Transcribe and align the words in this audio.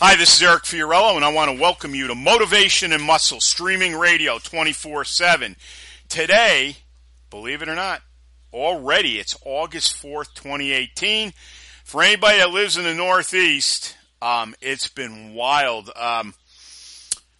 Hi, 0.00 0.14
this 0.14 0.36
is 0.36 0.42
Eric 0.44 0.62
Fiorillo, 0.62 1.16
and 1.16 1.24
I 1.24 1.32
want 1.32 1.50
to 1.50 1.60
welcome 1.60 1.92
you 1.92 2.06
to 2.06 2.14
Motivation 2.14 2.92
and 2.92 3.02
Muscle 3.02 3.40
Streaming 3.40 3.96
Radio 3.96 4.38
24 4.38 5.04
7. 5.04 5.56
Today, 6.08 6.76
believe 7.30 7.62
it 7.62 7.68
or 7.68 7.74
not, 7.74 8.02
already 8.52 9.18
it's 9.18 9.36
August 9.44 10.00
4th, 10.00 10.34
2018. 10.34 11.32
For 11.82 12.04
anybody 12.04 12.38
that 12.38 12.50
lives 12.50 12.76
in 12.76 12.84
the 12.84 12.94
Northeast, 12.94 13.96
um, 14.22 14.54
it's 14.60 14.86
been 14.86 15.34
wild. 15.34 15.90
Um, 15.96 16.34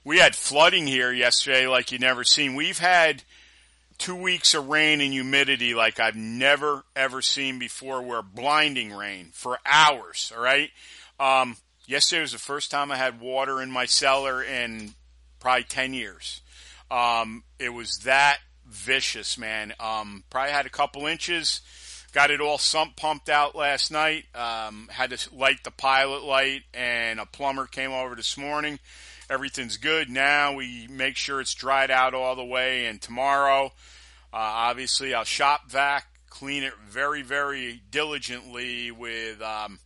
we 0.03 0.19
had 0.19 0.35
flooding 0.35 0.89
here 0.89 1.13
yesterday 1.13 1.69
like 1.69 1.93
you 1.93 2.01
never 2.01 2.25
seen. 2.25 2.57
We've 2.57 2.81
had 2.81 3.23
two 3.99 4.17
weeks 4.17 4.53
of 4.55 4.69
rain 4.69 5.01
and 5.01 5.13
humidity 5.13 5.75
like 5.75 6.01
I've 6.01 6.17
never 6.17 6.83
ever 6.97 7.23
seen 7.23 7.61
before. 7.61 8.03
Where 8.03 8.21
blinding 8.21 8.93
rain 8.93 9.29
for 9.33 9.61
hours. 9.65 10.33
All 10.37 10.43
right. 10.43 10.71
Um, 11.21 11.57
yesterday 11.89 12.21
was 12.21 12.33
the 12.33 12.39
first 12.39 12.71
time 12.71 12.93
I 12.93 12.97
had 12.97 13.21
water 13.21 13.61
in 13.61 13.71
my 13.71 13.87
cellar 13.87 14.43
in 14.43 14.93
probably 15.41 15.65
10 15.65 15.95
years. 15.95 16.43
Um, 16.91 17.43
it 17.59 17.71
was 17.71 18.01
that 18.05 18.39
vicious, 18.67 19.39
man. 19.39 19.75
Um, 19.81 20.23
probably 20.31 20.53
had 20.53 20.67
a 20.67 20.71
couple 20.71 21.07
inches. 21.07 21.63
Got 22.13 22.31
it 22.31 22.41
all 22.41 22.59
sump 22.59 22.97
pumped 22.97 23.29
out 23.29 23.57
last 23.57 23.91
night. 23.91 24.25
Um, 24.35 24.89
had 24.91 25.11
to 25.11 25.35
light 25.35 25.65
the 25.65 25.71
pilot 25.71 26.23
light, 26.25 26.63
and 26.73 27.21
a 27.21 27.27
plumber 27.27 27.67
came 27.67 27.93
over 27.93 28.15
this 28.15 28.37
morning. 28.37 28.79
Everything's 29.29 29.77
good 29.77 30.09
now. 30.09 30.55
We 30.55 30.87
make 30.91 31.17
sure 31.17 31.41
it's 31.41 31.55
dried 31.55 31.91
out 31.91 32.15
all 32.15 32.35
the 32.35 32.45
way, 32.45 32.87
and 32.87 33.01
tomorrow, 33.01 33.67
uh, 34.33 34.37
obviously, 34.37 35.13
I'll 35.13 35.25
shop 35.25 35.71
vac, 35.71 36.07
clean 36.31 36.63
it 36.63 36.73
very, 36.89 37.21
very 37.21 37.83
diligently 37.91 38.91
with 38.91 39.43
um, 39.43 39.79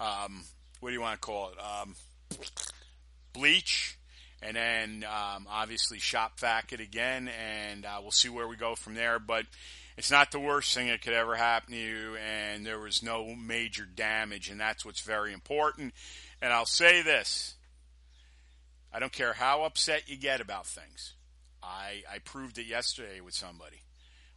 um, 0.00 0.44
what 0.86 0.90
do 0.90 0.94
you 0.94 1.00
want 1.00 1.20
to 1.20 1.26
call 1.26 1.50
it? 1.50 1.58
Um, 1.58 1.96
bleach, 3.32 3.98
and 4.40 4.56
then 4.56 5.04
um, 5.04 5.48
obviously 5.50 5.98
shop 5.98 6.38
vac 6.38 6.72
it 6.72 6.78
again, 6.78 7.28
and 7.28 7.84
uh, 7.84 7.98
we'll 8.00 8.12
see 8.12 8.28
where 8.28 8.46
we 8.46 8.54
go 8.54 8.76
from 8.76 8.94
there. 8.94 9.18
But 9.18 9.46
it's 9.96 10.12
not 10.12 10.30
the 10.30 10.38
worst 10.38 10.72
thing 10.72 10.86
that 10.86 11.02
could 11.02 11.12
ever 11.12 11.34
happen 11.34 11.72
to 11.72 11.76
you, 11.76 12.16
and 12.24 12.64
there 12.64 12.78
was 12.78 13.02
no 13.02 13.34
major 13.34 13.84
damage, 13.84 14.48
and 14.48 14.60
that's 14.60 14.84
what's 14.84 15.00
very 15.00 15.32
important. 15.32 15.92
And 16.40 16.52
I'll 16.52 16.66
say 16.66 17.02
this 17.02 17.56
I 18.92 19.00
don't 19.00 19.10
care 19.10 19.32
how 19.32 19.64
upset 19.64 20.08
you 20.08 20.16
get 20.16 20.40
about 20.40 20.68
things. 20.68 21.14
I, 21.64 22.04
I 22.08 22.20
proved 22.20 22.58
it 22.58 22.66
yesterday 22.66 23.20
with 23.20 23.34
somebody. 23.34 23.82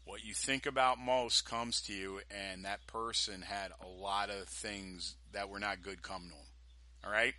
What 0.10 0.26
you 0.26 0.34
think 0.34 0.66
about 0.66 0.98
most 0.98 1.46
comes 1.46 1.82
to 1.82 1.94
you, 1.94 2.20
and 2.32 2.66
that 2.66 2.88
person 2.88 3.44
had 3.44 3.72
a 3.80 3.88
lot 3.88 4.32
of 4.32 4.48
things 4.48 5.16
that 5.34 5.50
were 5.50 5.60
not 5.60 5.84
good 5.84 6.02
come 6.02 6.24
to 6.24 6.30
them. 6.30 6.48
All 7.06 7.12
right? 7.12 7.36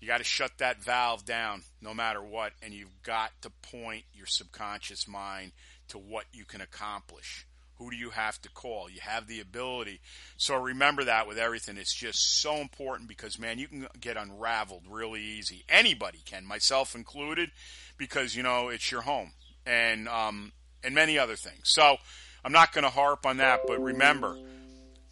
You 0.00 0.08
got 0.08 0.16
to 0.16 0.24
shut 0.24 0.52
that 0.56 0.82
valve 0.82 1.26
down 1.26 1.64
no 1.82 1.92
matter 1.92 2.22
what, 2.22 2.52
and 2.62 2.72
you've 2.72 3.02
got 3.02 3.32
to 3.42 3.50
point 3.50 4.04
your 4.14 4.24
subconscious 4.24 5.06
mind 5.06 5.52
to 5.88 5.98
what 5.98 6.24
you 6.32 6.46
can 6.46 6.62
accomplish. 6.62 7.46
Who 7.76 7.90
do 7.90 7.96
you 7.98 8.08
have 8.08 8.40
to 8.40 8.48
call? 8.48 8.88
You 8.88 9.00
have 9.02 9.26
the 9.26 9.40
ability. 9.40 10.00
So 10.38 10.56
remember 10.56 11.04
that 11.04 11.28
with 11.28 11.36
everything. 11.36 11.76
It's 11.76 11.94
just 11.94 12.40
so 12.40 12.56
important 12.56 13.10
because, 13.10 13.38
man, 13.38 13.58
you 13.58 13.68
can 13.68 13.86
get 14.00 14.16
unraveled 14.16 14.84
really 14.88 15.20
easy. 15.20 15.62
Anybody 15.68 16.22
can, 16.24 16.46
myself 16.46 16.94
included, 16.94 17.50
because, 17.98 18.34
you 18.34 18.42
know, 18.42 18.70
it's 18.70 18.90
your 18.90 19.02
home 19.02 19.32
and, 19.66 20.08
um, 20.08 20.52
and 20.82 20.94
many 20.94 21.18
other 21.18 21.36
things. 21.36 21.62
So 21.64 21.96
I'm 22.44 22.52
not 22.52 22.72
going 22.72 22.84
to 22.84 22.90
harp 22.90 23.26
on 23.26 23.38
that, 23.38 23.60
but 23.66 23.82
remember, 23.82 24.36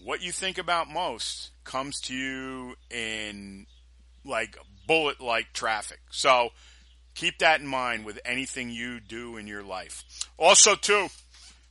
what 0.03 0.23
you 0.23 0.33
think 0.33 0.59
about 0.59 0.89
most 0.89 1.51
comes 1.65 2.01
to 2.03 2.15
you 2.15 2.75
in 2.91 3.67
like 4.25 4.57
bullet 4.87 5.21
like 5.21 5.53
traffic. 5.53 6.01
So 6.11 6.51
keep 7.15 7.39
that 7.39 7.61
in 7.61 7.67
mind 7.67 8.05
with 8.05 8.21
anything 8.25 8.71
you 8.71 9.01
do 9.01 9.37
in 9.37 9.47
your 9.47 9.63
life. 9.63 10.05
Also, 10.39 10.75
too, 10.75 11.09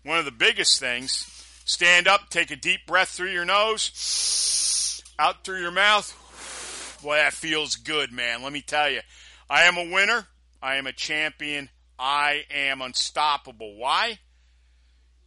one 0.04 0.20
of 0.20 0.26
the 0.26 0.32
biggest 0.32 0.80
things 0.80 1.32
stand 1.66 2.08
up, 2.08 2.30
take 2.30 2.52
a 2.52 2.56
deep 2.56 2.86
breath 2.86 3.10
through 3.10 3.32
your 3.32 3.46
nose, 3.46 5.02
out 5.18 5.44
through 5.44 5.62
your 5.62 5.72
mouth. 5.72 7.00
Boy, 7.02 7.16
that 7.16 7.34
feels 7.34 7.76
good, 7.76 8.12
man. 8.12 8.44
Let 8.44 8.52
me 8.52 8.62
tell 8.62 8.90
you, 8.90 9.02
I 9.50 9.64
am 9.64 9.78
a 9.78 9.92
winner. 9.92 10.28
I 10.62 10.76
am 10.76 10.88
a 10.88 10.94
champion. 10.94 11.70
I 11.98 12.44
am 12.50 12.82
unstoppable. 12.82 13.78
Why? 13.78 14.20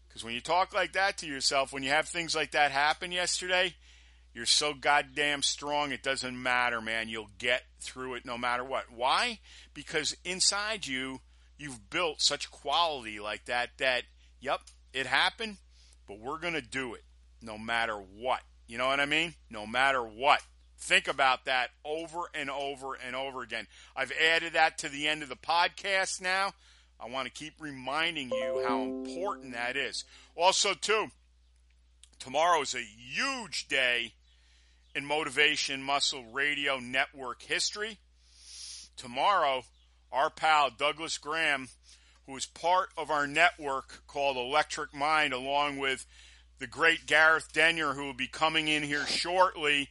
Because 0.07 0.25
when 0.25 0.35
you 0.35 0.41
talk 0.41 0.75
like 0.75 0.93
that 0.93 1.19
to 1.19 1.27
yourself, 1.27 1.73
when 1.73 1.83
you 1.83 1.91
have 1.91 2.09
things 2.09 2.35
like 2.35 2.53
that 2.53 2.71
happen 2.71 3.13
yesterday, 3.13 3.75
you're 4.35 4.47
so 4.47 4.75
goddamn 4.75 5.43
strong, 5.43 5.93
it 5.93 6.03
doesn't 6.03 6.41
matter, 6.41 6.81
man. 6.81 7.09
You'll 7.09 7.31
get 7.39 7.63
through 7.81 8.15
it 8.15 8.25
no 8.25 8.39
matter 8.39 8.65
what. 8.65 8.85
Why? 8.95 9.41
Because 9.75 10.17
inside 10.25 10.87
you, 10.87 11.21
you've 11.57 11.91
built 11.91 12.21
such 12.21 12.51
quality 12.51 13.21
like 13.21 13.47
that 13.47 13.71
that, 13.79 14.05
yep, 14.41 14.61
it 14.93 15.07
happened, 15.07 15.57
but 16.07 16.21
we're 16.21 16.39
going 16.39 16.55
to 16.55 16.63
do 16.63 16.95
it 16.95 17.03
no 17.43 17.59
matter 17.59 17.97
what. 17.97 18.41
You 18.67 18.79
know 18.79 18.87
what 18.87 19.01
I 19.01 19.07
mean? 19.07 19.35
No 19.51 19.67
matter 19.67 20.03
what. 20.03 20.43
Think 20.79 21.09
about 21.09 21.45
that 21.47 21.71
over 21.85 22.23
and 22.35 22.49
over 22.49 22.95
and 22.95 23.17
over 23.17 23.43
again. 23.43 23.67
I've 23.97 24.13
added 24.13 24.53
that 24.53 24.79
to 24.79 24.89
the 24.89 25.09
end 25.09 25.23
of 25.23 25.29
the 25.29 25.37
podcast 25.37 26.21
now. 26.21 26.53
I 27.01 27.09
want 27.09 27.27
to 27.27 27.33
keep 27.33 27.55
reminding 27.61 28.31
you 28.31 28.65
how 28.67 28.83
important 28.83 29.53
that 29.53 29.77
is. 29.77 30.05
Also, 30.37 30.75
too, 30.75 31.07
tomorrow 32.19 32.63
is 32.63 32.75
a 32.75 32.83
huge 32.83 33.69
day 33.69 34.15
in 34.95 35.05
Motivation 35.05 35.83
Muscle 35.83 36.25
Radio 36.33 36.79
Network 36.79 37.43
history. 37.43 37.99
Tomorrow, 38.97 39.63
our 40.11 40.31
pal 40.31 40.71
Douglas 40.71 41.19
Graham, 41.19 41.69
who 42.27 42.37
is 42.37 42.47
part 42.47 42.89
of 42.97 43.11
our 43.11 43.27
network 43.27 44.07
called 44.07 44.37
Electric 44.37 44.95
Mind, 44.95 45.33
along 45.33 45.79
with 45.79 46.07
the 46.59 46.67
great 46.67 47.07
Gareth 47.07 47.53
Denyer, 47.53 47.95
who 47.95 48.05
will 48.05 48.13
be 48.13 48.27
coming 48.27 48.69
in 48.69 48.83
here 48.83 49.07
shortly. 49.07 49.89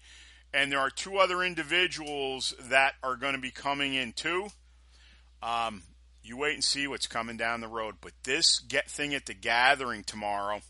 And 0.54 0.72
there 0.72 0.80
are 0.80 0.90
two 0.90 1.18
other 1.18 1.44
individuals 1.44 2.54
that 2.60 2.94
are 3.04 3.16
going 3.16 3.36
to 3.36 3.42
be 3.42 3.52
coming 3.52 3.94
in 3.94 4.14
too. 4.14 4.48
Um, 5.44 5.84
you 6.24 6.38
wait 6.38 6.56
and 6.56 6.64
see 6.64 6.88
what's 6.88 7.08
coming 7.08 7.38
down 7.38 7.62
the 7.62 7.68
road. 7.68 7.96
But 8.02 8.14
this 8.24 8.60
get 8.60 8.90
thing 8.90 9.14
at 9.14 9.26
the 9.26 9.34
gathering 9.34 10.04
tomorrow 10.04 10.62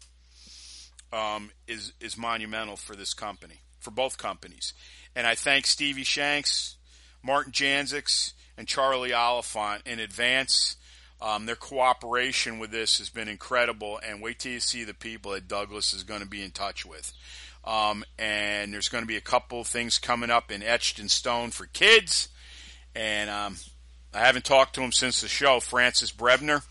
um, 1.14 1.52
is 1.68 1.94
is 2.00 2.18
monumental 2.18 2.76
for 2.76 2.96
this 2.96 3.14
company 3.14 3.62
for 3.80 3.92
both 3.92 4.18
companies. 4.18 4.74
And 5.16 5.26
I 5.26 5.36
thank 5.36 5.66
Stevie 5.66 6.04
Shanks, 6.04 6.78
Martin 7.24 7.54
Janzix, 7.54 8.34
and 8.58 8.68
Charlie 8.68 9.14
Oliphant 9.14 9.84
in 9.86 10.00
advance. 10.00 10.76
Um, 11.20 11.46
their 11.48 11.56
cooperation 11.56 12.60
with 12.60 12.70
this 12.70 13.00
has 13.00 13.10
been 13.10 13.28
incredible, 13.28 14.00
and 14.06 14.22
wait 14.22 14.40
till 14.40 14.52
you 14.52 14.60
see 14.60 14.84
the 14.84 14.94
people 14.94 15.32
that 15.32 15.48
Douglas 15.48 15.94
is 15.94 16.04
going 16.04 16.22
to 16.22 16.28
be 16.28 16.44
in 16.44 16.52
touch 16.52 16.86
with. 16.86 17.12
Um, 17.68 18.06
and 18.18 18.74
there's 18.74 18.88
going 18.88 19.04
to 19.04 19.08
be 19.08 19.18
a 19.18 19.22
couple 19.22 19.62
things 19.66 20.00
coming 20.00 20.30
up 20.30 20.52
in 20.52 20.64
Etched 20.64 21.00
in 21.00 21.10
Stone 21.10 21.52
for 21.52 21.66
kids. 21.66 22.30
And 22.96 23.30
um, 23.30 23.58
I 24.14 24.19
haven't 24.19 24.46
talked 24.46 24.75
to 24.75 24.81
him 24.81 24.94
since 24.94 25.19
the 25.19 25.28
show, 25.28 25.60
Francis 25.60 26.12
Brebner. 26.14 26.64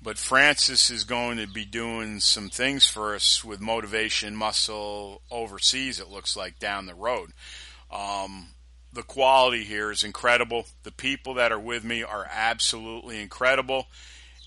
But 0.00 0.16
Francis 0.16 0.90
is 0.90 1.02
going 1.02 1.38
to 1.38 1.48
be 1.48 1.64
doing 1.64 2.20
some 2.20 2.48
things 2.50 2.86
for 2.86 3.16
us 3.16 3.44
with 3.44 3.60
motivation 3.60 4.36
muscle 4.36 5.22
overseas, 5.30 5.98
it 5.98 6.08
looks 6.08 6.36
like, 6.36 6.60
down 6.60 6.86
the 6.86 6.94
road. 6.94 7.32
Um, 7.90 8.50
the 8.92 9.02
quality 9.02 9.64
here 9.64 9.90
is 9.90 10.04
incredible. 10.04 10.66
The 10.84 10.92
people 10.92 11.34
that 11.34 11.52
are 11.52 11.60
with 11.60 11.84
me 11.84 12.04
are 12.04 12.28
absolutely 12.32 13.20
incredible. 13.20 13.88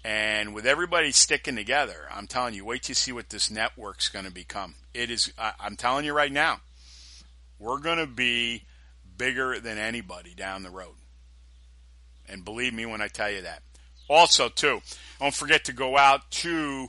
And 0.03 0.53
with 0.53 0.65
everybody 0.65 1.11
sticking 1.11 1.55
together, 1.55 2.07
I'm 2.11 2.27
telling 2.27 2.53
you, 2.53 2.65
wait 2.65 2.83
to 2.83 2.95
see 2.95 3.13
what 3.13 3.29
this 3.29 3.49
network's 3.49 4.09
going 4.09 4.25
to 4.25 4.31
become. 4.31 4.75
It 4.93 5.09
is, 5.09 5.31
I, 5.37 5.53
I'm 5.59 5.77
telling 5.77 6.03
you 6.03 6.13
right 6.13 6.31
now, 6.31 6.59
we're 7.57 7.79
going 7.79 7.99
to 7.99 8.07
be 8.07 8.63
bigger 9.17 9.59
than 9.59 9.77
anybody 9.77 10.33
down 10.35 10.63
the 10.63 10.69
road. 10.69 10.95
And 12.27 12.43
believe 12.43 12.73
me 12.73 12.85
when 12.85 13.01
I 13.01 13.07
tell 13.07 13.31
you 13.31 13.41
that. 13.43 13.61
Also, 14.09 14.49
too, 14.49 14.81
don't 15.19 15.33
forget 15.33 15.65
to 15.65 15.73
go 15.73 15.97
out 15.97 16.29
to 16.31 16.87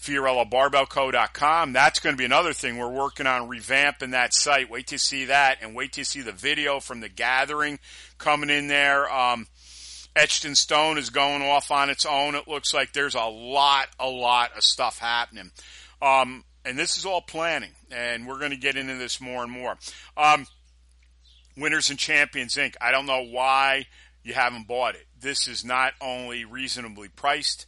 FiorilloBarbellCo.com. 0.00 1.72
That's 1.72 2.00
going 2.00 2.14
to 2.14 2.18
be 2.18 2.24
another 2.24 2.52
thing. 2.52 2.76
We're 2.76 2.88
working 2.88 3.26
on 3.26 3.48
revamping 3.48 4.12
that 4.12 4.34
site. 4.34 4.70
Wait 4.70 4.88
to 4.88 4.98
see 4.98 5.26
that 5.26 5.58
and 5.62 5.74
wait 5.74 5.92
to 5.94 6.04
see 6.04 6.20
the 6.20 6.32
video 6.32 6.80
from 6.80 7.00
the 7.00 7.08
gathering 7.08 7.78
coming 8.18 8.50
in 8.50 8.68
there. 8.68 9.10
Um, 9.10 9.46
Etched 10.16 10.44
in 10.44 10.54
Stone 10.54 10.98
is 10.98 11.10
going 11.10 11.42
off 11.42 11.70
on 11.70 11.90
its 11.90 12.04
own. 12.04 12.34
It 12.34 12.48
looks 12.48 12.74
like 12.74 12.92
there's 12.92 13.14
a 13.14 13.24
lot, 13.24 13.88
a 13.98 14.08
lot 14.08 14.56
of 14.56 14.64
stuff 14.64 14.98
happening. 14.98 15.50
Um, 16.02 16.44
and 16.64 16.78
this 16.78 16.96
is 16.96 17.04
all 17.04 17.22
planning, 17.22 17.72
and 17.90 18.26
we're 18.26 18.38
going 18.38 18.50
to 18.50 18.56
get 18.56 18.76
into 18.76 18.96
this 18.96 19.20
more 19.20 19.42
and 19.42 19.52
more. 19.52 19.76
Um, 20.16 20.46
Winners 21.56 21.90
and 21.90 21.98
Champions 21.98 22.54
Inc. 22.56 22.74
I 22.80 22.90
don't 22.90 23.06
know 23.06 23.24
why 23.24 23.86
you 24.22 24.34
haven't 24.34 24.66
bought 24.66 24.94
it. 24.94 25.06
This 25.20 25.48
is 25.48 25.64
not 25.64 25.92
only 26.00 26.44
reasonably 26.44 27.08
priced. 27.08 27.66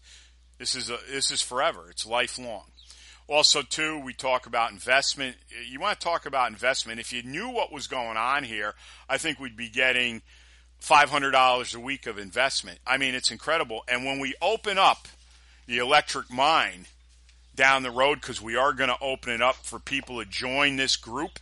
This 0.58 0.74
is 0.74 0.90
a, 0.90 0.98
this 1.10 1.30
is 1.30 1.42
forever. 1.42 1.86
It's 1.90 2.06
lifelong. 2.06 2.64
Also, 3.28 3.62
too, 3.62 3.98
we 4.00 4.12
talk 4.12 4.46
about 4.46 4.72
investment. 4.72 5.36
You 5.68 5.80
want 5.80 5.98
to 5.98 6.04
talk 6.04 6.26
about 6.26 6.50
investment. 6.50 7.00
If 7.00 7.12
you 7.12 7.22
knew 7.22 7.48
what 7.48 7.72
was 7.72 7.86
going 7.86 8.16
on 8.16 8.44
here, 8.44 8.74
I 9.08 9.16
think 9.16 9.38
we'd 9.38 9.56
be 9.56 9.70
getting 9.70 10.22
$500 10.82 11.74
a 11.74 11.80
week 11.80 12.06
of 12.06 12.18
investment. 12.18 12.78
I 12.86 12.96
mean, 12.96 13.14
it's 13.14 13.30
incredible. 13.30 13.84
And 13.88 14.04
when 14.04 14.18
we 14.18 14.34
open 14.42 14.78
up 14.78 15.06
the 15.66 15.78
electric 15.78 16.30
mind 16.30 16.86
down 17.54 17.82
the 17.82 17.90
road, 17.90 18.20
because 18.20 18.42
we 18.42 18.56
are 18.56 18.72
going 18.72 18.90
to 18.90 18.98
open 19.00 19.32
it 19.32 19.42
up 19.42 19.56
for 19.56 19.78
people 19.78 20.18
to 20.18 20.28
join 20.28 20.76
this 20.76 20.96
group, 20.96 21.38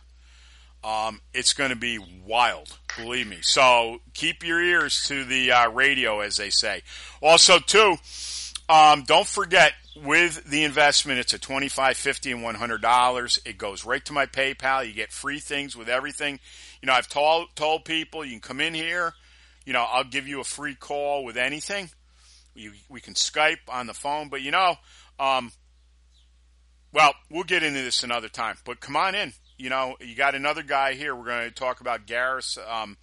um, 0.83 1.21
it's 1.33 1.53
going 1.53 1.69
to 1.71 1.75
be 1.75 1.99
wild, 2.25 2.77
believe 2.97 3.27
me. 3.27 3.39
So 3.41 4.01
keep 4.13 4.43
your 4.43 4.61
ears 4.61 5.03
to 5.07 5.23
the 5.23 5.51
uh, 5.51 5.69
radio, 5.69 6.19
as 6.19 6.37
they 6.37 6.49
say. 6.49 6.81
Also, 7.21 7.59
too, 7.59 7.97
um, 8.69 9.03
don't 9.03 9.27
forget 9.27 9.73
with 9.95 10.45
the 10.45 10.63
investment, 10.63 11.19
it's 11.19 11.33
a 11.33 11.39
$25, 11.39 11.95
50 11.95 12.31
and 12.31 12.43
one 12.43 12.55
hundred 12.55 12.81
dollars. 12.81 13.39
It 13.45 13.57
goes 13.57 13.85
right 13.85 14.03
to 14.05 14.13
my 14.13 14.25
PayPal. 14.25 14.87
You 14.87 14.93
get 14.93 15.11
free 15.11 15.39
things 15.39 15.75
with 15.75 15.89
everything. 15.89 16.39
You 16.81 16.87
know, 16.87 16.93
I've 16.93 17.09
told 17.09 17.55
told 17.55 17.85
people 17.85 18.23
you 18.23 18.31
can 18.31 18.39
come 18.39 18.61
in 18.61 18.73
here. 18.73 19.13
You 19.65 19.73
know, 19.73 19.85
I'll 19.89 20.03
give 20.03 20.27
you 20.27 20.39
a 20.39 20.45
free 20.45 20.75
call 20.75 21.23
with 21.23 21.37
anything. 21.37 21.89
You, 22.55 22.73
we 22.89 22.99
can 22.99 23.13
Skype 23.13 23.69
on 23.69 23.87
the 23.87 23.93
phone, 23.93 24.29
but 24.29 24.41
you 24.41 24.51
know, 24.51 24.75
um, 25.19 25.51
well, 26.91 27.13
we'll 27.29 27.43
get 27.43 27.63
into 27.63 27.81
this 27.81 28.03
another 28.03 28.27
time. 28.27 28.57
But 28.65 28.79
come 28.79 28.95
on 28.95 29.15
in 29.15 29.33
you 29.61 29.69
know, 29.69 29.95
you 30.01 30.15
got 30.15 30.33
another 30.33 30.63
guy 30.63 30.93
here. 30.93 31.15
We're 31.15 31.25
going 31.25 31.47
to 31.47 31.53
talk 31.53 31.81
about 31.81 32.07
Gareth's 32.07 32.57
um, 32.67 32.97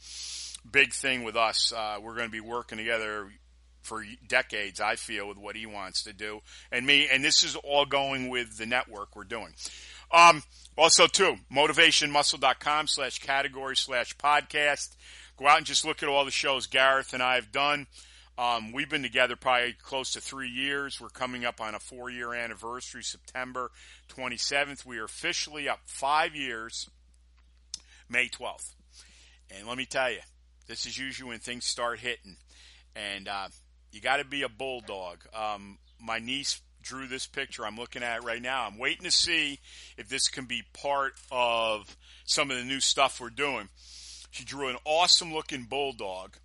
big 0.69 0.93
thing 0.93 1.23
with 1.23 1.37
us. 1.37 1.73
Uh, 1.73 1.99
we're 2.03 2.17
going 2.17 2.27
to 2.27 2.33
be 2.33 2.41
working 2.41 2.79
together 2.79 3.31
for 3.83 4.05
decades, 4.27 4.81
I 4.81 4.97
feel, 4.97 5.29
with 5.29 5.39
what 5.39 5.55
he 5.55 5.67
wants 5.67 6.03
to 6.03 6.13
do 6.13 6.41
and 6.73 6.85
me. 6.85 7.09
And 7.11 7.25
this 7.25 7.45
is 7.45 7.55
all 7.55 7.87
going 7.87 8.29
with 8.29 8.59
the 8.59 8.67
network 8.67 9.15
we're 9.15 9.23
doing. 9.23 9.55
Um, 10.11 10.43
also, 10.77 11.07
too, 11.07 11.37
motivationmuscle.com 11.53 12.89
slash 12.89 13.21
category 13.21 13.77
slash 13.77 14.17
podcast. 14.17 14.97
Go 15.39 15.47
out 15.47 15.59
and 15.59 15.67
just 15.67 15.85
look 15.85 16.03
at 16.03 16.09
all 16.09 16.25
the 16.25 16.33
shows 16.33 16.67
Gareth 16.67 17.15
and 17.15 17.23
I 17.23 17.37
have 17.37 17.53
done. 17.53 17.87
Um, 18.37 18.73
we've 18.73 18.89
been 18.89 19.03
together 19.03 19.37
probably 19.37 19.73
close 19.73 20.13
to 20.13 20.21
three 20.21 20.49
years. 20.49 21.01
We're 21.01 21.09
coming 21.09 21.45
up 21.45 21.61
on 21.61 21.75
a 21.75 21.79
four 21.79 22.11
year 22.11 22.35
anniversary, 22.35 23.05
September 23.05 23.71
27th. 24.09 24.85
We 24.85 24.99
are 24.99 25.05
officially 25.05 25.69
up 25.69 25.81
five 25.87 26.35
years, 26.35 26.91
May 28.09 28.29
12th. 28.29 28.75
And 29.51 29.69
let 29.69 29.79
me 29.79 29.87
tell 29.87 30.11
you, 30.11 30.21
this 30.67 30.87
is 30.87 30.99
usually 30.99 31.31
when 31.31 31.39
things 31.39 31.65
start 31.65 32.01
hitting. 32.01 32.37
And 32.97 33.29
uh, 33.29 33.49
you 33.93 34.01
got 34.01 34.17
to 34.17 34.25
be 34.25 34.43
a 34.43 34.49
bulldog. 34.49 35.25
Um, 35.35 35.79
my 36.01 36.19
niece 36.19 36.61
drew 36.83 37.07
this 37.07 37.27
picture 37.27 37.67
I'm 37.67 37.77
looking 37.77 38.03
at 38.03 38.19
it 38.19 38.25
right 38.25 38.43
now. 38.43 38.67
I'm 38.67 38.79
waiting 38.79 39.05
to 39.05 39.11
see 39.11 39.61
if 39.97 40.09
this 40.09 40.29
can 40.29 40.47
be 40.47 40.63
part 40.73 41.15
of 41.31 41.97
some 42.25 42.51
of 42.51 42.57
the 42.57 42.65
new 42.65 42.81
stuff 42.81 43.21
we're 43.21 43.31
doing. 43.31 43.69
She 44.31 44.45
drew 44.45 44.69
an 44.69 44.77
awesome 44.85 45.33
looking 45.33 45.65
bulldog 45.65 46.37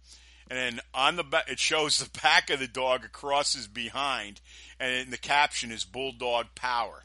and 0.50 0.59
then 0.59 0.80
on 0.94 1.15
the 1.15 1.24
back, 1.24 1.50
it 1.50 1.59
shows 1.59 1.97
the 1.97 2.19
back 2.21 2.50
of 2.50 2.59
the 2.59 2.68
dog 2.68 3.06
across 3.06 3.53
his 3.53 3.68
behind, 3.68 4.41
and 4.80 5.12
the 5.12 5.18
caption 5.18 5.71
is 5.71 5.83
Bulldog 5.83 6.47
Power. 6.53 7.03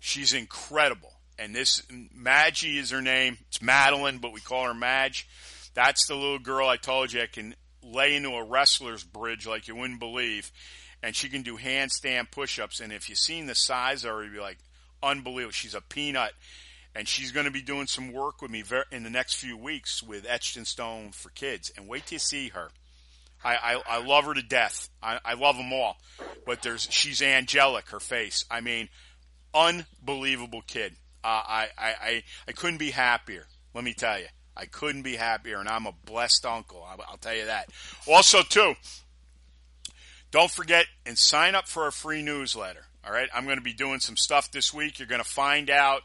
She's 0.00 0.32
incredible. 0.32 1.12
And 1.38 1.54
this, 1.54 1.82
Maggie 2.14 2.78
is 2.78 2.90
her 2.90 3.02
name. 3.02 3.38
It's 3.48 3.62
Madeline, 3.62 4.18
but 4.18 4.32
we 4.32 4.40
call 4.40 4.64
her 4.64 4.74
Madge. 4.74 5.28
That's 5.74 6.06
the 6.06 6.14
little 6.14 6.38
girl 6.38 6.68
I 6.68 6.76
told 6.76 7.12
you 7.12 7.22
I 7.22 7.26
can 7.26 7.54
lay 7.82 8.14
into 8.14 8.30
a 8.30 8.44
wrestler's 8.44 9.04
bridge 9.04 9.46
like 9.46 9.68
you 9.68 9.76
wouldn't 9.76 10.00
believe. 10.00 10.52
And 11.02 11.14
she 11.14 11.28
can 11.28 11.42
do 11.42 11.56
handstand 11.58 12.30
push 12.30 12.58
ups. 12.58 12.80
And 12.80 12.92
if 12.92 13.08
you've 13.08 13.18
seen 13.18 13.46
the 13.46 13.54
size 13.54 14.04
of 14.04 14.12
her, 14.12 14.24
you'd 14.24 14.32
be 14.32 14.40
like, 14.40 14.58
unbelievable. 15.02 15.52
She's 15.52 15.74
a 15.74 15.80
peanut 15.80 16.32
and 16.94 17.08
she's 17.08 17.32
going 17.32 17.46
to 17.46 17.52
be 17.52 17.62
doing 17.62 17.86
some 17.86 18.12
work 18.12 18.40
with 18.40 18.50
me 18.50 18.62
in 18.92 19.02
the 19.02 19.10
next 19.10 19.34
few 19.34 19.56
weeks 19.56 20.02
with 20.02 20.26
Etched 20.28 20.56
in 20.56 20.64
Stone 20.64 21.10
for 21.12 21.30
Kids. 21.30 21.72
And 21.76 21.88
wait 21.88 22.06
till 22.06 22.16
you 22.16 22.20
see 22.20 22.48
her. 22.50 22.70
I, 23.44 23.56
I, 23.56 23.98
I 23.98 24.04
love 24.04 24.24
her 24.24 24.34
to 24.34 24.42
death. 24.42 24.88
I, 25.02 25.18
I 25.24 25.34
love 25.34 25.56
them 25.56 25.72
all, 25.72 25.98
but 26.46 26.62
there's 26.62 26.88
she's 26.90 27.20
angelic. 27.20 27.90
Her 27.90 28.00
face. 28.00 28.44
I 28.50 28.60
mean, 28.62 28.88
unbelievable 29.52 30.62
kid. 30.66 30.94
Uh, 31.22 31.42
I, 31.46 31.68
I, 31.76 31.94
I 32.02 32.22
I 32.48 32.52
couldn't 32.52 32.78
be 32.78 32.90
happier. 32.90 33.46
Let 33.74 33.84
me 33.84 33.92
tell 33.92 34.18
you, 34.18 34.26
I 34.56 34.64
couldn't 34.64 35.02
be 35.02 35.16
happier, 35.16 35.58
and 35.58 35.68
I'm 35.68 35.86
a 35.86 35.92
blessed 36.06 36.46
uncle. 36.46 36.86
I'll, 36.88 37.04
I'll 37.06 37.18
tell 37.18 37.34
you 37.34 37.46
that. 37.46 37.68
Also, 38.06 38.42
too, 38.42 38.74
don't 40.30 40.50
forget 40.50 40.86
and 41.04 41.18
sign 41.18 41.54
up 41.54 41.68
for 41.68 41.86
a 41.86 41.92
free 41.92 42.22
newsletter. 42.22 42.86
All 43.06 43.12
right, 43.12 43.28
I'm 43.34 43.44
going 43.44 43.58
to 43.58 43.62
be 43.62 43.74
doing 43.74 44.00
some 44.00 44.16
stuff 44.16 44.50
this 44.50 44.72
week. 44.72 44.98
You're 44.98 45.08
going 45.08 45.22
to 45.22 45.28
find 45.28 45.68
out 45.68 46.02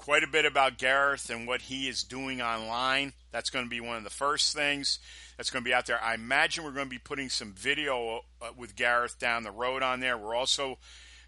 quite 0.00 0.24
a 0.24 0.26
bit 0.26 0.46
about 0.46 0.78
Gareth 0.78 1.28
and 1.28 1.46
what 1.46 1.60
he 1.60 1.86
is 1.86 2.02
doing 2.04 2.40
online. 2.40 3.12
That's 3.32 3.50
going 3.50 3.66
to 3.66 3.68
be 3.68 3.82
one 3.82 3.98
of 3.98 4.02
the 4.02 4.08
first 4.08 4.56
things 4.56 4.98
that's 5.36 5.50
going 5.50 5.62
to 5.62 5.68
be 5.68 5.74
out 5.74 5.84
there. 5.84 6.02
I 6.02 6.14
imagine 6.14 6.64
we're 6.64 6.72
going 6.72 6.86
to 6.86 6.90
be 6.90 6.98
putting 6.98 7.28
some 7.28 7.52
video 7.52 8.22
uh, 8.40 8.48
with 8.56 8.76
Gareth 8.76 9.18
down 9.18 9.42
the 9.42 9.50
road 9.50 9.82
on 9.82 10.00
there. 10.00 10.16
We're 10.16 10.34
also 10.34 10.78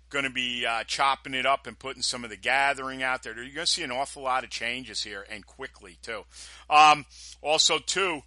going 0.08 0.24
to 0.24 0.30
be 0.30 0.64
uh, 0.64 0.84
chopping 0.84 1.34
it 1.34 1.44
up 1.44 1.66
and 1.66 1.78
putting 1.78 2.00
some 2.00 2.24
of 2.24 2.30
the 2.30 2.36
gathering 2.36 3.02
out 3.02 3.22
there. 3.22 3.34
You're 3.34 3.44
going 3.44 3.66
to 3.66 3.66
see 3.66 3.82
an 3.82 3.90
awful 3.90 4.22
lot 4.22 4.42
of 4.42 4.48
changes 4.48 5.02
here 5.04 5.26
and 5.30 5.44
quickly 5.46 5.98
too. 6.00 6.22
Um, 6.70 7.04
also, 7.42 7.78
too, 7.78 8.22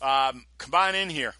um, 0.00 0.46
come 0.56 0.72
on 0.72 0.94
in 0.94 1.10
here. 1.10 1.34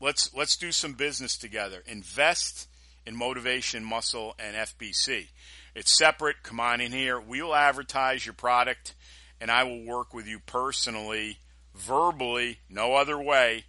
Let's 0.00 0.34
let's 0.34 0.56
do 0.56 0.72
some 0.72 0.94
business 0.94 1.36
together. 1.36 1.82
Invest 1.86 2.66
in 3.04 3.14
motivation, 3.14 3.84
muscle, 3.84 4.34
and 4.38 4.56
FBC. 4.56 5.26
It's 5.74 5.96
separate. 5.96 6.36
Come 6.42 6.60
on 6.60 6.80
in 6.80 6.92
here. 6.92 7.20
We 7.20 7.42
will 7.42 7.54
advertise 7.54 8.24
your 8.24 8.34
product 8.34 8.94
and 9.40 9.50
I 9.50 9.64
will 9.64 9.84
work 9.84 10.14
with 10.14 10.26
you 10.26 10.38
personally, 10.38 11.38
verbally, 11.74 12.58
no 12.70 12.94
other 12.94 13.20
way, 13.20 13.64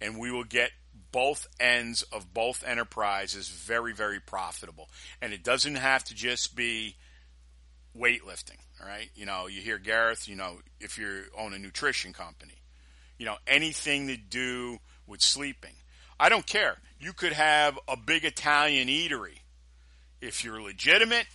and 0.00 0.18
we 0.18 0.30
will 0.30 0.44
get 0.44 0.70
both 1.10 1.46
ends 1.58 2.02
of 2.02 2.32
both 2.32 2.62
enterprises 2.64 3.48
very, 3.48 3.92
very 3.92 4.20
profitable. 4.20 4.88
And 5.22 5.32
it 5.32 5.42
doesn't 5.42 5.76
have 5.76 6.04
to 6.04 6.14
just 6.14 6.54
be 6.54 6.96
weightlifting, 7.98 8.58
all 8.80 8.86
right? 8.86 9.08
You 9.14 9.26
know, 9.26 9.46
you 9.46 9.62
hear 9.62 9.78
Gareth, 9.78 10.28
you 10.28 10.36
know, 10.36 10.58
if 10.80 10.98
you 10.98 11.24
own 11.36 11.54
a 11.54 11.58
nutrition 11.58 12.12
company, 12.12 12.54
you 13.18 13.26
know, 13.26 13.36
anything 13.46 14.08
to 14.08 14.16
do 14.16 14.78
with 15.06 15.22
sleeping. 15.22 15.74
I 16.20 16.28
don't 16.28 16.46
care. 16.46 16.76
You 17.00 17.12
could 17.12 17.32
have 17.32 17.78
a 17.88 17.96
big 17.96 18.24
Italian 18.24 18.88
eatery. 18.88 19.38
If 20.20 20.44
you're 20.44 20.60
legitimate 20.60 21.26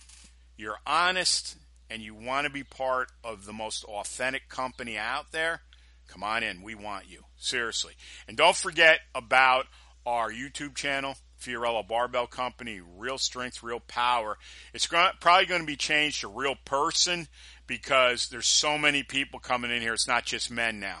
you're 0.56 0.78
honest, 0.86 1.56
and 1.90 2.02
you 2.02 2.14
want 2.14 2.46
to 2.46 2.52
be 2.52 2.64
part 2.64 3.10
of 3.22 3.44
the 3.44 3.52
most 3.52 3.84
authentic 3.84 4.48
company 4.48 4.96
out 4.96 5.32
there, 5.32 5.60
come 6.08 6.22
on 6.22 6.42
in. 6.42 6.62
We 6.62 6.74
want 6.74 7.08
you. 7.08 7.24
Seriously. 7.36 7.94
And 8.26 8.36
don't 8.36 8.56
forget 8.56 9.00
about 9.14 9.66
our 10.06 10.30
YouTube 10.30 10.74
channel, 10.74 11.16
Fiorillo 11.40 11.86
Barbell 11.86 12.26
Company, 12.26 12.80
Real 12.96 13.18
Strength, 13.18 13.62
Real 13.62 13.80
Power. 13.80 14.38
It's 14.72 14.86
probably 14.86 15.46
going 15.46 15.60
to 15.60 15.66
be 15.66 15.76
changed 15.76 16.20
to 16.20 16.28
Real 16.28 16.54
Person 16.64 17.28
because 17.66 18.28
there's 18.28 18.46
so 18.46 18.78
many 18.78 19.02
people 19.02 19.38
coming 19.38 19.70
in 19.70 19.82
here. 19.82 19.94
It's 19.94 20.08
not 20.08 20.24
just 20.24 20.50
men 20.50 20.80
now. 20.80 20.98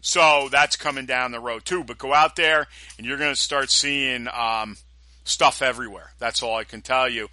So 0.00 0.48
that's 0.50 0.76
coming 0.76 1.06
down 1.06 1.32
the 1.32 1.40
road 1.40 1.64
too. 1.64 1.84
But 1.84 1.98
go 1.98 2.14
out 2.14 2.36
there 2.36 2.66
and 2.96 3.06
you're 3.06 3.18
going 3.18 3.34
to 3.34 3.40
start 3.40 3.70
seeing 3.70 4.28
um, 4.32 4.76
stuff 5.24 5.60
everywhere. 5.60 6.12
That's 6.18 6.42
all 6.42 6.56
I 6.56 6.64
can 6.64 6.82
tell 6.82 7.08
you. 7.08 7.28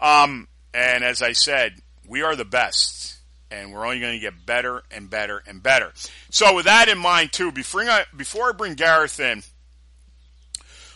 Um, 0.00 0.48
and 0.72 1.04
as 1.04 1.22
I 1.22 1.32
said, 1.32 1.74
we 2.06 2.22
are 2.22 2.36
the 2.36 2.44
best, 2.44 3.18
and 3.50 3.72
we're 3.72 3.84
only 3.84 4.00
going 4.00 4.14
to 4.14 4.20
get 4.20 4.46
better 4.46 4.82
and 4.90 5.08
better 5.08 5.42
and 5.46 5.62
better. 5.62 5.92
So, 6.30 6.54
with 6.54 6.66
that 6.66 6.88
in 6.88 6.98
mind, 6.98 7.32
too, 7.32 7.52
before 7.52 7.82
I, 7.82 8.04
before 8.16 8.50
I 8.50 8.52
bring 8.52 8.74
Gareth 8.74 9.20
in, 9.20 9.42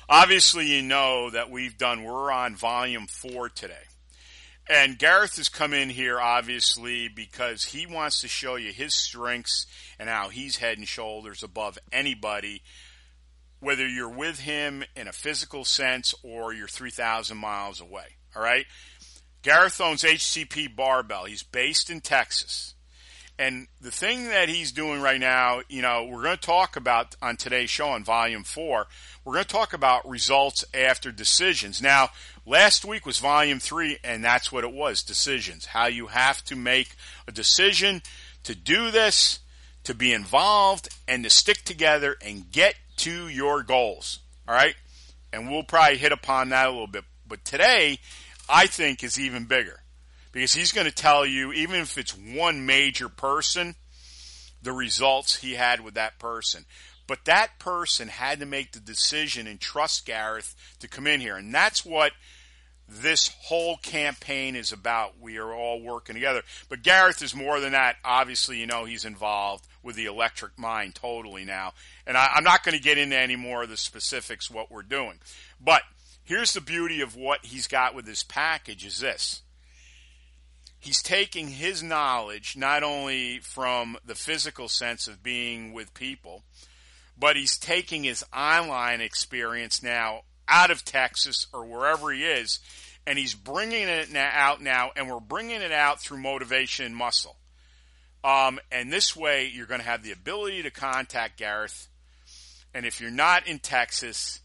obviously 0.09 0.67
you 0.67 0.83
know 0.83 1.31
that 1.31 1.51
we've 1.51 1.77
done, 1.77 2.05
we're 2.05 2.31
on 2.31 2.57
volume 2.57 3.07
four 3.07 3.49
today. 3.49 3.75
And 4.69 4.99
Gareth 4.99 5.37
has 5.37 5.51
come 5.51 5.75
in 5.75 5.91
here, 5.91 6.19
obviously, 6.19 7.09
because 7.09 7.65
he 7.65 7.87
wants 7.87 8.23
to 8.23 8.29
show 8.29 8.57
you 8.57 8.73
his 8.73 8.95
strengths 8.95 9.67
and 9.99 10.09
how 10.09 10.31
he's 10.31 10.57
head 10.57 10.79
and 10.79 10.89
shoulders 10.89 11.43
above 11.43 11.79
anybody, 11.93 12.63
whether 13.61 13.87
you're 13.87 14.09
with 14.09 14.41
him 14.41 14.83
in 14.97 15.07
a 15.07 15.13
physical 15.13 15.65
sense 15.67 16.15
or 16.23 16.55
you're 16.55 16.67
3,000 16.67 17.37
miles 17.37 17.81
away. 17.83 18.07
All 18.35 18.43
right? 18.43 18.65
Gareth 19.45 19.79
owns 19.79 20.03
HCP 20.03 20.75
Barbell. 20.75 21.27
He's 21.27 21.43
based 21.43 21.91
in 21.91 22.01
Texas. 22.01 22.75
And 23.39 23.67
the 23.79 23.91
thing 23.91 24.29
that 24.29 24.49
he's 24.49 24.73
doing 24.73 25.03
right 25.03 25.21
now, 25.21 25.61
you 25.69 25.83
know, 25.83 26.05
we're 26.05 26.23
going 26.23 26.37
to 26.37 26.41
talk 26.41 26.77
about 26.77 27.15
on 27.21 27.37
today's 27.37 27.69
show 27.69 27.89
on 27.89 28.05
volume 28.05 28.43
four, 28.43 28.87
we're 29.23 29.35
going 29.35 29.45
to 29.45 29.51
talk 29.51 29.75
about 29.75 30.09
results 30.09 30.65
after 30.73 31.13
decisions. 31.13 31.83
Now, 31.83 32.09
last 32.47 32.87
week 32.87 33.05
was 33.05 33.19
volume 33.19 33.59
three, 33.59 33.99
and 34.03 34.25
that's 34.25 34.51
what 34.51 34.65
it 34.65 34.73
was 34.73 35.03
decisions. 35.03 35.67
How 35.67 35.89
you 35.89 36.07
have 36.07 36.43
to 36.47 36.57
make 36.57 36.97
a 37.29 37.33
decision 37.33 38.01
to 38.45 38.55
do 38.55 38.91
this, 38.91 39.41
to 39.83 39.95
be 39.95 40.15
involved, 40.15 40.89
and 41.07 41.23
to 41.23 41.29
stick 41.29 41.65
together 41.65 42.17
and 42.25 42.51
get 42.51 42.77
to 42.99 43.29
your 43.29 43.63
goals. 43.63 44.21
All 44.49 44.55
right? 44.55 44.77
And 45.35 45.51
we'll 45.51 45.65
probably 45.65 45.99
hit 45.99 46.13
upon 46.13 46.49
that 46.49 46.69
a 46.69 46.71
little 46.71 46.87
bit. 46.87 47.05
But 47.27 47.45
today, 47.45 47.99
I 48.49 48.67
think, 48.67 49.03
is 49.03 49.19
even 49.19 49.45
bigger 49.45 49.81
because 50.33 50.55
he's 50.55 50.73
going 50.73 50.87
to 50.87 50.95
tell 50.95 51.25
you, 51.25 51.53
even 51.53 51.81
if 51.81 51.97
it's 51.97 52.17
one 52.17 52.67
major 52.67 53.09
person, 53.09 53.77
the 54.63 54.73
results 54.73 55.37
he 55.37 55.55
had 55.55 55.81
with 55.81 55.95
that 55.95 56.19
person. 56.19 56.65
But 57.07 57.25
that 57.27 57.59
person 57.59 58.09
had 58.09 58.41
to 58.41 58.47
make 58.47 58.73
the 58.73 58.81
decision 58.81 59.47
and 59.47 59.61
trust 59.61 60.07
Gareth 60.07 60.55
to 60.81 60.89
come 60.89 61.07
in 61.07 61.21
here. 61.21 61.37
And 61.37 61.55
that's 61.55 61.85
what 61.85 62.13
this 62.89 63.35
whole 63.43 63.77
campaign 63.79 64.57
is 64.57 64.73
about. 64.73 65.21
We 65.21 65.39
are 65.39 65.53
all 65.53 65.81
working 65.81 66.15
together. 66.15 66.43
But 66.69 66.83
Gareth 66.83 67.23
is 67.23 67.35
more 67.35 67.61
than 67.61 67.73
that. 67.73 67.97
Obviously, 68.05 68.59
you 68.59 68.67
know, 68.67 68.85
he's 68.85 69.05
involved 69.05 69.67
with 69.83 69.97
the 69.97 70.07
electric 70.07 70.59
mind 70.59 70.95
totally 70.95 71.45
now. 71.45 71.73
And 72.07 72.17
I, 72.17 72.33
am 72.37 72.45
not 72.45 72.65
going 72.65 72.77
to 72.77 72.83
get 72.83 72.99
into 72.99 73.17
any 73.17 73.37
more 73.37 73.63
of 73.63 73.69
the 73.69 73.77
specifics 73.77 74.51
what 74.51 74.71
we're 74.71 74.83
doing. 74.83 75.19
But 75.61 75.83
here's 76.25 76.53
the 76.53 76.61
beauty 76.61 77.01
of 77.01 77.17
what 77.17 77.45
he's 77.45 77.67
got 77.67 77.95
with 77.95 78.07
this 78.07 78.23
package 78.23 78.85
is 78.85 78.99
this 78.99 79.43
he's 80.85 81.03
taking 81.03 81.49
his 81.49 81.83
knowledge 81.83 82.57
not 82.57 82.83
only 82.83 83.39
from 83.39 83.97
the 84.05 84.15
physical 84.15 84.69
sense 84.69 85.09
of 85.09 85.23
being 85.23 85.73
with 85.73 85.95
people, 85.95 86.43
but 87.19 87.37
he's 87.37 87.57
taking 87.57 88.05
his 88.05 88.25
online 88.37 89.01
experience 89.01 89.83
now 89.83 90.23
out 90.47 90.71
of 90.71 90.85
Texas 90.85 91.47
or 91.55 91.65
wherever 91.65 92.13
he 92.13 92.25
is, 92.25 92.61
and 93.07 93.19
he's 93.19 93.35
bringing 93.35 93.89
it 93.89 94.15
out 94.15 94.61
now, 94.61 94.91
and 94.95 95.09
we're 95.09 95.21
bringing 95.21 95.63
it 95.63 95.73
out 95.73 96.01
through 96.01 96.19
motivation 96.19 96.85
and 96.85 96.97
muscle. 96.97 97.37
Um, 98.23 98.59
and 98.71 98.93
this 98.93 99.15
way, 99.17 99.51
you're 99.53 99.67
going 99.67 99.81
to 99.81 99.87
have 99.87 100.03
the 100.03 100.13
ability 100.13 100.63
to 100.63 100.71
contact 100.71 101.39
Gareth. 101.39 101.89
And 102.75 102.85
if 102.85 103.01
you're 103.01 103.11
not 103.11 103.47
in 103.47 103.59
Texas, 103.59 104.41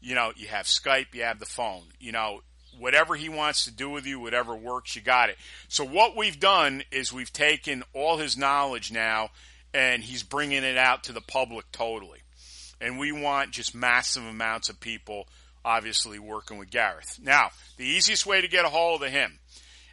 you 0.00 0.14
know, 0.14 0.32
you 0.36 0.48
have 0.48 0.66
Skype, 0.66 1.14
you 1.14 1.22
have 1.22 1.38
the 1.38 1.46
phone. 1.46 1.84
You 1.98 2.12
know, 2.12 2.40
whatever 2.78 3.14
he 3.14 3.28
wants 3.28 3.64
to 3.64 3.70
do 3.70 3.90
with 3.90 4.06
you, 4.06 4.20
whatever 4.20 4.56
works, 4.56 4.96
you 4.96 5.02
got 5.02 5.30
it. 5.30 5.36
So 5.68 5.84
what 5.84 6.16
we've 6.16 6.40
done 6.40 6.82
is 6.90 7.12
we've 7.12 7.32
taken 7.32 7.84
all 7.92 8.16
his 8.16 8.36
knowledge 8.36 8.90
now 8.90 9.30
and 9.72 10.02
he's 10.02 10.22
bringing 10.22 10.64
it 10.64 10.76
out 10.76 11.04
to 11.04 11.12
the 11.12 11.20
public 11.20 11.70
totally. 11.72 12.20
And 12.80 12.98
we 12.98 13.12
want 13.12 13.52
just 13.52 13.74
massive 13.74 14.24
amounts 14.24 14.70
of 14.70 14.80
people 14.80 15.28
obviously 15.64 16.18
working 16.18 16.58
with 16.58 16.70
Gareth. 16.70 17.18
Now, 17.22 17.50
the 17.76 17.84
easiest 17.84 18.26
way 18.26 18.40
to 18.40 18.48
get 18.48 18.64
a 18.64 18.70
hold 18.70 19.02
of 19.02 19.10
him 19.10 19.38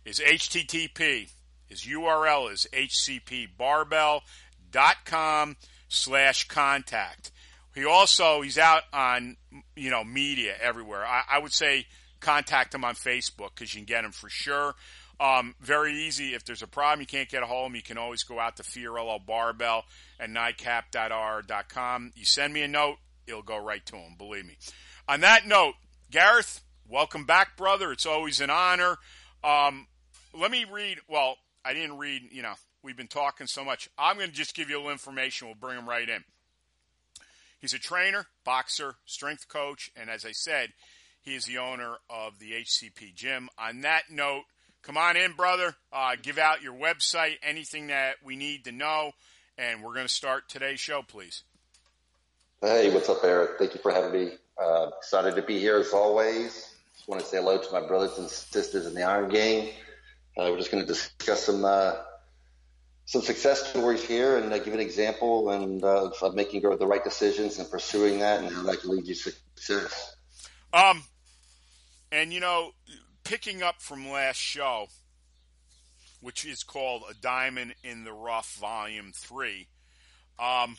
is 0.05 0.19
HTTP. 0.19 1.29
His 1.67 1.81
URL 1.81 2.51
is 2.51 2.67
hcpbarbell.com 2.71 5.57
slash 5.89 6.47
contact. 6.47 7.31
He 7.77 7.85
also, 7.85 8.41
he's 8.41 8.57
out 8.57 8.81
on, 8.91 9.37
you 9.75 9.91
know, 9.91 10.03
media 10.03 10.55
everywhere. 10.59 11.05
I, 11.05 11.21
I 11.33 11.37
would 11.37 11.53
say 11.53 11.85
contact 12.19 12.73
him 12.73 12.83
on 12.83 12.95
Facebook 12.95 13.49
because 13.53 13.71
you 13.71 13.81
can 13.81 13.85
get 13.85 14.03
him 14.03 14.11
for 14.11 14.29
sure. 14.29 14.73
Um, 15.19 15.53
very 15.61 15.93
easy. 15.93 16.33
If 16.33 16.43
there's 16.43 16.63
a 16.63 16.67
problem, 16.67 17.01
you 17.01 17.05
can't 17.05 17.29
get 17.29 17.43
a 17.43 17.45
hold 17.45 17.67
of 17.67 17.71
him, 17.71 17.75
you 17.75 17.83
can 17.83 17.99
always 17.99 18.23
go 18.23 18.39
out 18.39 18.55
to 18.57 18.63
Fiorillo 18.63 19.23
Barbell 19.23 19.83
at 20.19 20.31
nightcap.r.com. 20.31 22.13
You 22.15 22.25
send 22.25 22.51
me 22.51 22.63
a 22.63 22.67
note, 22.67 22.95
it'll 23.27 23.43
go 23.43 23.63
right 23.63 23.85
to 23.85 23.95
him, 23.95 24.15
believe 24.17 24.47
me. 24.47 24.57
On 25.07 25.21
that 25.21 25.45
note, 25.45 25.75
Gareth, 26.09 26.61
welcome 26.89 27.25
back, 27.25 27.55
brother. 27.57 27.91
It's 27.91 28.07
always 28.07 28.41
an 28.41 28.49
honor. 28.49 28.97
Um, 29.43 29.85
let 30.33 30.49
me 30.49 30.65
read, 30.65 30.97
well, 31.07 31.35
I 31.63 31.75
didn't 31.75 31.99
read, 31.99 32.23
you 32.31 32.41
know, 32.41 32.55
we've 32.81 32.97
been 32.97 33.07
talking 33.07 33.45
so 33.45 33.63
much. 33.63 33.87
I'm 33.99 34.17
going 34.17 34.29
to 34.29 34.35
just 34.35 34.55
give 34.55 34.71
you 34.71 34.77
a 34.77 34.79
little 34.79 34.91
information. 34.93 35.47
We'll 35.47 35.57
bring 35.57 35.77
him 35.77 35.87
right 35.87 36.09
in. 36.09 36.23
He's 37.67 37.73
a 37.73 37.79
trainer, 37.79 38.25
boxer, 38.45 38.95
strength 39.05 39.49
coach, 39.49 39.91
and 39.97 40.09
as 40.09 40.23
I 40.23 40.31
said, 40.31 40.71
he 41.19 41.35
is 41.35 41.43
the 41.43 41.57
owner 41.57 41.97
of 42.09 42.39
the 42.39 42.53
HCP 42.53 43.13
Gym. 43.13 43.49
On 43.57 43.81
that 43.81 44.03
note, 44.09 44.43
come 44.83 44.95
on 44.95 45.17
in, 45.17 45.33
brother. 45.33 45.75
Uh, 45.91 46.15
give 46.21 46.37
out 46.37 46.61
your 46.61 46.75
website, 46.75 47.35
anything 47.43 47.87
that 47.87 48.15
we 48.23 48.37
need 48.37 48.63
to 48.63 48.71
know, 48.71 49.11
and 49.57 49.83
we're 49.83 49.93
going 49.93 50.07
to 50.07 50.13
start 50.13 50.47
today's 50.47 50.79
show, 50.79 51.01
please. 51.01 51.43
Hey, 52.61 52.89
what's 52.93 53.09
up, 53.09 53.21
Eric? 53.21 53.59
Thank 53.59 53.73
you 53.73 53.81
for 53.81 53.91
having 53.91 54.13
me. 54.13 54.31
Uh, 54.57 54.91
excited 54.97 55.35
to 55.35 55.41
be 55.41 55.59
here 55.59 55.75
as 55.75 55.91
always. 55.91 56.73
Just 56.95 57.09
want 57.09 57.19
to 57.19 57.27
say 57.27 57.35
hello 57.35 57.57
to 57.57 57.73
my 57.73 57.85
brothers 57.85 58.17
and 58.17 58.29
sisters 58.29 58.85
in 58.85 58.93
the 58.93 59.03
Iron 59.03 59.29
Gang. 59.29 59.73
Uh, 60.37 60.51
we're 60.51 60.57
just 60.57 60.71
going 60.71 60.83
to 60.83 60.87
discuss 60.87 61.43
some 61.43 61.65
uh, 61.65 61.95
some 63.07 63.21
success 63.21 63.65
stories 63.69 64.03
here 64.03 64.35
and 64.35 64.51
uh, 64.51 64.59
give 64.59 64.73
an 64.73 64.81
example 64.81 65.49
and 65.49 65.81
uh, 65.81 66.11
of 66.21 66.35
making 66.35 66.61
the 66.61 66.85
right 66.85 67.05
decisions 67.05 67.57
and 67.57 67.71
pursuing 67.71 68.19
that 68.19 68.43
and 68.43 68.53
how 68.53 68.63
that 68.63 68.81
can 68.81 68.89
lead 68.89 69.07
you 69.07 69.15
to 69.15 69.31
success. 69.55 70.17
Um, 70.73 71.03
and 72.11 72.33
you 72.33 72.41
know, 72.41 72.71
picking 73.23 73.63
up 73.63 73.81
from 73.81 74.09
last 74.09 74.35
show, 74.35 74.87
which 76.19 76.45
is 76.45 76.63
called 76.63 77.03
A 77.09 77.13
Diamond 77.13 77.75
in 77.81 78.03
the 78.03 78.11
Rough 78.11 78.55
Volume 78.55 79.13
3, 79.15 79.67
um, 80.37 80.75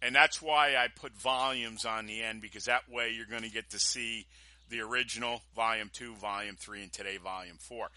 and 0.00 0.14
that's 0.14 0.40
why 0.40 0.76
I 0.76 0.88
put 0.88 1.12
volumes 1.12 1.84
on 1.84 2.06
the 2.06 2.22
end 2.22 2.40
because 2.40 2.64
that 2.64 2.88
way 2.90 3.10
you're 3.14 3.26
going 3.26 3.42
to 3.42 3.50
get 3.50 3.68
to 3.70 3.78
see 3.78 4.26
the 4.70 4.80
original 4.80 5.42
Volume 5.54 5.90
2, 5.92 6.14
Volume 6.14 6.56
3, 6.58 6.84
and 6.84 6.92
today 6.92 7.18
Volume 7.18 7.58
4. 7.58 7.88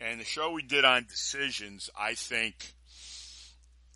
And 0.00 0.20
the 0.20 0.24
show 0.24 0.52
we 0.52 0.62
did 0.62 0.84
on 0.84 1.06
decisions, 1.08 1.88
I 1.98 2.14
think, 2.14 2.74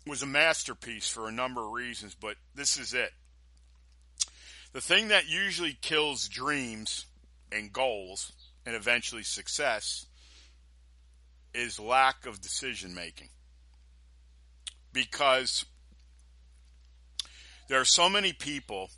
was 0.07 0.23
a 0.23 0.27
masterpiece 0.27 1.07
for 1.07 1.27
a 1.27 1.31
number 1.31 1.61
of 1.61 1.71
reasons, 1.71 2.15
but 2.15 2.35
this 2.55 2.77
is 2.77 2.93
it. 2.93 3.11
The 4.73 4.81
thing 4.81 5.09
that 5.09 5.27
usually 5.27 5.77
kills 5.81 6.27
dreams 6.27 7.05
and 7.51 7.73
goals 7.73 8.31
and 8.65 8.75
eventually 8.75 9.23
success 9.23 10.05
is 11.53 11.79
lack 11.79 12.25
of 12.25 12.41
decision 12.41 12.93
making. 12.93 13.29
Because 14.93 15.65
there 17.67 17.79
are 17.79 17.85
so 17.85 18.09
many 18.09 18.33
people 18.33 18.89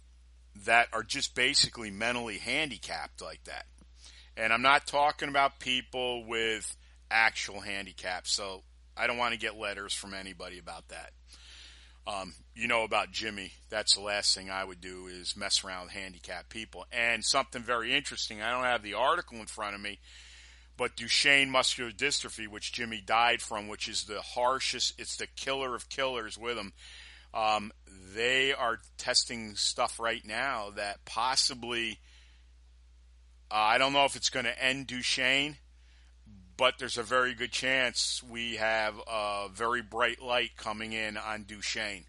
that 0.65 0.87
are 0.93 1.03
just 1.03 1.35
basically 1.35 1.91
mentally 1.91 2.37
handicapped 2.37 3.21
like 3.21 3.43
that. 3.45 3.65
And 4.35 4.53
I'm 4.53 4.61
not 4.61 4.87
talking 4.87 5.29
about 5.29 5.59
people 5.59 6.25
with 6.25 6.75
actual 7.11 7.61
handicap. 7.61 8.27
so 8.27 8.63
I 8.95 9.07
don't 9.07 9.17
want 9.17 9.33
to 9.33 9.39
get 9.39 9.57
letters 9.57 9.93
from 9.93 10.13
anybody 10.13 10.59
about 10.59 10.87
that. 10.89 11.11
Um, 12.07 12.33
you 12.55 12.67
know 12.67 12.83
about 12.83 13.11
Jimmy. 13.11 13.53
That's 13.69 13.95
the 13.95 14.01
last 14.01 14.35
thing 14.35 14.49
I 14.49 14.63
would 14.63 14.81
do 14.81 15.07
is 15.07 15.37
mess 15.37 15.63
around 15.63 15.85
with 15.85 15.93
handicapped 15.93 16.49
people. 16.49 16.85
And 16.91 17.23
something 17.23 17.61
very 17.61 17.93
interesting. 17.93 18.41
I 18.41 18.51
don't 18.51 18.63
have 18.63 18.83
the 18.83 18.95
article 18.95 19.37
in 19.37 19.45
front 19.45 19.75
of 19.75 19.81
me, 19.81 19.99
but 20.77 20.95
Duchenne 20.95 21.49
muscular 21.49 21.91
dystrophy, 21.91 22.47
which 22.47 22.73
Jimmy 22.73 23.01
died 23.05 23.41
from, 23.41 23.67
which 23.67 23.87
is 23.87 24.05
the 24.05 24.21
harshest, 24.21 24.99
it's 24.99 25.17
the 25.17 25.27
killer 25.27 25.75
of 25.75 25.89
killers 25.89 26.37
with 26.37 26.57
him. 26.57 26.73
Um, 27.33 27.71
they 28.15 28.51
are 28.51 28.79
testing 28.97 29.55
stuff 29.55 29.99
right 29.99 30.25
now 30.25 30.71
that 30.75 31.05
possibly, 31.05 31.99
uh, 33.49 33.55
I 33.55 33.77
don't 33.77 33.93
know 33.93 34.05
if 34.05 34.15
it's 34.15 34.29
going 34.29 34.45
to 34.45 34.63
end 34.63 34.87
Duchenne, 34.87 35.55
but 36.57 36.75
there's 36.79 36.97
a 36.97 37.03
very 37.03 37.33
good 37.33 37.51
chance 37.51 38.21
we 38.29 38.55
have 38.55 38.95
a 39.07 39.47
very 39.53 39.81
bright 39.81 40.21
light 40.21 40.51
coming 40.57 40.93
in 40.93 41.17
on 41.17 41.45
Duchenne. 41.45 42.05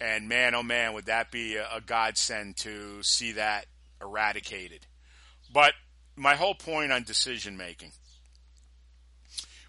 And 0.00 0.28
man, 0.28 0.54
oh 0.54 0.62
man, 0.62 0.92
would 0.94 1.06
that 1.06 1.30
be 1.30 1.56
a, 1.56 1.80
godsend 1.84 2.56
to 2.58 3.02
see 3.02 3.32
that 3.32 3.66
eradicated. 4.00 4.86
But 5.52 5.72
my 6.16 6.34
whole 6.34 6.54
point 6.54 6.92
on 6.92 7.02
decision 7.02 7.56
making 7.56 7.92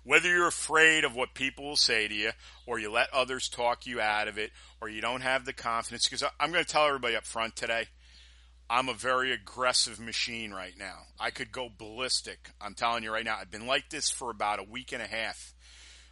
whether 0.08 0.30
you're 0.30 0.48
afraid 0.48 1.04
of 1.04 1.14
what 1.14 1.34
people 1.34 1.66
will 1.66 1.76
say 1.76 2.08
to 2.08 2.14
you, 2.14 2.32
or 2.66 2.80
you 2.80 2.90
let 2.90 3.14
others 3.14 3.50
talk 3.50 3.86
you 3.86 4.00
out 4.00 4.30
of 4.30 4.38
it, 4.38 4.52
or 4.80 4.88
you 4.88 5.02
don't 5.02 5.20
have 5.20 5.44
the 5.44 5.52
confidence, 5.52 6.08
because 6.08 6.24
I'm 6.40 6.54
going 6.54 6.64
to 6.64 6.72
tell 6.72 6.88
everybody 6.88 7.18
up 7.18 7.26
front 7.26 7.58
today, 7.58 7.88
I'm 8.70 8.90
a 8.90 8.94
very 8.94 9.32
aggressive 9.32 10.00
machine 10.00 10.52
right 10.52 10.74
now. 10.78 11.04
I 11.20 11.32
could 11.32 11.52
go 11.52 11.70
ballistic. 11.76 12.50
I'm 12.60 12.74
telling 12.74 13.04
you 13.04 13.14
right 13.14 13.24
now. 13.24 13.38
I've 13.40 13.52
been 13.52 13.66
like 13.66 13.90
this 13.90 14.10
for 14.10 14.30
about 14.30 14.60
a 14.60 14.64
week 14.64 14.92
and 14.92 15.02
a 15.02 15.08
half. 15.08 15.54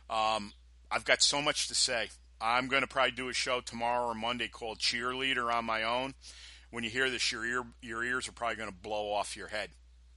Um, 0.10 0.54
I've 0.90 1.04
got 1.04 1.22
so 1.22 1.42
much 1.42 1.68
to 1.68 1.76
say. 1.76 2.10
I'm 2.40 2.68
going 2.68 2.82
to 2.82 2.88
probably 2.88 3.12
do 3.12 3.28
a 3.30 3.34
show 3.34 3.60
tomorrow 3.60 4.08
or 4.08 4.16
Monday 4.16 4.48
called 4.48 4.80
Cheerleader 4.80 5.54
on 5.54 5.66
my 5.66 5.84
own. 5.84 6.14
When 6.72 6.84
you 6.84 6.90
hear 6.90 7.10
this, 7.10 7.32
your 7.32 7.46
ear, 7.46 7.64
your 7.82 8.04
ears 8.04 8.28
are 8.28 8.34
probably 8.34 8.56
going 8.56 8.70
to 8.70 8.76
blow 8.76 9.12
off 9.12 9.36
your 9.36 9.48
head, 9.48 9.70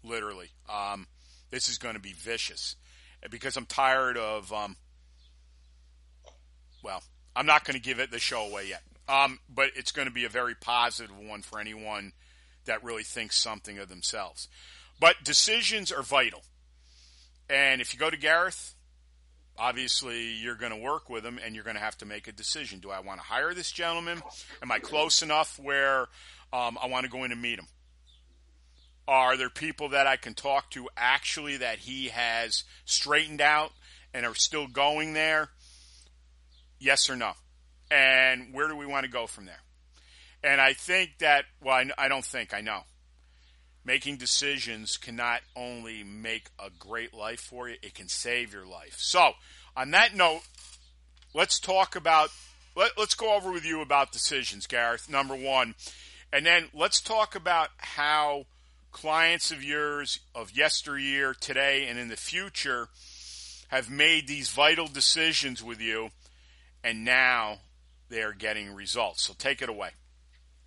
literally. 0.04 0.50
Um, 0.68 1.06
This 1.50 1.68
is 1.68 1.78
going 1.78 1.94
to 1.94 2.00
be 2.00 2.12
vicious 2.12 2.76
because 3.30 3.56
I'm 3.56 3.66
tired 3.66 4.16
of. 4.16 4.52
Um, 4.52 4.76
well, 6.82 7.02
I'm 7.34 7.46
not 7.46 7.64
going 7.64 7.74
to 7.74 7.82
give 7.82 7.98
it 7.98 8.10
the 8.10 8.18
show 8.18 8.46
away 8.46 8.68
yet, 8.68 8.82
um, 9.08 9.40
but 9.52 9.70
it's 9.74 9.92
going 9.92 10.06
to 10.06 10.14
be 10.14 10.24
a 10.24 10.28
very 10.28 10.54
positive 10.54 11.16
one 11.18 11.42
for 11.42 11.58
anyone 11.58 12.12
that 12.68 12.84
really 12.84 13.02
thinks 13.02 13.36
something 13.36 13.78
of 13.78 13.88
themselves. 13.88 14.48
But 15.00 15.16
decisions 15.24 15.92
are 15.92 16.02
vital, 16.02 16.42
and 17.50 17.80
if 17.80 17.92
you 17.92 18.00
go 18.00 18.10
to 18.10 18.16
Gareth, 18.16 18.74
obviously 19.58 20.34
you're 20.34 20.54
going 20.54 20.72
to 20.72 20.78
work 20.78 21.10
with 21.10 21.24
him 21.24 21.38
and 21.44 21.54
you're 21.54 21.64
going 21.64 21.76
to 21.76 21.82
have 21.82 21.98
to 21.98 22.06
make 22.06 22.28
a 22.28 22.32
decision. 22.32 22.78
Do 22.78 22.90
I 22.90 23.00
want 23.00 23.20
to 23.20 23.26
hire 23.26 23.52
this 23.54 23.72
gentleman? 23.72 24.22
Am 24.62 24.70
I 24.70 24.78
close 24.78 25.22
enough 25.22 25.58
where 25.58 26.06
um, 26.52 26.78
I 26.80 26.86
want 26.86 27.04
to 27.04 27.10
go 27.10 27.24
in 27.24 27.32
and 27.32 27.42
meet 27.42 27.58
him? 27.58 27.66
Are 29.06 29.36
there 29.36 29.50
people 29.50 29.90
that 29.90 30.06
I 30.06 30.16
can 30.16 30.34
talk 30.34 30.70
to 30.72 30.88
actually 30.96 31.58
that 31.58 31.78
he 31.78 32.08
has 32.08 32.64
straightened 32.84 33.40
out 33.40 33.72
and 34.12 34.26
are 34.26 34.34
still 34.34 34.66
going 34.66 35.14
there? 35.14 35.48
Yes 36.78 37.10
or 37.10 37.16
no? 37.16 37.32
And 37.90 38.52
where 38.52 38.68
do 38.68 38.76
we 38.76 38.86
want 38.86 39.04
to 39.04 39.10
go 39.10 39.26
from 39.26 39.46
there? 39.46 39.60
And 40.42 40.60
I 40.60 40.72
think 40.72 41.18
that, 41.18 41.44
well, 41.62 41.74
I, 41.74 42.04
I 42.04 42.08
don't 42.08 42.24
think, 42.24 42.54
I 42.54 42.60
know. 42.60 42.82
Making 43.84 44.16
decisions 44.16 44.96
can 44.96 45.16
not 45.16 45.40
only 45.56 46.04
make 46.04 46.50
a 46.58 46.70
great 46.78 47.14
life 47.14 47.40
for 47.40 47.68
you, 47.68 47.76
it 47.82 47.94
can 47.94 48.08
save 48.08 48.52
your 48.52 48.66
life. 48.66 48.96
So, 48.98 49.32
on 49.76 49.90
that 49.92 50.14
note, 50.14 50.42
let's 51.34 51.58
talk 51.58 51.96
about, 51.96 52.30
let, 52.76 52.92
let's 52.98 53.14
go 53.14 53.34
over 53.34 53.50
with 53.50 53.64
you 53.64 53.80
about 53.80 54.12
decisions, 54.12 54.66
Gareth, 54.66 55.08
number 55.08 55.34
one. 55.34 55.74
And 56.32 56.44
then 56.44 56.68
let's 56.74 57.00
talk 57.00 57.34
about 57.34 57.68
how 57.78 58.46
clients 58.92 59.50
of 59.50 59.62
yours 59.62 60.20
of 60.34 60.56
yesteryear, 60.56 61.34
today, 61.34 61.86
and 61.88 61.98
in 61.98 62.08
the 62.08 62.16
future 62.16 62.88
have 63.68 63.90
made 63.90 64.26
these 64.26 64.50
vital 64.50 64.88
decisions 64.88 65.62
with 65.62 65.80
you, 65.80 66.10
and 66.82 67.04
now 67.04 67.58
they're 68.08 68.32
getting 68.32 68.74
results. 68.74 69.22
So 69.22 69.34
take 69.36 69.62
it 69.62 69.68
away. 69.68 69.90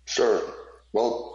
Sure. 0.04 0.42
Well, 0.92 1.32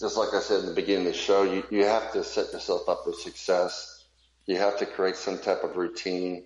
just 0.00 0.16
like 0.16 0.34
I 0.34 0.40
said 0.40 0.60
in 0.60 0.66
the 0.66 0.74
beginning 0.74 1.06
of 1.06 1.12
the 1.12 1.18
show, 1.18 1.44
you, 1.44 1.64
you 1.70 1.84
have 1.84 2.12
to 2.12 2.24
set 2.24 2.52
yourself 2.52 2.88
up 2.88 3.04
for 3.04 3.12
success. 3.12 4.04
You 4.46 4.56
have 4.56 4.78
to 4.78 4.86
create 4.86 5.16
some 5.16 5.38
type 5.38 5.62
of 5.62 5.76
routine. 5.76 6.44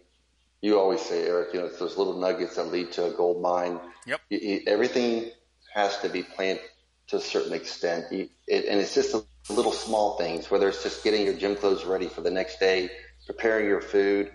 You 0.60 0.78
always 0.78 1.00
say, 1.00 1.26
Eric, 1.26 1.54
you 1.54 1.60
know, 1.60 1.66
it's 1.66 1.78
those 1.78 1.96
little 1.96 2.18
nuggets 2.18 2.56
that 2.56 2.70
lead 2.70 2.92
to 2.92 3.06
a 3.06 3.10
gold 3.10 3.40
mine. 3.40 3.80
Yep. 4.06 4.20
You, 4.30 4.38
you, 4.38 4.60
everything 4.66 5.30
has 5.74 5.98
to 5.98 6.08
be 6.08 6.22
planned 6.22 6.60
to 7.08 7.16
a 7.16 7.20
certain 7.20 7.52
extent. 7.52 8.12
You, 8.12 8.28
it, 8.46 8.66
and 8.66 8.80
it's 8.80 8.94
just 8.94 9.14
a 9.14 9.24
little 9.52 9.72
small 9.72 10.18
things, 10.18 10.50
whether 10.50 10.68
it's 10.68 10.82
just 10.82 11.04
getting 11.04 11.24
your 11.24 11.34
gym 11.34 11.56
clothes 11.56 11.84
ready 11.84 12.08
for 12.08 12.20
the 12.20 12.30
next 12.30 12.58
day, 12.58 12.90
preparing 13.26 13.66
your 13.66 13.80
food. 13.80 14.30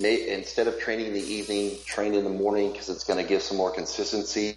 May, 0.00 0.30
instead 0.30 0.66
of 0.66 0.78
training 0.80 1.06
in 1.06 1.12
the 1.12 1.20
evening, 1.20 1.76
train 1.84 2.14
in 2.14 2.24
the 2.24 2.30
morning 2.30 2.72
because 2.72 2.88
it's 2.88 3.04
going 3.04 3.22
to 3.22 3.28
give 3.28 3.42
some 3.42 3.56
more 3.56 3.70
consistency. 3.70 4.56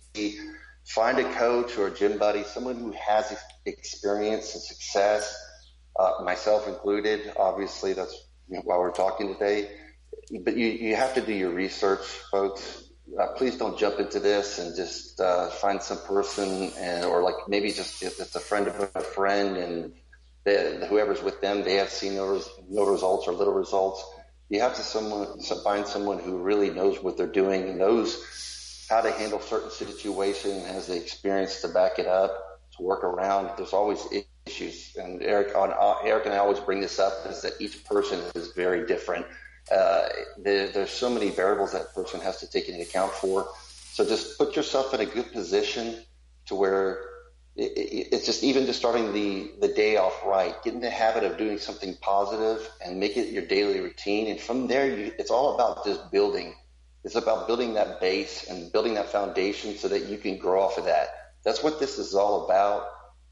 Find 0.86 1.18
a 1.18 1.34
coach 1.34 1.77
or 1.77 1.88
a 1.88 1.92
gym 1.92 2.20
buddy, 2.20 2.44
someone 2.44 2.75
who 2.77 2.92
has 2.92 3.36
experience 3.65 4.54
and 4.54 4.63
success, 4.63 5.36
uh, 6.00 6.24
myself 6.24 6.68
included. 6.68 7.34
Obviously, 7.38 7.94
that's 7.94 8.15
you 8.48 8.58
know, 8.58 8.62
why 8.65 8.77
we're 8.77 8.92
talking 8.92 9.34
today. 9.34 9.70
But 10.44 10.56
you, 10.56 10.68
you 10.68 10.96
have 10.96 11.15
to 11.15 11.22
do 11.22 11.34
your 11.34 11.50
research, 11.50 12.06
folks. 12.32 12.84
Uh, 13.20 13.27
please 13.36 13.58
don't 13.58 13.77
jump 13.77 14.00
into 14.00 14.20
this 14.20 14.60
and 14.60 14.75
just 14.75 15.20
uh, 15.20 15.50
find 15.50 15.82
some 15.82 16.00
person 16.00 16.72
and 16.77 17.06
or 17.06 17.22
like 17.22 17.36
maybe 17.48 17.72
just 17.72 18.01
if 18.01 18.20
it's 18.20 18.36
a 18.36 18.39
friend 18.39 18.68
of 18.68 18.92
a 18.96 19.01
friend 19.01 19.58
and 19.58 19.94
they, 20.44 20.86
whoever's 20.89 21.22
with 21.22 21.39
them 21.39 21.63
they 21.63 21.75
have 21.75 21.89
seen 21.89 22.15
no, 22.15 22.42
no 22.68 22.86
results 22.86 23.27
or 23.27 23.34
little 23.34 23.54
results. 23.54 24.04
You 24.50 24.62
have 24.62 24.75
to 24.75 24.82
someone 24.82 25.39
find 25.63 25.88
someone 25.88 26.20
who 26.20 26.38
really 26.38 26.72
knows 26.72 27.01
what 27.01 27.15
they're 27.15 27.27
doing, 27.27 27.77
knows 27.77 28.20
how 28.89 29.01
to 29.01 29.12
handle 29.12 29.39
certain 29.39 29.72
situations, 29.72 30.66
has 30.66 30.88
the 30.88 30.96
experience 30.96 31.62
to 31.62 31.68
back 31.68 32.00
it 32.00 32.07
up, 32.07 32.59
to 32.77 32.83
work 32.83 33.03
around. 33.03 33.51
There's 33.57 33.74
always 33.74 34.05
issues, 34.46 34.96
and 34.96 35.22
Eric, 35.22 35.55
on, 35.55 35.74
uh, 35.74 35.96
Eric 36.03 36.25
and 36.25 36.33
I 36.33 36.38
always 36.38 36.59
bring 36.59 36.81
this 36.81 37.00
up 37.00 37.14
is 37.27 37.42
that 37.42 37.53
each 37.59 37.83
person 37.86 38.20
is 38.36 38.51
very 38.53 38.86
different 38.86 39.25
uh, 39.72 40.07
there, 40.38 40.68
there's 40.68 40.92
so 40.92 41.09
many 41.09 41.29
variables 41.29 41.72
that 41.72 41.94
person 41.94 42.20
has 42.22 42.40
to 42.40 42.50
take 42.50 42.70
into 42.70 42.81
account 42.81 43.12
for. 43.12 43.48
So 43.94 44.05
just 44.05 44.38
put 44.38 44.55
yourself 44.55 44.94
in 44.94 45.00
a 45.00 45.05
good 45.05 45.31
position 45.31 45.96
to 46.48 46.55
where 46.55 47.00
it, 47.55 47.72
it, 47.77 48.09
it's 48.12 48.25
just 48.25 48.44
even 48.44 48.66
just 48.66 48.77
starting 48.77 49.14
the, 49.14 49.51
the 49.62 49.74
day 49.74 49.98
off 49.98 50.22
right. 50.25 50.53
Get 50.64 50.74
in 50.74 50.81
the 50.81 50.90
habit 50.90 51.24
of 51.24 51.38
doing 51.38 51.57
something 51.57 51.96
positive 52.01 52.70
and 52.83 53.00
make 53.00 53.18
it 53.18 53.29
your 53.29 53.46
daily 53.46 53.79
routine. 53.79 54.27
And 54.27 54.40
from 54.40 54.68
there, 54.68 54.88
you, 54.88 55.14
it's 55.18 55.31
all 55.31 55.55
about 55.55 55.86
just 55.86 56.12
building. 56.12 56.53
It's 57.05 57.15
about 57.15 57.46
building 57.46 57.75
that 57.75 58.01
base 58.01 58.50
and 58.50 58.72
building 58.72 58.96
that 58.96 59.09
foundation 59.09 59.77
so 59.77 59.87
that 59.89 60.05
you 60.07 60.18
can 60.18 60.37
grow 60.37 60.63
off 60.63 60.79
of 60.79 60.85
that. 60.85 61.33
That's 61.44 61.61
what 61.61 61.79
this 61.79 62.00
is 62.00 62.15
all 62.15 62.46
about. 62.46 62.87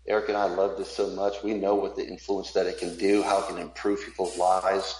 Eric 0.08 0.30
and 0.30 0.38
I 0.38 0.46
love 0.46 0.78
this 0.78 0.92
so 0.92 1.10
much. 1.10 1.42
We 1.42 1.56
know 1.56 1.74
what 1.74 1.96
the 1.96 2.08
influence 2.08 2.52
that 2.52 2.68
it 2.68 2.78
can 2.78 2.96
do, 2.98 3.24
how 3.24 3.40
it 3.40 3.48
can 3.48 3.58
improve 3.58 4.06
people's 4.06 4.38
lives. 4.38 4.96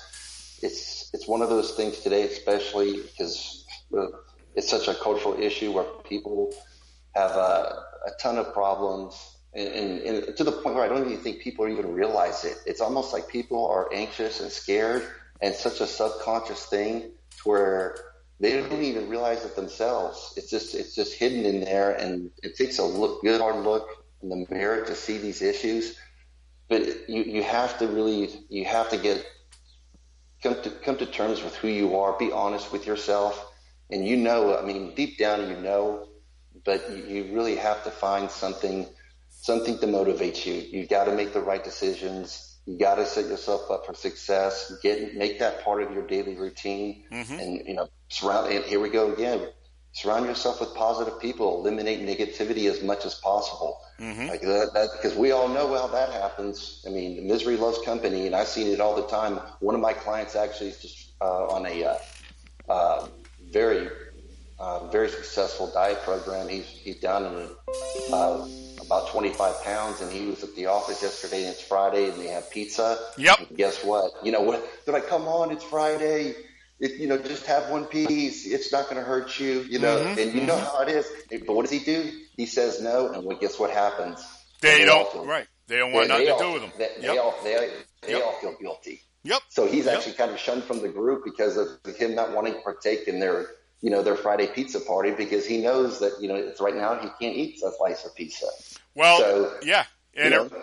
It's 0.64 1.12
it's 1.14 1.28
one 1.28 1.44
of 1.44 1.50
those 1.50 1.74
things 1.74 2.00
today, 2.00 2.24
especially 2.24 3.00
because 3.00 3.64
uh, 3.96 4.08
it's 4.56 4.70
such 4.70 4.88
a 4.88 4.96
cultural 4.96 5.40
issue 5.40 5.72
where 5.72 5.86
people 6.10 6.52
have 7.14 7.32
a, 7.32 7.84
a 8.08 8.12
ton 8.20 8.40
of 8.40 8.54
problems 8.54 9.38
and, 9.54 9.68
and, 9.68 10.02
and, 10.02 10.38
to 10.38 10.44
the 10.44 10.52
point 10.52 10.74
where 10.76 10.84
I 10.84 10.88
don't 10.88 11.06
even 11.06 11.20
think 11.20 11.42
people 11.42 11.68
even 11.68 11.94
realize 11.94 12.44
it. 12.44 12.58
It's 12.66 12.82
almost 12.82 13.14
like 13.14 13.28
people 13.28 13.68
are 13.68 13.94
anxious 13.94 14.40
and 14.40 14.52
scared 14.52 15.08
and 15.42 15.54
such 15.54 15.80
a 15.80 15.86
subconscious 15.86 16.66
thing 16.66 17.12
to 17.38 17.50
where 17.50 18.13
they 18.44 18.58
don't 18.58 18.82
even 18.82 19.10
realize 19.10 19.46
it 19.46 19.56
themselves. 19.56 20.34
It's 20.38 20.50
just, 20.50 20.76
it's 20.76 20.96
just 20.96 21.14
hidden 21.14 21.46
in 21.46 21.62
there 21.62 21.92
and 21.92 22.30
it 22.42 22.56
takes 22.56 22.80
a 22.80 22.84
look, 22.84 23.22
good 23.22 23.40
hard 23.40 23.64
look 23.64 24.06
in 24.22 24.30
the 24.30 24.46
mirror 24.50 24.86
to 24.86 24.96
see 24.96 25.18
these 25.18 25.42
issues. 25.42 25.98
But 26.70 27.10
you, 27.10 27.24
you 27.24 27.44
have 27.44 27.78
to 27.80 27.88
really, 27.88 28.30
you 28.50 28.66
have 28.66 28.90
to 28.90 28.98
get 28.98 29.26
come 30.44 30.62
to 30.62 30.70
come 30.70 30.98
to 30.98 31.06
terms 31.06 31.42
with 31.42 31.56
who 31.56 31.70
you 31.70 31.98
are. 31.98 32.18
Be 32.18 32.32
honest 32.32 32.72
with 32.72 32.86
yourself, 32.86 33.54
and 33.90 34.06
you 34.06 34.18
know. 34.18 34.58
I 34.58 34.64
mean, 34.64 34.94
deep 34.94 35.18
down, 35.18 35.50
you 35.50 35.58
know, 35.58 36.10
but 36.66 36.90
you, 36.92 37.04
you 37.04 37.36
really 37.36 37.56
have 37.56 37.84
to 37.86 37.92
find 37.92 38.30
something 38.30 38.88
something 39.30 39.78
to 39.80 39.88
motivate 39.88 40.46
you. 40.46 40.54
You've 40.54 40.90
got 40.90 41.06
to 41.06 41.16
make 41.16 41.34
the 41.34 41.42
right 41.42 41.64
decisions. 41.64 42.53
You 42.66 42.78
got 42.78 42.96
to 42.96 43.06
set 43.06 43.26
yourself 43.26 43.70
up 43.70 43.86
for 43.86 43.94
success. 43.94 44.74
Get 44.82 45.16
make 45.16 45.40
that 45.40 45.64
part 45.64 45.84
of 45.84 45.92
your 45.92 46.08
daily 46.08 46.36
routine, 46.36 47.04
mm-hmm. 47.12 47.34
and 47.34 47.68
you 47.68 47.74
know, 47.74 47.90
surround. 48.08 48.52
And 48.54 48.64
here 48.64 48.80
we 48.80 48.90
go 48.90 49.12
again. 49.12 49.48
Surround 49.92 50.26
yourself 50.26 50.60
with 50.60 50.74
positive 50.74 51.20
people. 51.20 51.60
Eliminate 51.60 52.02
negativity 52.02 52.70
as 52.72 52.82
much 52.82 53.06
as 53.06 53.16
possible. 53.16 53.80
Mm-hmm. 54.00 54.28
Like 54.28 54.42
that, 54.42 54.72
that, 54.74 54.90
because 54.94 55.16
we 55.16 55.32
all 55.32 55.50
know 55.50 55.74
how 55.76 55.88
that 55.88 56.12
happens. 56.12 56.84
I 56.88 56.90
mean, 56.90 57.28
misery 57.28 57.58
loves 57.58 57.80
company, 57.86 58.26
and 58.26 58.36
I've 58.36 58.48
seen 58.48 58.68
it 58.68 58.80
all 58.80 58.96
the 58.96 59.08
time. 59.08 59.40
One 59.60 59.76
of 59.76 59.82
my 59.82 59.94
clients 59.94 60.36
actually 60.36 60.70
is 60.70 60.82
just 60.82 61.12
uh, 61.22 61.48
on 61.48 61.66
a 61.66 61.84
uh, 61.84 61.98
uh, 62.70 63.08
very, 63.52 63.90
uh, 64.58 64.88
very 64.88 65.10
successful 65.10 65.70
diet 65.74 66.02
program. 66.04 66.48
He's 66.48 66.66
he's 66.66 67.00
down 67.00 67.26
in 67.26 67.50
uh, 68.12 68.48
about 68.94 69.10
25 69.10 69.64
pounds, 69.64 70.02
and 70.02 70.12
he 70.12 70.28
was 70.28 70.44
at 70.44 70.56
the 70.56 70.68
office 70.68 71.02
yesterday, 71.02 71.44
and 71.44 71.54
it's 71.54 71.62
Friday, 71.62 72.10
and 72.10 72.20
they 72.20 72.28
have 72.28 72.50
pizza. 72.52 73.00
Yep. 73.18 73.40
And 73.40 73.58
guess 73.58 73.84
what? 73.84 74.12
You 74.24 74.32
know 74.32 74.42
what? 74.42 74.64
They're 74.86 74.94
like, 74.94 75.08
"Come 75.08 75.28
on, 75.28 75.52
it's 75.52 75.64
Friday." 75.64 76.36
It, 76.80 77.00
you 77.00 77.08
know, 77.08 77.18
just 77.18 77.46
have 77.46 77.70
one 77.70 77.86
piece. 77.86 78.46
It's 78.46 78.72
not 78.72 78.86
going 78.86 78.98
to 78.98 79.04
hurt 79.04 79.40
you, 79.40 79.62
you 79.62 79.80
know, 79.80 79.98
mm-hmm, 79.98 80.20
and 80.20 80.34
you 80.34 80.42
mm-hmm. 80.42 80.48
know 80.48 80.58
how 80.58 80.82
it 80.82 80.90
is. 80.90 81.06
But 81.46 81.56
what 81.56 81.62
does 81.64 81.72
he 81.72 81.80
do? 81.80 82.12
He 82.36 82.46
says 82.46 82.82
no, 82.82 83.12
and 83.14 83.24
well, 83.24 83.38
guess 83.38 83.58
what 83.58 83.70
happens? 83.70 84.26
They, 84.62 84.80
they 84.80 84.86
don't. 84.86 85.10
Feel, 85.12 85.26
right. 85.26 85.48
They 85.68 85.78
don't 85.78 85.94
want 85.94 86.10
nothing 86.10 86.26
to 86.26 86.34
all, 86.34 86.40
do 86.40 86.54
with 86.54 86.64
him. 86.64 86.72
They, 86.78 86.90
yep. 87.00 87.02
they 87.02 87.18
all 87.18 87.36
they, 87.44 87.70
they 88.02 88.14
yep. 88.14 88.24
all 88.24 88.34
feel 88.42 88.56
guilty. 88.60 89.02
Yep. 89.24 89.42
So 89.50 89.66
he's 89.66 89.86
yep. 89.86 89.98
actually 89.98 90.14
kind 90.14 90.32
of 90.32 90.40
shunned 90.40 90.64
from 90.64 90.82
the 90.82 90.90
group 90.90 91.24
because 91.24 91.58
of 91.58 91.96
him 91.96 92.16
not 92.16 92.34
wanting 92.34 92.54
to 92.54 92.60
partake 92.60 93.08
in 93.08 93.20
their 93.20 93.48
you 93.84 93.90
know 93.90 94.02
their 94.02 94.16
Friday 94.16 94.48
pizza 94.48 94.80
party 94.80 95.12
because 95.12 95.46
he 95.46 95.60
knows 95.60 96.00
that 96.00 96.14
you 96.22 96.30
know 96.30 96.36
it's 96.36 96.62
right 96.62 96.76
now 96.76 96.96
he 96.96 97.10
can't 97.20 97.38
eat 97.38 97.62
a 97.62 97.72
slice 97.78 98.06
of 98.06 98.16
pizza. 98.16 98.48
Well, 98.96 99.20
so, 99.20 99.60
yeah, 99.62 99.84
and 100.16 100.34
it 100.34 100.54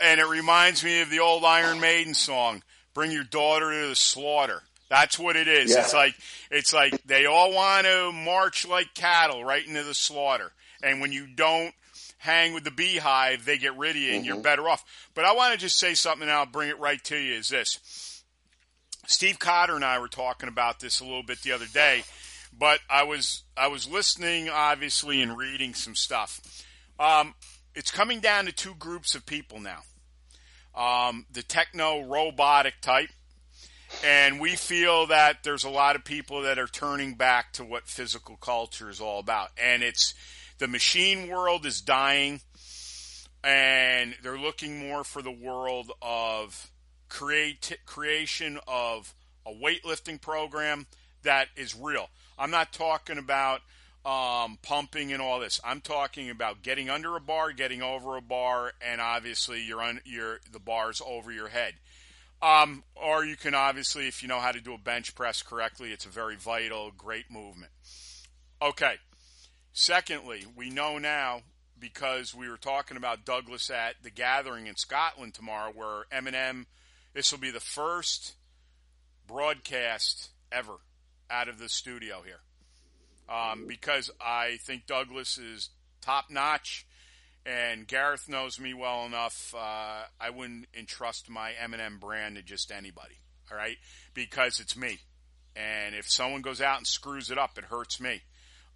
and 0.00 0.20
it 0.20 0.28
reminds 0.28 0.82
me 0.84 1.02
of 1.02 1.10
the 1.10 1.18
old 1.18 1.44
Iron 1.44 1.80
Maiden 1.80 2.14
song, 2.14 2.62
"Bring 2.94 3.10
your 3.10 3.24
daughter 3.24 3.70
to 3.70 3.88
the 3.88 3.96
slaughter." 3.96 4.62
That's 4.88 5.18
what 5.18 5.36
it 5.36 5.48
is. 5.48 5.72
Yeah. 5.72 5.80
It's 5.80 5.92
like 5.92 6.14
it's 6.50 6.72
like 6.72 7.02
they 7.04 7.26
all 7.26 7.52
want 7.52 7.86
to 7.86 8.12
march 8.12 8.66
like 8.66 8.94
cattle 8.94 9.44
right 9.44 9.66
into 9.66 9.82
the 9.82 9.94
slaughter. 9.94 10.52
And 10.82 11.00
when 11.00 11.12
you 11.12 11.26
don't 11.26 11.74
hang 12.18 12.54
with 12.54 12.64
the 12.64 12.70
beehive, 12.70 13.44
they 13.44 13.58
get 13.58 13.76
rid 13.76 13.96
of 13.96 13.96
you 13.96 14.12
and 14.12 14.24
mm-hmm. 14.24 14.26
you're 14.26 14.42
better 14.42 14.68
off. 14.68 14.84
But 15.14 15.24
I 15.24 15.32
want 15.32 15.54
to 15.54 15.58
just 15.58 15.78
say 15.78 15.94
something 15.94 16.22
and 16.22 16.30
I'll 16.30 16.46
bring 16.46 16.68
it 16.68 16.78
right 16.78 17.02
to 17.04 17.16
you 17.16 17.34
is 17.34 17.48
this. 17.48 18.22
Steve 19.06 19.38
Cotter 19.38 19.74
and 19.74 19.84
I 19.84 19.98
were 19.98 20.08
talking 20.08 20.48
about 20.48 20.80
this 20.80 21.00
a 21.00 21.04
little 21.04 21.22
bit 21.22 21.42
the 21.42 21.52
other 21.52 21.66
day, 21.66 22.04
but 22.56 22.80
I 22.88 23.04
was 23.04 23.44
I 23.56 23.68
was 23.68 23.88
listening 23.88 24.48
obviously 24.48 25.22
and 25.22 25.36
reading 25.36 25.74
some 25.74 25.94
stuff. 25.94 26.40
Um, 26.98 27.34
it's 27.74 27.90
coming 27.90 28.20
down 28.20 28.46
to 28.46 28.52
two 28.52 28.74
groups 28.74 29.14
of 29.14 29.26
people 29.26 29.60
now. 29.60 29.82
Um, 30.74 31.26
the 31.32 31.42
techno 31.42 32.02
robotic 32.02 32.80
type 32.80 33.10
And 34.04 34.40
we 34.40 34.56
feel 34.56 35.08
that 35.08 35.42
there's 35.42 35.64
a 35.64 35.70
lot 35.70 35.96
of 35.96 36.04
people 36.04 36.42
that 36.42 36.58
are 36.58 36.66
turning 36.68 37.14
back 37.14 37.52
to 37.54 37.64
what 37.64 37.88
physical 37.88 38.36
culture 38.36 38.88
is 38.88 39.00
all 39.00 39.18
about. 39.18 39.50
And 39.62 39.82
it's 39.82 40.14
the 40.58 40.68
machine 40.68 41.28
world 41.28 41.66
is 41.66 41.80
dying 41.80 42.40
and 43.42 44.14
they're 44.22 44.38
looking 44.38 44.78
more 44.78 45.04
for 45.04 45.22
the 45.22 45.32
world 45.32 45.92
of 46.02 46.70
create 47.08 47.78
creation 47.86 48.58
of 48.68 49.14
a 49.46 49.52
weightlifting 49.52 50.20
program 50.20 50.86
that 51.22 51.48
is 51.56 51.74
real. 51.74 52.08
I'm 52.40 52.50
not 52.50 52.72
talking 52.72 53.18
about 53.18 53.60
um, 54.06 54.58
pumping 54.62 55.12
and 55.12 55.20
all 55.20 55.40
this. 55.40 55.60
I'm 55.62 55.82
talking 55.82 56.30
about 56.30 56.62
getting 56.62 56.88
under 56.88 57.14
a 57.16 57.20
bar, 57.20 57.52
getting 57.52 57.82
over 57.82 58.16
a 58.16 58.22
bar, 58.22 58.72
and 58.80 58.98
obviously 58.98 59.62
you're 59.62 59.82
on 59.82 60.00
your 60.06 60.40
the 60.50 60.58
bar's 60.58 61.02
over 61.06 61.30
your 61.30 61.48
head. 61.48 61.74
Um, 62.40 62.82
or 62.96 63.26
you 63.26 63.36
can 63.36 63.54
obviously, 63.54 64.08
if 64.08 64.22
you 64.22 64.28
know 64.28 64.40
how 64.40 64.52
to 64.52 64.60
do 64.60 64.72
a 64.72 64.78
bench 64.78 65.14
press 65.14 65.42
correctly, 65.42 65.92
it's 65.92 66.06
a 66.06 66.08
very 66.08 66.36
vital, 66.36 66.90
great 66.96 67.30
movement. 67.30 67.72
Okay. 68.62 68.94
Secondly, 69.74 70.46
we 70.56 70.70
know 70.70 70.96
now 70.96 71.42
because 71.78 72.34
we 72.34 72.48
were 72.48 72.56
talking 72.56 72.96
about 72.96 73.26
Douglas 73.26 73.68
at 73.68 73.96
the 74.02 74.10
gathering 74.10 74.66
in 74.66 74.76
Scotland 74.76 75.34
tomorrow, 75.34 75.72
where 75.74 76.04
M&M. 76.10 76.66
This 77.12 77.32
will 77.32 77.38
be 77.38 77.50
the 77.50 77.60
first 77.60 78.34
broadcast 79.26 80.30
ever 80.50 80.78
out 81.30 81.48
of 81.48 81.58
the 81.58 81.68
studio 81.68 82.22
here, 82.24 82.40
um, 83.28 83.66
because 83.66 84.10
I 84.20 84.58
think 84.62 84.86
Douglas 84.86 85.38
is 85.38 85.70
top 86.00 86.30
notch, 86.30 86.86
and 87.46 87.86
Gareth 87.86 88.28
knows 88.28 88.58
me 88.58 88.74
well 88.74 89.06
enough. 89.06 89.54
Uh, 89.56 90.02
I 90.20 90.30
wouldn't 90.30 90.66
entrust 90.76 91.30
my 91.30 91.52
M&M 91.60 91.98
brand 91.98 92.36
to 92.36 92.42
just 92.42 92.70
anybody. 92.70 93.16
All 93.50 93.56
right, 93.56 93.76
because 94.14 94.60
it's 94.60 94.76
me, 94.76 94.98
and 95.56 95.94
if 95.94 96.10
someone 96.10 96.42
goes 96.42 96.60
out 96.60 96.78
and 96.78 96.86
screws 96.86 97.30
it 97.30 97.38
up, 97.38 97.58
it 97.58 97.64
hurts 97.64 98.00
me. 98.00 98.22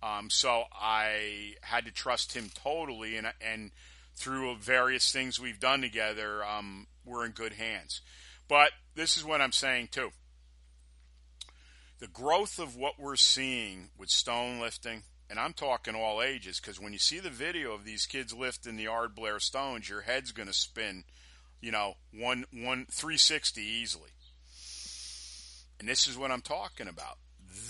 Um, 0.02 0.28
so 0.28 0.64
I 0.72 1.54
had 1.62 1.86
to 1.86 1.92
trust 1.92 2.34
him 2.34 2.50
totally, 2.54 3.16
and 3.16 3.28
and 3.40 3.70
through 4.16 4.56
various 4.56 5.10
things 5.10 5.40
we've 5.40 5.60
done 5.60 5.80
together, 5.80 6.44
um, 6.44 6.86
we're 7.04 7.24
in 7.24 7.32
good 7.32 7.54
hands. 7.54 8.00
But 8.48 8.70
this 8.94 9.16
is 9.16 9.24
what 9.24 9.40
I'm 9.40 9.52
saying 9.52 9.88
too. 9.90 10.10
The 12.04 12.10
growth 12.10 12.58
of 12.58 12.76
what 12.76 13.00
we're 13.00 13.16
seeing 13.16 13.88
with 13.96 14.10
stone 14.10 14.60
lifting, 14.60 15.04
and 15.30 15.40
I'm 15.40 15.54
talking 15.54 15.94
all 15.94 16.20
ages, 16.20 16.60
because 16.60 16.78
when 16.78 16.92
you 16.92 16.98
see 16.98 17.18
the 17.18 17.30
video 17.30 17.72
of 17.72 17.86
these 17.86 18.04
kids 18.04 18.34
lifting 18.34 18.76
the 18.76 18.84
Ardblair 18.84 19.40
stones, 19.40 19.88
your 19.88 20.02
head's 20.02 20.30
going 20.30 20.48
to 20.48 20.52
spin, 20.52 21.04
you 21.62 21.72
know, 21.72 21.94
one 22.12 22.44
one 22.52 22.84
360 22.90 23.62
easily. 23.62 24.10
And 25.80 25.88
this 25.88 26.06
is 26.06 26.18
what 26.18 26.30
I'm 26.30 26.42
talking 26.42 26.88
about. 26.88 27.16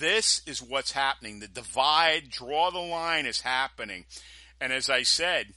This 0.00 0.42
is 0.48 0.60
what's 0.60 0.90
happening. 0.90 1.38
The 1.38 1.46
divide, 1.46 2.28
draw 2.28 2.72
the 2.72 2.80
line 2.80 3.26
is 3.26 3.42
happening. 3.42 4.04
And 4.60 4.72
as 4.72 4.90
I 4.90 5.04
said, 5.04 5.54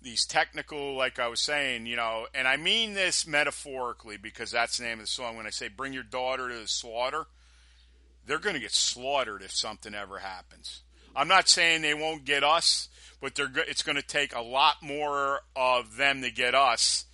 these 0.00 0.24
technical, 0.24 0.96
like 0.96 1.18
I 1.18 1.28
was 1.28 1.40
saying, 1.40 1.84
you 1.84 1.96
know, 1.96 2.26
and 2.32 2.48
I 2.48 2.56
mean 2.56 2.94
this 2.94 3.26
metaphorically 3.26 4.16
because 4.16 4.50
that's 4.50 4.78
the 4.78 4.84
name 4.84 4.94
of 4.94 5.04
the 5.04 5.08
song. 5.08 5.36
When 5.36 5.46
I 5.46 5.50
say 5.50 5.68
bring 5.68 5.92
your 5.92 6.02
daughter 6.02 6.48
to 6.48 6.54
the 6.54 6.66
slaughter, 6.66 7.26
they're 8.30 8.38
going 8.38 8.54
to 8.54 8.60
get 8.60 8.72
slaughtered 8.72 9.42
if 9.42 9.50
something 9.50 9.92
ever 9.92 10.20
happens. 10.20 10.82
I'm 11.16 11.26
not 11.26 11.48
saying 11.48 11.82
they 11.82 11.94
won't 11.94 12.24
get 12.24 12.44
us, 12.44 12.88
but 13.20 13.34
they're 13.34 13.50
it's 13.66 13.82
going 13.82 13.96
to 13.96 14.02
take 14.02 14.36
a 14.36 14.40
lot 14.40 14.76
more 14.80 15.40
of 15.56 15.96
them 15.96 16.22
to 16.22 16.30
get 16.30 16.54
us 16.54 17.06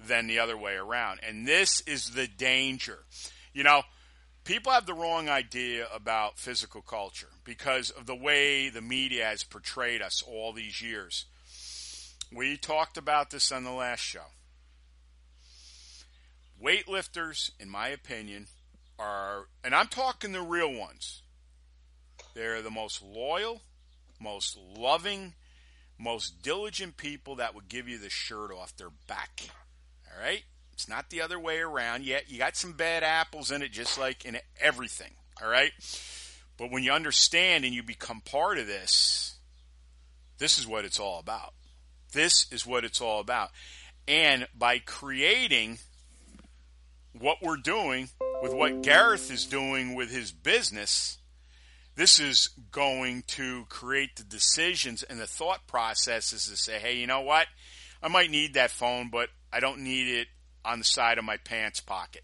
than 0.00 0.26
the 0.26 0.40
other 0.40 0.58
way 0.58 0.74
around. 0.74 1.20
And 1.22 1.46
this 1.46 1.80
is 1.82 2.10
the 2.10 2.26
danger. 2.26 3.04
You 3.54 3.62
know, 3.62 3.82
people 4.42 4.72
have 4.72 4.84
the 4.84 4.94
wrong 4.94 5.28
idea 5.28 5.86
about 5.94 6.40
physical 6.40 6.82
culture 6.82 7.28
because 7.44 7.90
of 7.90 8.06
the 8.06 8.16
way 8.16 8.68
the 8.68 8.82
media 8.82 9.26
has 9.26 9.44
portrayed 9.44 10.02
us 10.02 10.24
all 10.26 10.52
these 10.52 10.82
years. 10.82 11.26
We 12.34 12.56
talked 12.56 12.98
about 12.98 13.30
this 13.30 13.52
on 13.52 13.62
the 13.62 13.70
last 13.70 14.00
show. 14.00 14.26
Weightlifters, 16.60 17.52
in 17.60 17.70
my 17.70 17.88
opinion, 17.90 18.48
are, 18.98 19.46
and 19.64 19.74
I'm 19.74 19.88
talking 19.88 20.32
the 20.32 20.42
real 20.42 20.72
ones, 20.72 21.22
they're 22.34 22.62
the 22.62 22.70
most 22.70 23.02
loyal, 23.02 23.62
most 24.20 24.58
loving, 24.76 25.34
most 25.98 26.42
diligent 26.42 26.96
people 26.96 27.36
that 27.36 27.54
would 27.54 27.68
give 27.68 27.88
you 27.88 27.98
the 27.98 28.10
shirt 28.10 28.50
off 28.52 28.76
their 28.76 28.90
back. 29.06 29.42
All 30.06 30.22
right? 30.22 30.42
It's 30.72 30.88
not 30.88 31.10
the 31.10 31.20
other 31.20 31.40
way 31.40 31.58
around 31.58 32.04
yet. 32.04 32.30
You 32.30 32.38
got 32.38 32.56
some 32.56 32.72
bad 32.72 33.02
apples 33.02 33.50
in 33.50 33.62
it, 33.62 33.72
just 33.72 33.98
like 33.98 34.24
in 34.24 34.38
everything. 34.60 35.10
All 35.42 35.48
right. 35.48 35.72
But 36.56 36.70
when 36.70 36.84
you 36.84 36.92
understand 36.92 37.64
and 37.64 37.74
you 37.74 37.82
become 37.82 38.20
part 38.20 38.58
of 38.58 38.66
this, 38.66 39.38
this 40.38 40.58
is 40.58 40.66
what 40.66 40.84
it's 40.84 41.00
all 41.00 41.18
about. 41.18 41.54
This 42.12 42.46
is 42.52 42.64
what 42.64 42.84
it's 42.84 43.00
all 43.00 43.20
about. 43.20 43.50
And 44.06 44.46
by 44.56 44.78
creating 44.78 45.78
what 47.20 47.38
we're 47.42 47.56
doing 47.56 48.08
with 48.42 48.52
what 48.52 48.82
Gareth 48.82 49.30
is 49.30 49.46
doing 49.46 49.94
with 49.94 50.10
his 50.10 50.32
business, 50.32 51.18
this 51.96 52.20
is 52.20 52.50
going 52.70 53.24
to 53.28 53.64
create 53.68 54.16
the 54.16 54.22
decisions 54.22 55.02
and 55.02 55.18
the 55.18 55.26
thought 55.26 55.66
processes 55.66 56.46
to 56.46 56.56
say, 56.56 56.78
hey, 56.78 56.96
you 56.96 57.06
know 57.06 57.22
what? 57.22 57.46
I 58.02 58.08
might 58.08 58.30
need 58.30 58.54
that 58.54 58.70
phone, 58.70 59.08
but 59.10 59.30
I 59.52 59.60
don't 59.60 59.80
need 59.80 60.08
it 60.08 60.28
on 60.64 60.78
the 60.78 60.84
side 60.84 61.18
of 61.18 61.24
my 61.24 61.38
pants 61.38 61.80
pocket. 61.80 62.22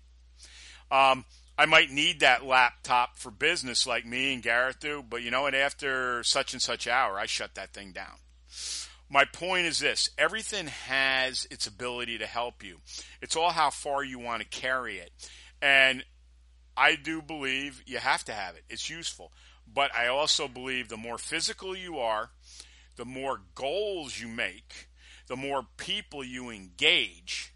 Um, 0.91 1.25
I 1.57 1.67
might 1.67 1.91
need 1.91 2.21
that 2.21 2.45
laptop 2.45 3.17
for 3.17 3.31
business 3.31 3.87
like 3.87 4.05
me 4.07 4.35
and 4.35 4.43
Gareth 4.43 4.81
do, 4.81 5.05
but 5.09 5.23
you 5.23 5.31
know 5.31 5.43
what? 5.43 5.55
After 5.55 6.23
such 6.23 6.53
and 6.53 6.63
such 6.63 6.87
hour, 6.87 7.19
I 7.19 7.27
shut 7.27 7.55
that 7.55 7.73
thing 7.73 7.93
down. 7.93 8.19
My 9.15 9.25
point 9.25 9.67
is 9.67 9.79
this 9.79 10.11
everything 10.19 10.67
has 10.67 11.47
its 11.49 11.69
ability 11.69 12.19
to 12.19 12.27
help 12.27 12.65
you. 12.65 12.79
It's 13.23 13.37
all 13.37 13.53
how 13.53 13.71
far 13.71 14.03
you 14.03 14.19
want 14.19 14.43
to 14.43 14.49
carry 14.49 14.99
it. 14.99 15.13
And 15.63 16.05
I 16.77 16.97
do 16.97 17.23
believe 17.23 17.81
you 17.87 17.99
have 17.99 18.25
to 18.25 18.33
have 18.33 18.57
it, 18.57 18.65
it's 18.69 18.91
useful. 18.91 19.31
But 19.73 19.95
I 19.95 20.09
also 20.09 20.49
believe 20.49 20.89
the 20.89 20.97
more 20.97 21.17
physical 21.17 21.77
you 21.77 21.99
are, 21.99 22.31
the 22.97 23.05
more 23.05 23.41
goals 23.55 24.19
you 24.19 24.27
make, 24.27 24.89
the 25.29 25.37
more 25.37 25.63
people 25.77 26.25
you 26.25 26.51
engage, 26.51 27.55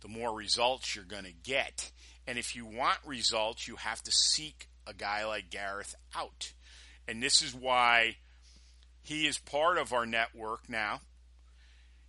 the 0.00 0.08
more 0.08 0.34
results 0.34 0.96
you're 0.96 1.04
going 1.04 1.26
to 1.26 1.32
get. 1.32 1.92
And 2.26 2.38
if 2.38 2.56
you 2.56 2.66
want 2.66 2.98
results, 3.06 3.68
you 3.68 3.76
have 3.76 4.02
to 4.02 4.10
seek 4.10 4.66
a 4.84 4.92
guy 4.92 5.24
like 5.26 5.48
Gareth 5.48 5.94
out. 6.16 6.54
And 7.06 7.22
this 7.22 7.40
is 7.40 7.54
why 7.54 8.16
he 9.06 9.28
is 9.28 9.38
part 9.38 9.78
of 9.78 9.92
our 9.92 10.04
network 10.04 10.68
now. 10.68 11.00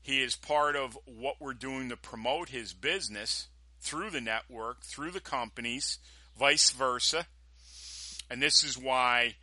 He 0.01 0.23
is 0.23 0.35
part 0.35 0.75
of 0.75 0.97
what 1.05 1.35
we're 1.39 1.53
doing 1.53 1.89
to 1.89 1.95
promote 1.95 2.49
his 2.49 2.73
business 2.73 3.49
through 3.79 4.09
the 4.09 4.19
network, 4.19 4.83
through 4.83 5.11
the 5.11 5.19
companies, 5.19 5.99
vice 6.39 6.71
versa. 6.71 7.27
And 8.31 8.41
this 8.41 8.63
is 8.63 8.79
why 8.79 9.35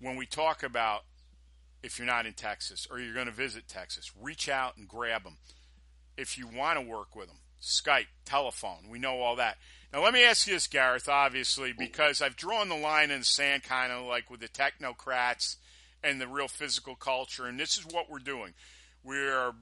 when 0.00 0.16
we 0.16 0.24
talk 0.24 0.62
about 0.62 1.02
if 1.82 1.98
you're 1.98 2.06
not 2.06 2.24
in 2.24 2.32
Texas 2.32 2.88
or 2.90 2.98
you're 2.98 3.12
going 3.12 3.26
to 3.26 3.32
visit 3.32 3.68
Texas, 3.68 4.10
reach 4.18 4.48
out 4.48 4.78
and 4.78 4.88
grab 4.88 5.24
them 5.24 5.36
if 6.16 6.38
you 6.38 6.46
want 6.46 6.78
to 6.78 6.86
work 6.86 7.14
with 7.14 7.26
them. 7.26 7.40
Skype, 7.60 8.06
telephone. 8.24 8.88
We 8.88 8.98
know 8.98 9.20
all 9.20 9.36
that. 9.36 9.58
Now, 9.92 10.02
let 10.02 10.14
me 10.14 10.24
ask 10.24 10.46
you 10.46 10.54
this, 10.54 10.66
Gareth, 10.66 11.10
obviously, 11.10 11.74
because 11.74 12.22
I've 12.22 12.36
drawn 12.36 12.70
the 12.70 12.74
line 12.74 13.10
in 13.10 13.18
the 13.18 13.24
sand 13.26 13.64
kind 13.64 13.92
of 13.92 14.06
like 14.06 14.30
with 14.30 14.40
the 14.40 14.48
technocrats 14.48 15.56
and 16.04 16.20
the 16.20 16.26
real 16.26 16.48
physical 16.48 16.94
culture, 16.94 17.46
and 17.46 17.58
this 17.58 17.78
is 17.78 17.86
what 17.86 18.10
we're 18.10 18.18
doing. 18.18 18.54
We 19.04 19.18
are, 19.18 19.54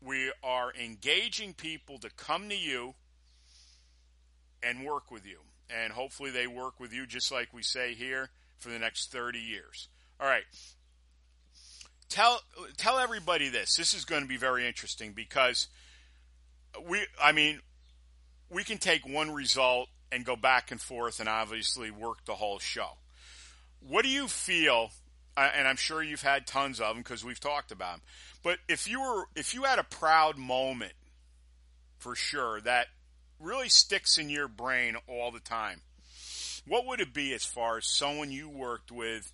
we 0.00 0.32
are 0.42 0.72
engaging 0.74 1.54
people 1.54 1.98
to 1.98 2.10
come 2.10 2.48
to 2.48 2.56
you 2.56 2.94
and 4.62 4.84
work 4.84 5.10
with 5.10 5.26
you. 5.26 5.38
And 5.68 5.92
hopefully 5.92 6.30
they 6.30 6.46
work 6.46 6.78
with 6.78 6.92
you, 6.92 7.06
just 7.06 7.32
like 7.32 7.52
we 7.52 7.62
say 7.62 7.94
here, 7.94 8.30
for 8.58 8.68
the 8.68 8.78
next 8.78 9.10
30 9.10 9.38
years. 9.38 9.88
All 10.20 10.26
right. 10.28 10.44
Tell, 12.08 12.40
tell 12.76 12.98
everybody 12.98 13.48
this. 13.48 13.76
This 13.76 13.94
is 13.94 14.04
going 14.04 14.22
to 14.22 14.28
be 14.28 14.36
very 14.36 14.66
interesting 14.66 15.12
because– 15.12 15.68
we, 16.84 17.06
I 17.22 17.32
mean, 17.32 17.60
we 18.50 18.64
can 18.64 18.78
take 18.78 19.06
one 19.06 19.32
result 19.32 19.88
and 20.12 20.24
go 20.24 20.36
back 20.36 20.70
and 20.70 20.80
forth 20.80 21.20
and 21.20 21.28
obviously 21.28 21.90
work 21.90 22.24
the 22.24 22.34
whole 22.34 22.58
show. 22.58 22.90
What 23.80 24.02
do 24.02 24.08
you 24.08 24.28
feel? 24.28 24.90
And 25.36 25.68
I'm 25.68 25.76
sure 25.76 26.02
you've 26.02 26.22
had 26.22 26.46
tons 26.46 26.80
of 26.80 26.94
them 26.94 27.02
because 27.02 27.24
we've 27.24 27.40
talked 27.40 27.70
about 27.70 27.94
them. 27.94 28.02
But 28.42 28.58
if 28.68 28.88
you 28.88 29.00
were, 29.00 29.24
if 29.34 29.54
you 29.54 29.64
had 29.64 29.78
a 29.78 29.84
proud 29.84 30.38
moment 30.38 30.94
for 31.98 32.14
sure 32.14 32.60
that 32.62 32.86
really 33.38 33.68
sticks 33.68 34.16
in 34.18 34.30
your 34.30 34.48
brain 34.48 34.96
all 35.06 35.30
the 35.30 35.40
time, 35.40 35.82
what 36.66 36.86
would 36.86 37.00
it 37.00 37.12
be 37.12 37.34
as 37.34 37.44
far 37.44 37.76
as 37.76 37.86
someone 37.86 38.30
you 38.30 38.48
worked 38.48 38.90
with 38.90 39.30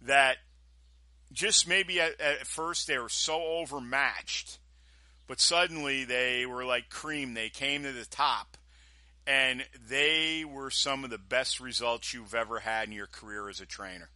that 0.00 0.36
just 1.32 1.68
maybe 1.68 2.00
at, 2.00 2.20
at 2.20 2.46
first 2.46 2.86
they 2.86 2.98
were 2.98 3.08
so 3.08 3.42
overmatched 3.42 4.58
but 5.26 5.40
suddenly 5.40 6.04
they 6.04 6.46
were 6.46 6.64
like 6.64 6.90
cream. 6.90 7.34
They 7.34 7.48
came 7.48 7.84
to 7.84 7.92
the 7.92 8.04
top 8.04 8.56
and 9.26 9.64
they 9.88 10.44
were 10.44 10.70
some 10.70 11.04
of 11.04 11.10
the 11.10 11.18
best 11.18 11.60
results 11.60 12.12
you've 12.12 12.34
ever 12.34 12.58
had 12.58 12.88
in 12.88 12.92
your 12.92 13.06
career 13.06 13.48
as 13.48 13.60
a 13.60 13.66
trainer? 13.66 14.10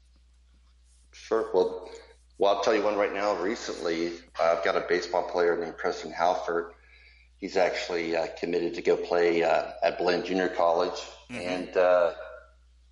Sure. 1.26 1.50
Well, 1.52 1.90
well, 2.38 2.54
I'll 2.54 2.62
tell 2.62 2.74
you 2.74 2.84
one 2.84 2.96
right 2.96 3.12
now. 3.12 3.34
Recently, 3.34 4.12
I've 4.40 4.62
got 4.64 4.76
a 4.76 4.84
baseball 4.88 5.28
player 5.28 5.58
named 5.58 5.76
Preston 5.76 6.12
Halford. 6.12 6.72
He's 7.38 7.56
actually 7.56 8.14
uh, 8.14 8.28
committed 8.38 8.74
to 8.74 8.82
go 8.82 8.96
play 8.96 9.42
uh, 9.42 9.72
at 9.82 9.98
Blinn 9.98 10.24
Junior 10.24 10.48
College, 10.48 11.00
mm-hmm. 11.28 11.34
and 11.34 11.76
uh, 11.76 12.12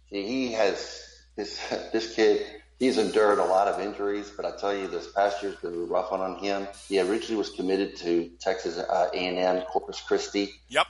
he 0.07 0.51
has 0.53 1.01
this 1.37 1.61
this 1.93 2.17
kid. 2.17 2.45
He's 2.81 2.99
endured 2.99 3.39
a 3.39 3.45
lot 3.45 3.69
of 3.69 3.81
injuries, 3.81 4.33
but 4.37 4.45
I 4.45 4.57
tell 4.57 4.77
you, 4.77 4.89
this 4.89 5.13
past 5.13 5.41
year's 5.41 5.55
been 5.57 5.73
a 5.73 5.87
rough 5.87 6.11
one 6.11 6.21
on 6.21 6.39
him. 6.39 6.67
He 6.89 6.99
originally 6.99 7.37
was 7.37 7.51
committed 7.51 7.97
to 7.99 8.31
Texas 8.41 8.79
uh, 8.79 9.11
A&M 9.15 9.63
Corpus 9.63 10.01
Christi. 10.01 10.51
Yep. 10.71 10.89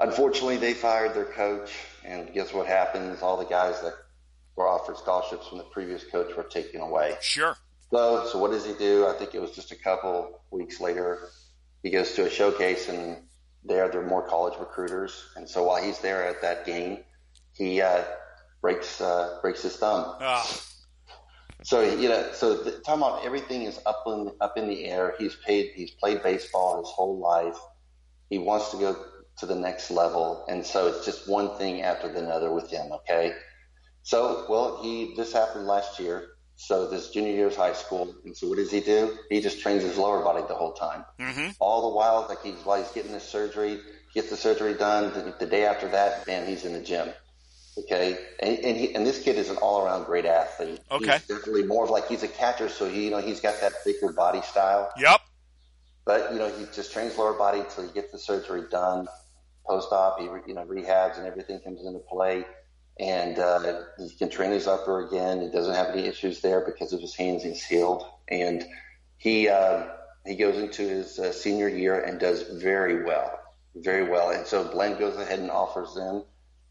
Unfortunately, 0.00 0.56
they 0.56 0.74
fired 0.74 1.14
their 1.14 1.26
coach, 1.26 1.70
and 2.04 2.32
guess 2.34 2.52
what 2.52 2.66
happens? 2.66 3.22
All 3.22 3.36
the 3.36 3.44
guys 3.44 3.80
that 3.82 3.94
were 4.56 4.68
offered 4.68 4.96
scholarships 4.98 5.48
from 5.48 5.58
the 5.58 5.64
previous 5.64 6.04
coach 6.04 6.36
were 6.36 6.42
taken 6.44 6.80
away. 6.80 7.16
Sure. 7.20 7.56
So, 7.90 8.26
so 8.26 8.38
what 8.38 8.50
does 8.50 8.64
he 8.64 8.72
do? 8.74 9.06
I 9.06 9.12
think 9.12 9.34
it 9.34 9.40
was 9.40 9.52
just 9.52 9.72
a 9.72 9.76
couple 9.76 10.40
weeks 10.50 10.80
later. 10.80 11.28
He 11.82 11.90
goes 11.90 12.12
to 12.12 12.26
a 12.26 12.30
showcase, 12.30 12.88
and 12.88 13.18
there 13.64 13.88
there 13.88 14.02
are 14.02 14.06
more 14.06 14.26
college 14.26 14.58
recruiters. 14.58 15.26
And 15.36 15.48
so 15.48 15.64
while 15.64 15.82
he's 15.82 15.98
there 15.98 16.26
at 16.26 16.40
that 16.42 16.64
game, 16.64 16.98
he 17.52 17.82
uh, 17.82 18.04
breaks 18.60 19.00
uh, 19.00 19.38
breaks 19.42 19.62
his 19.62 19.76
thumb. 19.76 20.16
Oh. 20.20 20.60
So 21.64 21.82
you 21.82 22.08
know, 22.08 22.30
so 22.32 22.56
the, 22.56 22.72
talking 22.72 23.02
about 23.02 23.24
everything 23.24 23.62
is 23.62 23.78
up 23.84 24.04
in 24.06 24.32
up 24.40 24.56
in 24.56 24.68
the 24.68 24.86
air. 24.86 25.14
He's 25.18 25.36
paid. 25.46 25.72
He's 25.74 25.90
played 25.90 26.22
baseball 26.22 26.78
his 26.78 26.88
whole 26.88 27.18
life. 27.18 27.58
He 28.30 28.38
wants 28.38 28.70
to 28.70 28.78
go 28.78 28.96
to 29.38 29.46
the 29.46 29.54
next 29.54 29.90
level. 29.90 30.44
And 30.48 30.64
so 30.64 30.88
it's 30.88 31.04
just 31.04 31.28
one 31.28 31.56
thing 31.58 31.82
after 31.82 32.08
another 32.08 32.52
with 32.52 32.70
him. 32.70 32.92
Okay. 32.92 33.34
So, 34.02 34.46
well, 34.48 34.82
he, 34.82 35.14
this 35.16 35.32
happened 35.32 35.66
last 35.66 36.00
year. 36.00 36.28
So 36.56 36.88
this 36.88 37.10
junior 37.10 37.32
year 37.32 37.46
of 37.46 37.56
high 37.56 37.72
school. 37.72 38.14
And 38.24 38.36
so 38.36 38.48
what 38.48 38.56
does 38.56 38.70
he 38.70 38.80
do? 38.80 39.16
He 39.30 39.40
just 39.40 39.60
trains 39.60 39.82
his 39.82 39.96
lower 39.96 40.22
body 40.22 40.44
the 40.46 40.54
whole 40.54 40.74
time. 40.74 41.04
Mm-hmm. 41.18 41.50
All 41.58 41.90
the 41.90 41.96
while, 41.96 42.26
like 42.28 42.42
he's, 42.42 42.54
while 42.64 42.78
he's 42.78 42.92
getting 42.92 43.12
his 43.12 43.22
surgery, 43.22 43.80
gets 44.14 44.30
the 44.30 44.36
surgery 44.36 44.74
done. 44.74 45.12
The, 45.12 45.34
the 45.40 45.46
day 45.46 45.64
after 45.64 45.88
that, 45.88 46.26
man, 46.26 46.46
he's 46.46 46.64
in 46.64 46.72
the 46.72 46.80
gym. 46.80 47.08
Okay. 47.78 48.18
And, 48.40 48.58
and 48.58 48.76
he, 48.76 48.94
and 48.94 49.06
this 49.06 49.22
kid 49.22 49.36
is 49.36 49.50
an 49.50 49.56
all 49.56 49.84
around 49.84 50.04
great 50.04 50.26
athlete. 50.26 50.80
Okay. 50.90 51.18
He's 51.18 51.26
definitely 51.26 51.64
more 51.64 51.84
of 51.84 51.90
like 51.90 52.06
he's 52.06 52.22
a 52.22 52.28
catcher. 52.28 52.68
So 52.68 52.88
he, 52.88 53.06
you 53.06 53.10
know, 53.10 53.18
he's 53.18 53.40
got 53.40 53.60
that 53.60 53.72
thicker 53.82 54.12
body 54.12 54.42
style. 54.42 54.92
Yep. 54.98 55.20
But, 56.04 56.32
you 56.32 56.38
know, 56.38 56.48
he 56.48 56.66
just 56.74 56.92
trains 56.92 57.16
lower 57.16 57.32
body 57.32 57.60
until 57.60 57.86
he 57.86 57.92
gets 57.92 58.12
the 58.12 58.18
surgery 58.18 58.64
done 58.70 59.08
post-op, 59.66 60.18
he 60.18 60.24
you 60.24 60.54
know 60.54 60.64
rehabs 60.64 61.18
and 61.18 61.26
everything 61.26 61.60
comes 61.60 61.84
into 61.84 62.00
play, 62.00 62.44
and 62.98 63.38
uh, 63.38 63.80
he 63.98 64.10
can 64.10 64.30
train 64.30 64.50
his 64.50 64.66
upper 64.66 65.06
again. 65.06 65.40
He 65.40 65.48
doesn't 65.48 65.74
have 65.74 65.90
any 65.90 66.06
issues 66.06 66.40
there 66.40 66.60
because 66.60 66.92
of 66.92 67.00
his 67.00 67.14
hands. 67.14 67.42
He's 67.42 67.64
healed, 67.64 68.04
and 68.28 68.64
he 69.18 69.48
uh, 69.48 69.86
he 70.26 70.36
goes 70.36 70.56
into 70.58 70.82
his 70.82 71.18
uh, 71.18 71.32
senior 71.32 71.68
year 71.68 72.00
and 72.00 72.20
does 72.20 72.42
very 72.42 73.04
well, 73.04 73.38
very 73.74 74.08
well. 74.08 74.30
And 74.30 74.46
so 74.46 74.64
Blinn 74.64 74.98
goes 74.98 75.16
ahead 75.16 75.38
and 75.38 75.50
offers 75.50 75.94
them, 75.94 76.24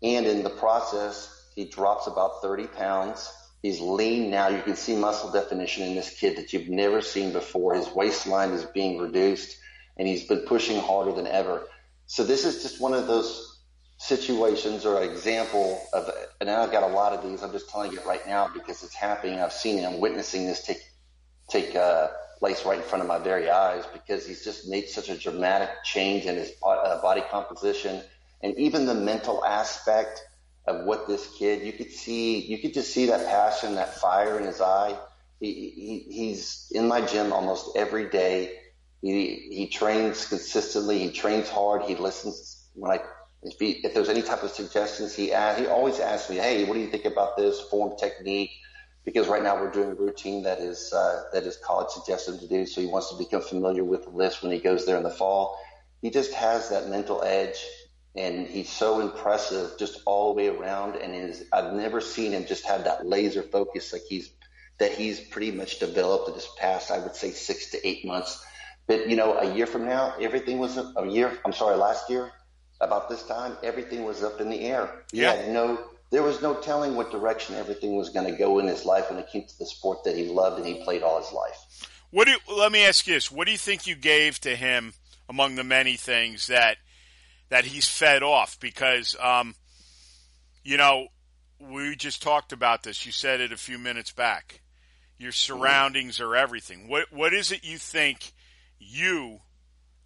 and 0.04 0.26
in 0.26 0.44
the 0.44 0.50
process, 0.50 1.50
he 1.56 1.66
drops 1.66 2.08
about 2.08 2.42
30 2.42 2.68
pounds. 2.68 3.32
He's 3.62 3.80
lean 3.80 4.32
now. 4.32 4.48
You 4.48 4.62
can 4.62 4.76
see 4.76 4.96
muscle 4.96 5.32
definition 5.32 5.84
in 5.84 5.96
this 5.96 6.18
kid 6.18 6.38
that 6.38 6.52
you've 6.54 6.70
never 6.70 7.02
seen 7.02 7.32
before. 7.32 7.76
His 7.76 7.90
waistline 7.90 8.52
is 8.52 8.66
being 8.66 9.00
reduced, 9.00 9.58
and 9.98 10.08
he's 10.08 10.28
been 10.28 10.46
pushing 10.48 10.80
harder 10.80 11.12
than 11.12 11.28
ever. 11.28 11.64
So 12.08 12.24
this 12.24 12.46
is 12.46 12.64
just 12.64 12.82
one 12.82 12.94
of 12.94 13.08
those 13.08 13.51
situations 14.02 14.86
or 14.86 15.02
an 15.02 15.10
example 15.10 15.80
of, 15.94 16.10
and 16.40 16.50
I've 16.50 16.72
got 16.72 16.84
a 16.84 16.88
lot 16.88 17.14
of 17.14 17.24
these. 17.24 17.44
I'm 17.44 17.52
just 17.52 17.70
telling 17.70 17.92
you 17.92 18.00
right 18.06 18.26
now 18.28 18.50
because 18.52 18.84
it's 18.84 18.96
happening. 18.96 19.40
I've 19.40 19.54
seen 19.54 19.78
it. 19.78 19.86
I'm 19.86 20.00
witnessing 20.00 20.46
this 20.46 20.64
take 20.66 20.82
take 21.50 21.76
uh, 21.76 22.08
place 22.40 22.66
right 22.66 22.78
in 22.78 22.84
front 22.84 23.04
of 23.04 23.08
my 23.08 23.20
very 23.20 23.50
eyes 23.50 23.84
because 23.94 24.26
he's 24.26 24.44
just 24.44 24.68
made 24.68 24.88
such 24.90 25.10
a 25.10 25.18
dramatic 25.18 25.70
change 25.84 26.26
in 26.26 26.36
his 26.36 26.52
uh, 26.66 27.02
body 27.02 27.22
composition 27.30 28.02
and 28.42 28.58
even 28.58 28.86
the 28.86 28.96
mental 28.96 29.44
aspect 29.46 30.24
of 30.66 30.86
what 30.86 31.08
this 31.08 31.28
kid. 31.38 31.62
You 31.66 31.74
could 31.74 31.92
see, 31.92 32.40
you 32.40 32.58
could 32.58 32.74
just 32.74 32.92
see 32.94 33.08
that 33.08 33.28
passion, 33.28 33.76
that 33.76 33.96
fire 33.96 34.40
in 34.40 34.46
his 34.46 34.62
eye. 34.62 34.98
He, 35.40 35.54
he, 35.54 36.14
he's 36.14 36.72
in 36.72 36.88
my 36.88 37.02
gym 37.02 37.34
almost 37.34 37.76
every 37.76 38.10
day 38.10 38.58
he 39.02 39.50
he 39.52 39.68
trains 39.68 40.28
consistently. 40.28 41.00
He 41.00 41.12
trains 41.12 41.50
hard. 41.50 41.84
He 41.84 41.96
listens 41.96 42.68
when 42.74 42.92
I 42.92 43.04
if, 43.44 43.60
he, 43.60 43.72
if 43.84 43.94
there's 43.94 44.10
any 44.10 44.22
type 44.22 44.44
of 44.44 44.52
suggestions, 44.52 45.16
he 45.16 45.34
ask, 45.34 45.60
he 45.60 45.66
always 45.66 46.00
asks 46.00 46.30
me, 46.30 46.38
"Hey, 46.38 46.64
what 46.66 46.76
do 46.76 46.80
you 46.80 46.88
think 46.88 47.06
about 47.06 47.38
this 47.38 47.60
form 47.60 47.98
technique?" 47.98 48.52
Because 49.04 49.28
right 49.28 49.42
now 49.42 49.56
we're 49.56 49.72
doing 49.72 49.92
a 49.92 49.96
routine 49.96 50.44
that 50.44 50.60
is 50.60 50.94
uh, 50.94 51.24
that 51.34 51.44
his 51.44 51.58
college 51.58 51.90
suggests 51.90 52.28
him 52.28 52.38
to 52.38 52.48
do. 52.48 52.66
So 52.68 52.82
he 52.82 52.88
wants 52.88 53.10
to 53.10 53.18
become 53.18 53.42
familiar 53.42 53.84
with 53.84 54.04
the 54.04 54.12
list 54.12 54.44
when 54.44 54.52
he 54.52 54.60
goes 54.60 54.86
there 54.86 54.98
in 54.98 55.04
the 55.04 55.10
fall. 55.10 55.60
He 56.02 56.12
just 56.12 56.34
has 56.34 56.70
that 56.70 56.90
mental 56.90 57.24
edge, 57.24 57.66
and 58.16 58.46
he's 58.46 58.70
so 58.70 59.00
impressive 59.00 59.72
just 59.80 60.02
all 60.06 60.34
the 60.34 60.38
way 60.38 60.48
around. 60.48 60.96
And 60.98 61.16
is 61.16 61.46
I've 61.52 61.74
never 61.74 62.00
seen 62.00 62.34
him 62.34 62.46
just 62.46 62.68
have 62.68 62.84
that 62.84 63.08
laser 63.08 63.42
focus 63.42 63.92
like 63.92 64.04
he's 64.08 64.30
that 64.78 64.92
he's 64.92 65.20
pretty 65.20 65.52
much 65.52 65.80
developed 65.80 66.30
in 66.30 66.36
this 66.36 66.50
past, 66.60 66.92
I 66.92 67.00
would 67.00 67.16
say, 67.16 67.32
six 67.32 67.72
to 67.72 67.88
eight 67.88 68.06
months 68.06 68.44
but 68.88 69.08
you 69.08 69.16
know, 69.16 69.38
a 69.38 69.56
year 69.56 69.68
from 69.68 69.86
now, 69.86 70.16
everything 70.20 70.58
was 70.58 70.76
a 70.76 71.08
year. 71.08 71.32
I'm 71.46 71.54
sorry, 71.54 71.78
last 71.78 72.10
year 72.10 72.32
about 72.82 73.10
this 73.10 73.24
time, 73.24 73.58
everything 73.63 74.04
was 74.04 74.24
up 74.24 74.41
in 74.41 74.50
the 74.50 74.62
air. 74.62 75.04
Yeah. 75.12 75.36
He 75.36 75.44
had 75.44 75.54
no, 75.54 75.80
there 76.10 76.24
was 76.24 76.41
no 76.41 76.56
telling 76.56 76.96
what 76.96 77.12
direction 77.12 77.56
everything 77.56 77.96
was 77.96 78.10
going 78.10 78.30
to 78.30 78.38
go 78.38 78.60
in 78.60 78.67
his 78.67 78.86
life 78.86 79.10
when 79.10 79.20
it 79.20 79.30
came 79.32 79.46
to 79.46 79.60
the 79.60 79.65
sport 79.65 80.04
that 80.04 80.15
he 80.15 80.28
loved 80.28 80.58
and 80.58 80.67
he 80.67 80.84
played 80.84 81.04
all 81.04 81.22
his 81.22 81.32
life. 81.32 81.88
What 82.12 82.26
do 82.26 82.32
you, 82.32 82.58
let 82.58 82.72
me 82.72 82.84
ask 82.86 83.08
you 83.08 83.13
this: 83.13 83.32
What 83.32 83.46
do 83.46 83.52
you 83.52 83.58
think 83.58 83.88
you 83.88 83.96
gave 83.96 84.39
to 84.41 84.56
him 84.56 84.94
among 85.30 85.56
the 85.56 85.63
many 85.63 85.96
things 85.96 86.48
that 86.48 86.78
that 87.50 87.63
he's 87.63 87.88
fed 87.88 88.22
off? 88.22 88.60
Because, 88.60 89.15
um, 89.22 89.56
you 90.63 90.76
know, 90.76 91.08
we 91.60 91.96
just 91.96 92.22
talked 92.22 92.52
about 92.52 92.84
this. 92.84 93.06
You 93.06 93.13
said 93.13 93.39
it 93.39 93.54
a 93.54 93.58
few 93.58 93.78
minutes 93.78 94.12
back. 94.12 94.60
Your 95.17 95.32
surroundings 95.32 96.20
are 96.20 96.36
everything. 96.36 96.89
What 96.89 97.13
what 97.13 97.34
is 97.34 97.54
it 97.54 97.63
you 97.63 97.78
think? 97.78 98.34
you 98.82 99.39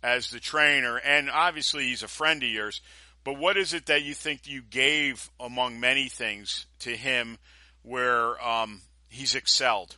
as 0.05 0.29
the 0.29 0.39
trainer, 0.39 0.97
and 0.97 1.31
obviously 1.31 1.85
he's 1.85 2.03
a 2.03 2.07
friend 2.07 2.43
of 2.43 2.49
yours. 2.49 2.81
But 3.23 3.39
what 3.39 3.57
is 3.57 3.73
it 3.73 3.87
that 3.87 4.03
you 4.03 4.13
think 4.13 4.47
you 4.47 4.61
gave 4.61 5.31
among 5.39 5.79
many 5.79 6.09
things 6.09 6.67
to 6.79 6.91
him 6.91 7.39
where 7.81 8.39
um, 8.47 8.81
he's 9.09 9.33
excelled? 9.33 9.97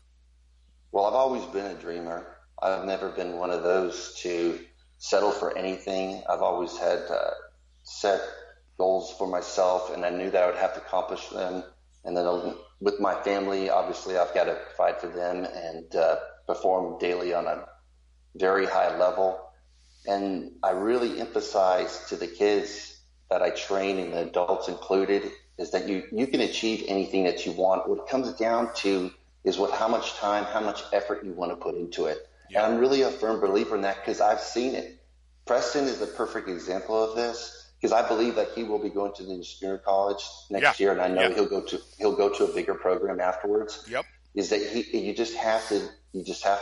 Well, 0.93 1.05
I've 1.05 1.13
always 1.13 1.43
been 1.47 1.65
a 1.65 1.73
dreamer. 1.73 2.25
I've 2.61 2.85
never 2.85 3.09
been 3.09 3.33
one 3.33 3.51
of 3.51 3.63
those 3.63 4.15
to 4.21 4.57
settle 4.97 5.31
for 5.31 5.57
anything. 5.57 6.23
I've 6.29 6.41
always 6.41 6.77
had 6.77 6.99
uh, 7.11 7.31
set 7.83 8.21
goals 8.77 9.13
for 9.17 9.27
myself, 9.27 9.93
and 9.93 10.05
I 10.05 10.09
knew 10.09 10.31
that 10.31 10.41
I 10.41 10.47
would 10.47 10.55
have 10.55 10.73
to 10.75 10.79
accomplish 10.79 11.27
them. 11.27 11.65
And 12.05 12.15
then 12.15 12.55
with 12.79 13.01
my 13.01 13.21
family, 13.23 13.69
obviously, 13.69 14.17
I've 14.17 14.33
got 14.33 14.45
to 14.45 14.57
fight 14.77 15.01
for 15.01 15.07
them 15.07 15.43
and 15.43 15.93
uh, 15.93 16.15
perform 16.45 16.97
daily 16.97 17.33
on 17.33 17.45
a 17.45 17.65
very 18.35 18.65
high 18.65 18.97
level. 18.97 19.46
And 20.07 20.51
I 20.63 20.71
really 20.71 21.19
emphasize 21.19 22.07
to 22.09 22.15
the 22.15 22.27
kids 22.27 22.99
that 23.29 23.41
I 23.41 23.49
train 23.49 23.99
and 23.99 24.13
the 24.13 24.21
adults 24.21 24.67
included 24.67 25.31
is 25.57 25.71
that 25.71 25.87
you, 25.87 26.03
you 26.11 26.27
can 26.27 26.41
achieve 26.41 26.85
anything 26.87 27.25
that 27.25 27.45
you 27.45 27.51
want. 27.51 27.89
What 27.89 27.99
it 27.99 28.07
comes 28.07 28.31
down 28.33 28.73
to 28.75 29.11
is 29.43 29.57
what, 29.57 29.71
how 29.71 29.87
much 29.87 30.13
time, 30.15 30.45
how 30.45 30.61
much 30.61 30.81
effort 30.93 31.25
you 31.25 31.33
want 31.33 31.51
to 31.51 31.55
put 31.55 31.75
into 31.75 32.05
it. 32.05 32.29
Yeah. 32.49 32.63
And 32.63 32.73
I'm 32.75 32.79
really 32.79 33.01
a 33.01 33.09
firm 33.09 33.41
believer 33.41 33.75
in 33.75 33.81
that 33.81 33.97
because 33.97 34.21
I've 34.21 34.39
seen 34.39 34.75
it. 34.75 35.01
Preston 35.45 35.85
is 35.85 35.99
the 35.99 36.07
perfect 36.07 36.47
example 36.47 37.01
of 37.01 37.15
this 37.15 37.71
because 37.79 37.91
I 37.91 38.07
believe 38.07 38.35
that 38.35 38.49
he 38.55 38.63
will 38.63 38.79
be 38.79 38.89
going 38.89 39.13
to 39.15 39.23
the 39.23 39.41
junior 39.41 39.77
college 39.77 40.23
next 40.49 40.79
yeah. 40.79 40.85
year, 40.85 40.91
and 40.91 41.01
I 41.01 41.07
know 41.07 41.29
yeah. 41.29 41.35
he'll 41.35 41.49
go 41.49 41.61
to 41.61 41.79
he'll 41.97 42.15
go 42.15 42.29
to 42.29 42.45
a 42.45 42.53
bigger 42.53 42.75
program 42.75 43.19
afterwards. 43.19 43.85
Yep. 43.89 44.05
Is 44.35 44.49
that 44.49 44.61
he? 44.61 44.99
You 44.99 45.13
just 45.13 45.35
have 45.35 45.67
to. 45.69 45.87
You 46.11 46.23
just 46.23 46.43
have 46.43 46.59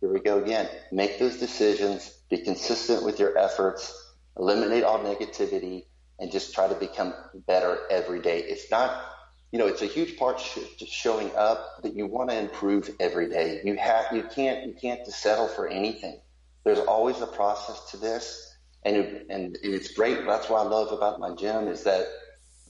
here 0.00 0.12
we 0.12 0.20
go 0.20 0.42
again. 0.42 0.68
Make 0.92 1.18
those 1.18 1.38
decisions, 1.38 2.18
be 2.36 2.42
consistent 2.42 3.04
with 3.04 3.18
your 3.20 3.36
efforts, 3.38 4.12
eliminate 4.36 4.82
all 4.82 4.98
negativity, 4.98 5.84
and 6.18 6.32
just 6.32 6.54
try 6.54 6.66
to 6.66 6.74
become 6.74 7.14
better 7.46 7.78
every 7.90 8.20
day. 8.20 8.40
It's 8.40 8.70
not, 8.70 9.04
you 9.52 9.58
know, 9.58 9.66
it's 9.66 9.82
a 9.82 9.86
huge 9.86 10.16
part 10.16 10.38
just 10.78 10.92
showing 10.92 11.30
up 11.36 11.82
that 11.82 11.94
you 11.94 12.06
want 12.06 12.30
to 12.30 12.38
improve 12.38 12.90
every 12.98 13.28
day. 13.28 13.60
You 13.64 13.76
have, 13.76 14.06
you 14.12 14.24
can't, 14.34 14.66
you 14.66 14.74
can't 14.74 15.04
just 15.04 15.20
settle 15.20 15.48
for 15.48 15.68
anything. 15.68 16.20
There's 16.64 16.78
always 16.78 17.20
a 17.20 17.26
process 17.26 17.90
to 17.90 17.96
this. 17.98 18.56
And, 18.84 18.96
and, 18.96 19.30
and 19.30 19.58
it's 19.62 19.92
great. 19.92 20.26
That's 20.26 20.48
what 20.48 20.66
I 20.66 20.68
love 20.68 20.92
about 20.92 21.20
my 21.20 21.34
gym 21.34 21.68
is 21.68 21.84
that 21.84 22.06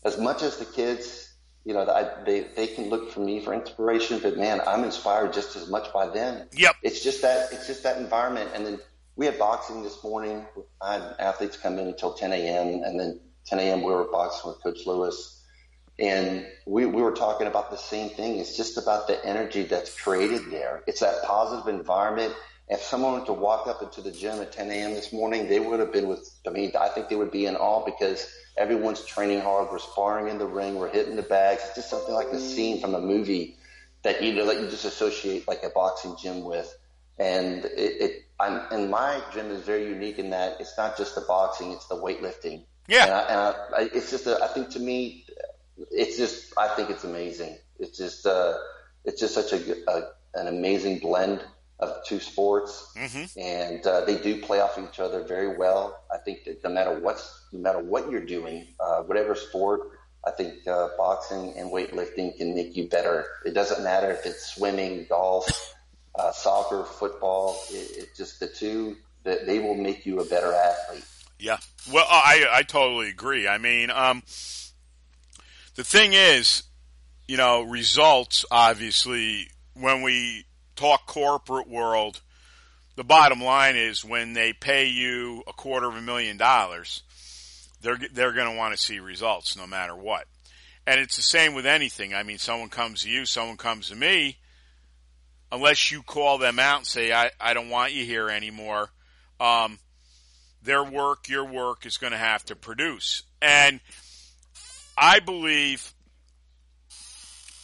as 0.05 0.19
much 0.19 0.43
as 0.43 0.59
the 0.59 0.65
kids 0.65 1.31
you 1.65 1.73
know, 1.73 1.81
I, 1.89 2.23
they 2.27 2.41
they 2.55 2.67
can 2.67 2.91
look 2.91 3.11
for 3.11 3.21
me 3.21 3.41
for 3.41 3.55
inspiration, 3.55 4.21
but 4.23 4.37
man, 4.37 4.61
I'm 4.67 4.85
inspired 4.85 5.33
just 5.33 5.57
as 5.57 5.71
much 5.71 5.91
by 5.95 6.09
them. 6.09 6.47
Yep. 6.53 6.77
It's 6.83 7.03
just 7.03 7.23
that 7.23 7.55
it's 7.55 7.67
just 7.67 7.85
that 7.85 7.97
environment. 7.97 8.51
And 8.55 8.67
then 8.67 8.81
we 9.17 9.27
had 9.27 9.39
boxing 9.39 9.83
this 9.83 10.03
morning. 10.03 10.45
I 10.81 10.95
had 10.95 11.17
athletes 11.19 11.57
come 11.57 11.79
in 11.79 11.87
until 11.87 12.15
10 12.15 12.33
a.m. 12.33 12.83
and 12.83 12.99
then 12.99 13.21
10 13.47 13.59
a.m. 13.59 13.83
We 13.83 13.93
were 13.93 14.11
boxing 14.11 14.51
with 14.51 14.63
Coach 14.63 14.87
Lewis, 14.87 15.43
and 15.99 16.47
we, 16.67 16.87
we 16.87 17.03
were 17.03 17.13
talking 17.13 17.47
about 17.47 17.71
the 17.71 17.77
same 17.77 18.11
thing. 18.11 18.39
It's 18.39 18.57
just 18.57 18.77
about 18.77 19.07
the 19.07 19.25
energy 19.25 19.63
that's 19.63 19.99
created 20.01 20.51
there. 20.51 20.83
It's 20.87 21.01
that 21.01 21.23
positive 21.25 21.69
environment. 21.69 22.35
If 22.69 22.81
someone 22.81 23.21
were 23.21 23.27
to 23.27 23.33
walk 23.33 23.67
up 23.67 23.83
into 23.83 24.01
the 24.01 24.11
gym 24.11 24.41
at 24.41 24.53
10 24.53 24.71
a.m. 24.71 24.95
this 24.95 25.13
morning, 25.13 25.49
they 25.49 25.61
would 25.61 25.81
have 25.81 25.93
been 25.93 26.09
with, 26.09 26.29
I 26.47 26.51
mean, 26.51 26.73
I 26.79 26.89
think 26.89 27.09
they 27.09 27.17
would 27.17 27.31
be 27.31 27.47
in 27.47 27.57
awe 27.57 27.85
because 27.85 28.27
everyone's 28.57 29.05
training 29.05 29.41
hard. 29.41 29.69
We're 29.71 29.79
sparring 29.79 30.29
in 30.29 30.39
the 30.39 30.47
ring. 30.47 30.77
We're 30.77 30.91
hitting 30.91 31.15
the 31.15 31.23
bags. 31.23 31.63
It's 31.67 31.75
just 31.75 31.91
something 31.91 32.15
like 32.15 32.29
a 32.29 32.31
mm-hmm. 32.31 32.39
scene 32.39 32.81
from 32.81 32.95
a 32.95 33.01
movie 33.01 33.57
that 34.03 34.23
you 34.23 34.33
know, 34.33 34.47
that 34.47 34.61
you 34.61 34.69
just 34.69 34.85
associate 34.85 35.47
like 35.47 35.63
a 35.63 35.71
boxing 35.71 36.17
gym 36.21 36.43
with. 36.43 36.75
And 37.19 37.67
it, 37.67 38.03
it 38.03 38.24
I'm, 38.41 38.61
and 38.71 38.91
my 38.91 39.23
gym 39.33 39.51
is 39.51 39.63
very 39.63 39.87
unique 39.89 40.19
in 40.19 40.31
that 40.31 40.61
it's 40.61 40.77
not 40.77 40.97
just 40.97 41.15
the 41.15 41.21
boxing, 41.23 41.73
it's 41.73 41.87
the 41.87 41.97
weightlifting. 41.97 42.65
Yeah. 42.89 43.05
And, 43.05 43.13
I, 43.13 43.21
and 43.21 43.75
I, 43.77 43.97
it's 43.97 44.11
just, 44.11 44.27
a, 44.27 44.43
I 44.43 44.49
think 44.49 44.71
to 44.71 44.81
me, 44.81 45.25
it's 45.91 46.17
just, 46.17 46.53
I 46.59 46.69
think 46.69 46.91
it's 46.91 47.05
amazing. 47.05 47.59
It's 47.79 47.97
just, 47.97 48.27
uh, 48.27 48.55
it's 49.05 49.21
just 49.21 49.35
such 49.35 49.53
a, 49.53 49.91
a 49.91 50.03
an 50.35 50.49
amazing 50.49 50.99
blend 50.99 51.45
of 51.79 52.05
two 52.07 52.19
sports, 52.21 52.93
Mm-hmm. 52.97 53.39
and 53.39 53.87
uh, 53.87 54.05
they 54.05 54.19
do 54.19 54.41
play 54.41 54.61
off 54.61 54.79
each 54.79 55.01
other 55.01 55.23
very 55.25 55.57
well. 55.57 56.03
I 56.13 56.19
think 56.19 56.45
that 56.45 56.63
no 56.65 56.71
matter 56.71 56.99
what's, 56.99 57.47
no 57.53 57.61
matter 57.61 57.81
what 57.81 58.11
you're 58.11 58.25
doing, 58.25 58.67
uh, 58.81 59.03
whatever 59.03 59.35
sport, 59.35 59.81
I 60.27 60.31
think 60.31 60.67
uh, 60.67 60.89
boxing 60.97 61.55
and 61.57 61.71
weightlifting 61.71 62.37
can 62.37 62.55
make 62.55 62.77
you 62.77 62.89
better. 62.89 63.27
It 63.45 63.55
doesn't 63.55 63.83
matter 63.85 64.11
if 64.11 64.25
it's 64.25 64.55
swimming, 64.55 65.07
golf, 65.09 65.74
uh, 66.17 66.33
soccer, 66.33 66.85
football. 66.85 67.59
It, 67.71 67.97
it 67.97 68.17
just 68.17 68.41
the 68.41 68.49
two 68.49 68.97
that 69.25 69.47
they 69.47 69.59
will 69.59 69.75
make 69.75 70.07
you 70.07 70.21
a 70.21 70.25
better 70.25 70.53
athlete. 70.53 71.05
Yeah. 71.39 71.59
Well, 71.93 72.07
I 72.09 72.47
I 72.51 72.63
totally 72.63 73.09
agree. 73.09 73.49
I 73.49 73.59
mean, 73.59 73.91
um, 73.91 74.23
the 75.75 75.85
thing 75.85 76.13
is, 76.13 76.63
you 77.27 77.37
know, 77.37 77.63
results 77.63 78.45
obviously 78.51 79.49
when 79.75 80.03
we 80.03 80.47
talk 80.77 81.07
corporate 81.07 81.69
world, 81.69 82.21
the 82.97 83.05
bottom 83.05 83.43
line 83.43 83.77
is 83.77 84.05
when 84.05 84.35
they 84.35 84.53
pay 84.53 84.87
you 84.87 85.43
a 85.47 85.53
quarter 85.53 85.89
of 85.89 85.97
a 85.97 86.01
million 86.01 86.37
dollars, 86.37 87.03
they're 87.81 87.99
they're 88.13 88.33
going 88.33 88.51
to 88.51 88.57
want 88.57 88.75
to 88.75 88.81
see 88.81 89.01
results 89.01 89.57
no 89.57 89.67
matter 89.67 89.97
what. 89.97 90.27
And 90.87 91.01
it's 91.01 91.17
the 91.17 91.23
same 91.23 91.55
with 91.55 91.67
anything. 91.67 92.15
I 92.15 92.23
mean, 92.23 92.39
someone 92.39 92.69
comes 92.69 93.03
to 93.03 93.11
you, 93.11 93.25
someone 93.25 93.57
comes 93.57 93.89
to 93.89 93.97
me, 93.97 94.37
unless 95.55 95.93
you 95.93 96.03
call 96.03 96.39
them 96.39 96.59
out 96.59 96.79
and 96.79 96.87
say, 96.87 97.13
I, 97.13 97.31
I 97.41 97.55
don't 97.55 97.69
want 97.69 97.93
you 97.93 98.05
here 98.05 98.29
anymore, 98.29 98.91
um, 99.39 99.79
their 100.63 100.83
work, 100.83 101.29
your 101.29 101.45
work 101.45 101.87
is 101.87 101.97
going 101.97 102.13
to 102.13 102.19
have 102.19 102.45
to 102.47 102.57
produce. 102.57 103.23
And 103.41 103.79
I 104.99 105.21
believe 105.21 105.95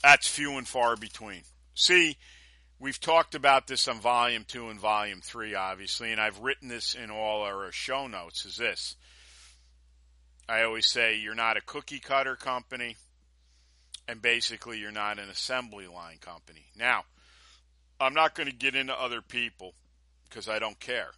that's 0.04 0.28
few 0.28 0.56
and 0.56 0.68
far 0.68 0.94
between. 0.94 1.42
See, 1.74 2.16
we've 2.78 3.00
talked 3.00 3.34
about 3.34 3.66
this 3.66 3.88
on 3.88 4.00
volume 4.00 4.44
two 4.46 4.68
and 4.68 4.78
volume 4.78 5.20
three, 5.20 5.56
obviously, 5.56 6.12
and 6.12 6.20
I've 6.20 6.38
written 6.38 6.68
this 6.68 6.94
in 6.94 7.10
all 7.10 7.42
our 7.42 7.72
show 7.72 8.06
notes 8.06 8.44
is 8.44 8.56
this. 8.56 8.94
I 10.48 10.62
always 10.62 10.86
say 10.86 11.16
you're 11.16 11.34
not 11.34 11.56
a 11.56 11.60
cookie 11.60 12.00
cutter 12.00 12.36
company, 12.36 12.96
and 14.06 14.22
basically 14.22 14.78
you're 14.78 14.92
not 14.92 15.18
an 15.18 15.28
assembly 15.28 15.88
line 15.88 16.18
company. 16.20 16.66
Now, 16.76 17.04
I'm 18.00 18.14
not 18.14 18.34
going 18.34 18.48
to 18.48 18.54
get 18.54 18.74
into 18.74 18.94
other 18.94 19.20
people 19.20 19.74
because 20.28 20.48
I 20.48 20.58
don't 20.58 20.80
care. 20.80 21.10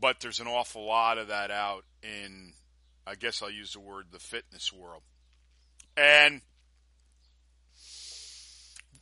But 0.00 0.20
there's 0.20 0.38
an 0.38 0.46
awful 0.46 0.86
lot 0.86 1.18
of 1.18 1.28
that 1.28 1.50
out 1.50 1.84
in, 2.02 2.52
I 3.06 3.16
guess 3.16 3.42
I'll 3.42 3.50
use 3.50 3.72
the 3.72 3.80
word, 3.80 4.06
the 4.12 4.20
fitness 4.20 4.72
world. 4.72 5.02
And 5.96 6.42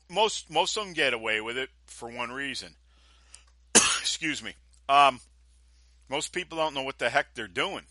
most 0.08 0.50
most 0.50 0.76
of 0.76 0.84
them 0.84 0.92
get 0.92 1.14
away 1.14 1.40
with 1.40 1.58
it 1.58 1.68
for 1.86 2.08
one 2.08 2.30
reason. 2.30 2.74
Excuse 3.74 4.42
me. 4.42 4.54
Um, 4.88 5.20
most 6.08 6.32
people 6.32 6.58
don't 6.58 6.74
know 6.74 6.84
what 6.84 6.98
the 6.98 7.10
heck 7.10 7.34
they're 7.34 7.48
doing, 7.48 7.84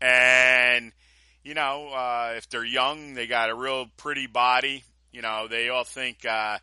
and 0.00 0.92
you 1.42 1.54
know, 1.54 1.88
uh, 1.88 2.34
if 2.36 2.48
they're 2.48 2.64
young, 2.64 3.14
they 3.14 3.26
got 3.26 3.50
a 3.50 3.54
real 3.54 3.86
pretty 3.96 4.26
body. 4.26 4.84
You 5.12 5.22
know, 5.22 5.48
they 5.48 5.68
all 5.68 5.84
think 5.84 6.24
uh, 6.24 6.58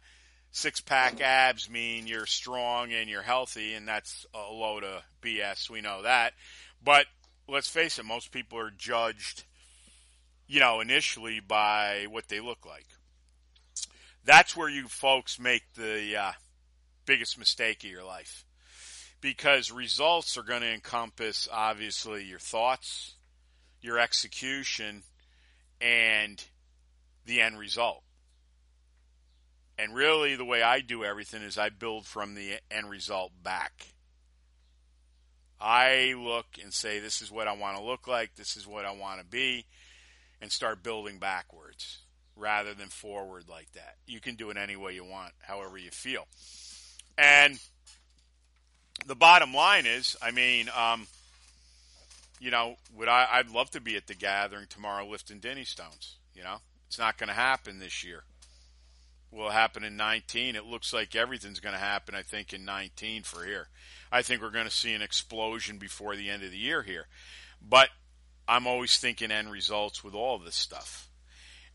six 0.54 0.80
pack 0.80 1.20
abs 1.20 1.70
mean 1.70 2.08
you're 2.08 2.26
strong 2.26 2.94
and 2.94 3.10
you're 3.10 3.22
healthy, 3.22 3.74
and 3.74 3.86
that's 3.86 4.26
a 4.34 4.52
load 4.54 4.86
of 4.86 5.02
BS. 5.22 5.70
We 5.70 5.82
know 5.82 6.04
that, 6.04 6.32
but 6.82 7.08
let's 7.50 7.68
face 7.68 8.00
it, 8.00 8.06
most 8.06 8.32
people 8.32 8.58
are 8.58 8.72
judged, 8.72 9.44
you 10.48 10.62
know, 10.62 10.80
initially 10.80 11.42
by 11.42 12.08
what 12.10 12.30
they 12.30 12.39
look 12.39 12.66
like 12.66 12.86
that's 14.26 14.56
where 14.56 14.70
you 14.70 14.88
folks 14.88 15.39
make 15.39 15.63
the 15.76 16.16
uh, 16.16 16.32
biggest 17.06 17.38
mistake 17.38 17.84
of 17.84 17.89
your 17.89 18.04
life 18.04 18.46
because 19.22 19.72
results 19.72 20.38
are 20.38 20.44
going 20.44 20.62
to 20.62 20.74
encompass 20.74 21.48
obviously 21.52 22.24
your 22.24 22.39
thoughts, 22.39 23.16
your 23.82 24.00
execution, 24.00 25.04
and 25.82 26.44
the 27.26 27.42
end 27.42 27.58
result. 27.58 28.03
And 29.78 29.96
really, 29.96 30.36
the 30.36 30.46
way 30.46 30.62
I 30.62 30.82
do 30.82 31.04
everything 31.04 31.42
is 31.42 31.58
I 31.58 31.70
build 31.70 32.06
from 32.06 32.36
the 32.36 32.60
end 32.70 32.90
result 32.90 33.32
back. 33.42 33.88
I 35.60 36.14
look 36.18 36.46
and 36.62 36.74
say, 36.74 37.00
this 37.00 37.22
is 37.22 37.32
what 37.32 37.48
I 37.48 37.54
want 37.54 37.78
to 37.78 37.84
look 37.84 38.08
like, 38.08 38.36
this 38.36 38.58
is 38.58 38.68
what 38.68 38.86
I 38.86 38.92
want 38.92 39.20
to 39.22 39.26
be, 39.26 39.66
and 40.42 40.52
start 40.52 40.84
building 40.84 41.18
backwards 41.18 42.00
rather 42.36 42.74
than 42.74 42.90
forward 42.90 43.46
like 43.50 43.72
that. 43.74 43.96
You 44.06 44.20
can 44.20 44.36
do 44.36 44.50
it 44.50 44.58
any 44.58 44.76
way 44.76 44.94
you 44.94 45.06
want, 45.06 45.34
however 45.42 45.78
you 45.78 45.90
feel. 45.90 46.28
And 47.18 47.60
the 49.08 49.16
bottom 49.16 49.54
line 49.54 49.86
is, 49.86 50.18
I 50.22 50.32
mean, 50.32 50.70
um, 50.76 51.08
you 52.40 52.52
know, 52.52 52.76
would 52.96 53.08
I? 53.08 53.28
I'd 53.32 53.50
love 53.50 53.70
to 53.72 53.82
be 53.82 53.96
at 53.96 54.08
the 54.08 54.16
gathering 54.16 54.68
tomorrow, 54.68 55.08
lifting 55.08 55.40
Dinnie 55.40 55.64
stones. 55.64 56.18
You 56.36 56.44
know, 56.44 56.58
it's 56.88 57.00
not 57.00 57.18
going 57.18 57.30
to 57.30 57.34
happen 57.34 57.80
this 57.80 58.04
year. 58.04 58.24
Will 59.34 59.50
happen 59.50 59.84
in 59.84 59.98
19. 59.98 60.56
It 60.56 60.65
looks 60.65 60.93
like 60.93 61.15
everything's 61.15 61.60
going 61.60 61.74
to 61.74 61.80
happen. 61.80 62.13
I 62.13 62.22
think 62.22 62.54
in 62.54 62.65
19 62.65 63.24
for 63.24 63.43
here. 63.43 63.67
I 64.12 64.22
think 64.22 64.41
we're 64.41 64.52
going 64.52 64.65
to 64.65 64.72
see 64.72 64.93
an 64.93 65.02
explosion 65.02 65.80
before 65.80 66.15
the 66.15 66.30
end 66.30 66.43
of 66.43 66.52
the 66.52 66.58
year 66.58 66.84
here. 66.84 67.08
But 67.67 67.89
I'm 68.48 68.67
always 68.67 68.98
thinking 68.98 69.32
end 69.32 69.52
results 69.52 70.04
with 70.04 70.13
all 70.13 70.38
this 70.38 70.56
stuff. 70.56 71.10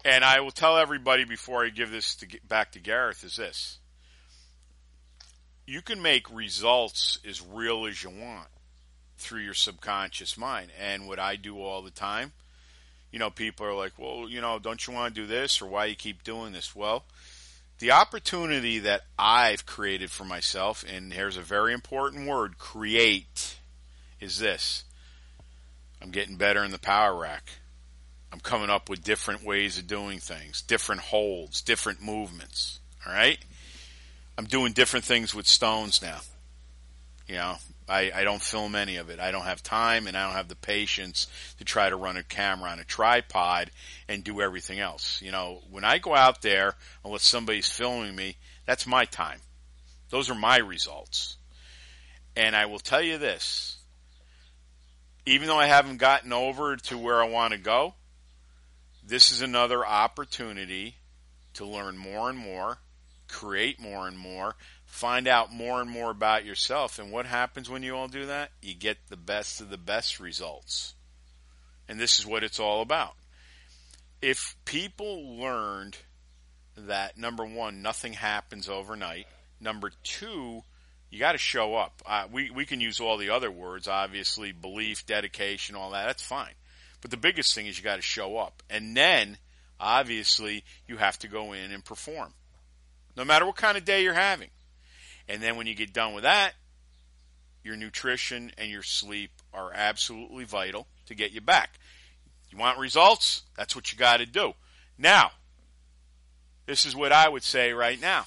And 0.05 0.25
I 0.25 0.41
will 0.41 0.53
tell 0.53 0.79
everybody 0.79 1.25
before 1.25 1.65
I 1.65 1.71
give 1.71 1.91
this 1.91 2.15
to 2.17 2.27
back 2.47 2.73
to 2.73 2.79
Gareth 2.79 3.25
is 3.25 3.37
this. 3.37 3.79
You 5.67 5.83
can 5.83 6.01
make 6.01 6.33
results 6.33 7.19
as 7.29 7.43
real 7.43 7.87
as 7.87 8.03
you 8.03 8.11
want 8.11 8.49
through 9.17 9.41
your 9.41 9.55
subconscious 9.55 10.39
mind. 10.39 10.71
And 10.81 11.09
what 11.09 11.19
I 11.19 11.37
do 11.37 11.61
all 11.61 11.83
the 11.83 11.91
time, 11.91 12.33
you 13.11 13.19
know, 13.19 13.31
people 13.31 13.67
are 13.67 13.75
like, 13.75 13.99
well, 13.99 14.29
you 14.29 14.41
know, 14.41 14.59
don't 14.59 14.87
you 14.87 14.93
want 14.95 15.15
to 15.15 15.21
do 15.21 15.27
this 15.27 15.61
or 15.61 15.67
why 15.67 15.87
you 15.87 15.97
keep 15.97 16.23
doing 16.23 16.53
this? 16.53 16.77
Well, 16.77 17.05
the 17.79 17.93
opportunity 17.93 18.81
that 18.81 19.03
I've 19.19 19.67
created 19.67 20.11
for 20.11 20.25
myself, 20.25 20.85
and 20.89 21.13
here's 21.13 21.37
a 21.37 21.43
very 21.43 21.73
important 21.73 22.27
word 22.27 22.59
create, 22.59 23.57
is 24.21 24.39
this. 24.39 24.85
I'm 26.03 26.11
getting 26.11 26.37
better 26.37 26.65
in 26.65 26.71
the 26.71 26.79
power 26.79 27.15
rack. 27.15 27.51
I'm 28.33 28.41
coming 28.41 28.71
up 28.71 28.89
with 28.89 29.05
different 29.05 29.43
ways 29.43 29.79
of 29.79 29.87
doing 29.87 30.19
things, 30.19 30.63
different 30.63 31.01
holds, 31.01 31.63
different 31.63 32.03
movements. 32.03 32.81
All 33.07 33.13
right. 33.13 33.39
I'm 34.37 34.45
doing 34.45 34.73
different 34.73 35.05
things 35.05 35.35
with 35.35 35.47
stones 35.47 36.03
now. 36.03 36.21
You 37.27 37.37
know, 37.37 37.57
I, 37.89 38.11
I 38.15 38.25
don't 38.25 38.43
film 38.43 38.75
any 38.75 38.97
of 38.97 39.09
it. 39.09 39.19
I 39.19 39.31
don't 39.31 39.45
have 39.45 39.63
time 39.63 40.07
and 40.07 40.17
I 40.17 40.27
don't 40.27 40.37
have 40.37 40.49
the 40.49 40.57
patience 40.57 41.27
to 41.59 41.65
try 41.65 41.89
to 41.89 41.97
run 41.97 42.17
a 42.17 42.23
camera 42.23 42.71
on 42.71 42.79
a 42.79 42.85
tripod 42.85 43.71
and 44.09 44.23
do 44.23 44.41
everything 44.41 44.79
else. 44.79 45.23
You 45.23 45.33
know, 45.33 45.63
when 45.71 45.85
I 45.85 45.99
go 45.99 46.15
out 46.15 46.43
there, 46.43 46.75
unless 47.05 47.25
somebody's 47.25 47.71
filming 47.71 48.15
me, 48.15 48.37
that's 48.67 48.87
my 48.87 49.05
time. 49.07 49.41
Those 50.11 50.31
are 50.31 50.35
my 50.35 50.59
results. 50.59 51.37
And 52.37 52.55
I 52.55 52.67
will 52.67 52.79
tell 52.79 53.03
you 53.03 53.19
this, 53.19 53.79
even 55.27 55.49
though 55.49 55.59
I 55.59 55.67
haven't 55.67 55.99
gotten 55.99 56.33
over 56.33 56.77
to 56.77 56.99
where 56.99 57.23
I 57.23 57.29
want 57.29 57.53
to 57.53 57.59
go, 57.59 57.95
this 59.05 59.33
is 59.33 59.43
another 59.43 59.87
opportunity 59.87 60.97
to 61.55 61.65
learn 61.65 61.97
more 61.97 62.31
and 62.31 62.39
more, 62.39 62.79
create 63.27 63.81
more 63.81 64.07
and 64.07 64.19
more, 64.19 64.55
find 64.99 65.29
out 65.29 65.53
more 65.53 65.81
and 65.81 65.89
more 65.89 66.11
about 66.11 66.45
yourself. 66.45 66.99
And 66.99 67.13
what 67.13 67.25
happens 67.25 67.71
when 67.71 67.85
you 67.85 67.95
all 67.95 68.09
do 68.09 68.27
that? 68.27 68.51
You 68.61 68.75
get 68.75 68.99
the 69.09 69.17
best 69.17 69.61
of 69.61 69.71
the 69.71 69.79
best 69.79 70.19
results. 70.19 70.95
And 71.89 72.01
this 72.01 72.19
is 72.19 72.27
what 72.27 72.43
it's 72.43 72.59
all 72.59 72.83
about. 72.83 73.15
If 74.21 74.57
people 74.65 75.39
learned 75.39 75.97
that, 76.77 77.17
number 77.17 77.45
one, 77.45 77.81
nothing 77.81 78.13
happens 78.13 78.69
overnight, 78.69 79.27
number 79.61 79.93
two, 80.03 80.63
you 81.11 81.19
got 81.21 81.33
to 81.33 81.39
show 81.39 81.77
up. 81.77 82.03
Uh, 82.05 82.25
we, 82.31 82.51
we 82.51 82.67
can 82.67 82.81
use 82.81 82.99
all 82.99 83.17
the 83.17 83.31
other 83.31 83.53
words, 83.53 83.87
obviously, 83.87 84.51
belief, 84.51 85.07
dedication, 85.07 85.77
all 85.77 85.93
that. 85.93 86.07
That's 86.07 86.23
fine. 86.23 86.53
But 87.01 87.13
the 87.13 87.17
biggest 87.17 87.55
thing 87.55 87.67
is 87.67 87.79
you 87.79 87.85
got 87.85 87.97
to 87.97 88.03
show 88.03 88.37
up. 88.37 88.65
And 88.69 88.97
then, 88.97 89.39
obviously, 89.79 90.65
you 90.89 90.97
have 90.97 91.19
to 91.21 91.29
go 91.29 91.53
in 91.53 91.71
and 91.71 91.85
perform. 91.85 92.35
No 93.17 93.25
matter 93.25 93.47
what 93.47 93.57
kind 93.57 93.79
of 93.79 93.85
day 93.85 94.03
you're 94.03 94.13
having. 94.13 94.51
And 95.29 95.43
then 95.43 95.57
when 95.57 95.67
you 95.67 95.75
get 95.75 95.93
done 95.93 96.15
with 96.15 96.25
that, 96.25 96.53
your 97.63 97.77
nutrition 97.77 98.53
and 98.57 98.71
your 98.71 98.83
sleep 98.83 99.31
are 99.53 99.73
absolutely 99.75 100.45
vital 100.45 100.87
to 101.07 101.15
get 101.15 101.33
you 101.33 101.41
back. 101.41 101.79
You 102.51 102.59
want 102.59 102.79
results? 102.79 103.43
That's 103.57 103.77
what 103.77 103.93
you 103.93 103.99
got 103.99 104.19
to 104.19 104.27
do. 104.27 104.55
Now, 104.97 105.33
this 106.67 106.87
is 106.87 106.97
what 106.97 107.13
I 107.13 107.29
would 107.29 107.43
say 107.43 107.73
right 107.73 108.01
now. 108.01 108.25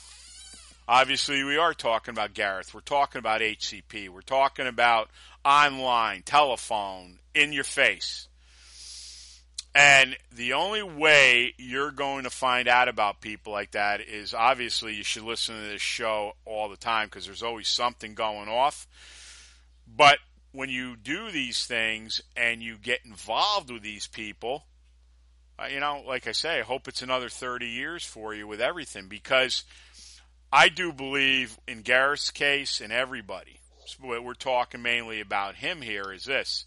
Obviously, 0.88 1.44
we 1.44 1.58
are 1.58 1.74
talking 1.74 2.12
about 2.12 2.34
Gareth. 2.34 2.74
We're 2.74 2.82
talking 2.82 3.20
about 3.20 3.42
HCP. 3.42 4.10
We're 4.10 4.22
talking 4.22 4.68
about 4.68 5.10
online, 5.46 6.22
telephone, 6.24 7.20
in 7.34 7.54
your 7.54 7.64
face. 7.64 8.28
And 9.74 10.18
the 10.34 10.54
only 10.54 10.84
way 10.84 11.54
you're 11.58 11.92
going 11.92 12.26
to 12.26 12.30
find 12.30 12.68
out 12.68 12.90
about 12.90 13.22
people 13.22 13.54
like 13.54 13.72
that 13.72 14.02
is 14.02 14.34
obviously 14.34 14.96
you 14.96 15.04
should 15.04 15.24
listen 15.24 15.56
to 15.56 15.70
this 15.70 15.82
show 15.82 16.34
all 16.46 16.68
the 16.68 16.76
time 16.76 17.08
because 17.08 17.26
there's 17.26 17.44
always 17.44 17.70
something 17.70 18.14
going 18.14 18.50
off. 18.50 18.86
But 19.88 20.20
when 20.52 20.70
you 20.70 20.98
do 20.98 21.32
these 21.32 21.66
things 21.66 22.22
and 22.36 22.62
you 22.62 22.78
get 22.78 23.06
involved 23.06 23.72
with 23.72 23.82
these 23.82 24.08
people, 24.08 24.66
uh, 25.58 25.68
you 25.68 25.80
know, 25.80 26.04
like 26.06 26.28
I 26.28 26.34
say, 26.34 26.60
I 26.60 26.64
hope 26.64 26.88
it's 26.88 27.02
another 27.02 27.30
30 27.30 27.68
years 27.68 28.04
for 28.04 28.34
you 28.34 28.48
with 28.48 28.60
everything 28.60 29.08
because 29.08 29.64
I 30.52 30.68
do 30.68 30.92
believe 30.92 31.58
in 31.66 31.82
Gareth's 31.82 32.32
case 32.32 32.82
and 32.82 32.92
everybody. 32.92 33.60
What 34.00 34.24
we're 34.24 34.34
talking 34.34 34.82
mainly 34.82 35.22
about 35.22 35.56
him 35.56 35.82
here 35.82 36.12
is 36.12 36.26
this 36.26 36.66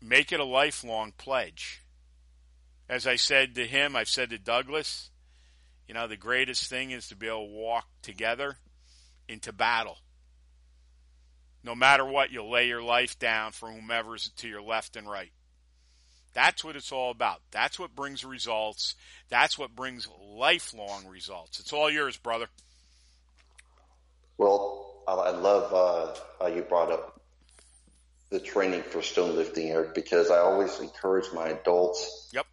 make 0.00 0.32
it 0.32 0.40
a 0.40 0.44
lifelong 0.44 1.12
pledge. 1.16 1.82
As 2.88 3.06
I 3.06 3.16
said 3.16 3.54
to 3.56 3.66
him, 3.66 3.96
I've 3.96 4.08
said 4.08 4.30
to 4.30 4.38
Douglas, 4.38 5.10
you 5.88 5.94
know, 5.94 6.06
the 6.06 6.16
greatest 6.16 6.68
thing 6.68 6.90
is 6.90 7.08
to 7.08 7.16
be 7.16 7.26
able 7.26 7.46
to 7.46 7.52
walk 7.52 7.86
together 8.02 8.56
into 9.28 9.52
battle. 9.52 9.98
No 11.64 11.74
matter 11.74 12.04
what, 12.04 12.30
you'll 12.30 12.50
lay 12.50 12.68
your 12.68 12.82
life 12.82 13.18
down 13.18 13.52
for 13.52 13.70
whomever's 13.70 14.30
to 14.36 14.48
your 14.48 14.62
left 14.62 14.96
and 14.96 15.08
right. 15.08 15.32
That's 16.32 16.62
what 16.62 16.76
it's 16.76 16.92
all 16.92 17.10
about. 17.10 17.40
That's 17.50 17.78
what 17.78 17.96
brings 17.96 18.24
results. 18.24 18.94
That's 19.30 19.58
what 19.58 19.74
brings 19.74 20.06
lifelong 20.20 21.06
results. 21.06 21.58
It's 21.60 21.72
all 21.72 21.90
yours, 21.90 22.18
brother. 22.18 22.46
Well, 24.38 25.02
I 25.08 25.30
love 25.30 25.72
uh, 25.72 26.20
how 26.38 26.48
you 26.48 26.62
brought 26.62 26.92
up 26.92 27.20
the 28.30 28.38
training 28.38 28.82
for 28.82 29.02
stone 29.02 29.34
lifting, 29.34 29.70
Eric, 29.70 29.94
because 29.94 30.30
I 30.30 30.38
always 30.38 30.78
encourage 30.78 31.32
my 31.32 31.48
adults 31.48 32.28
yep. 32.32 32.46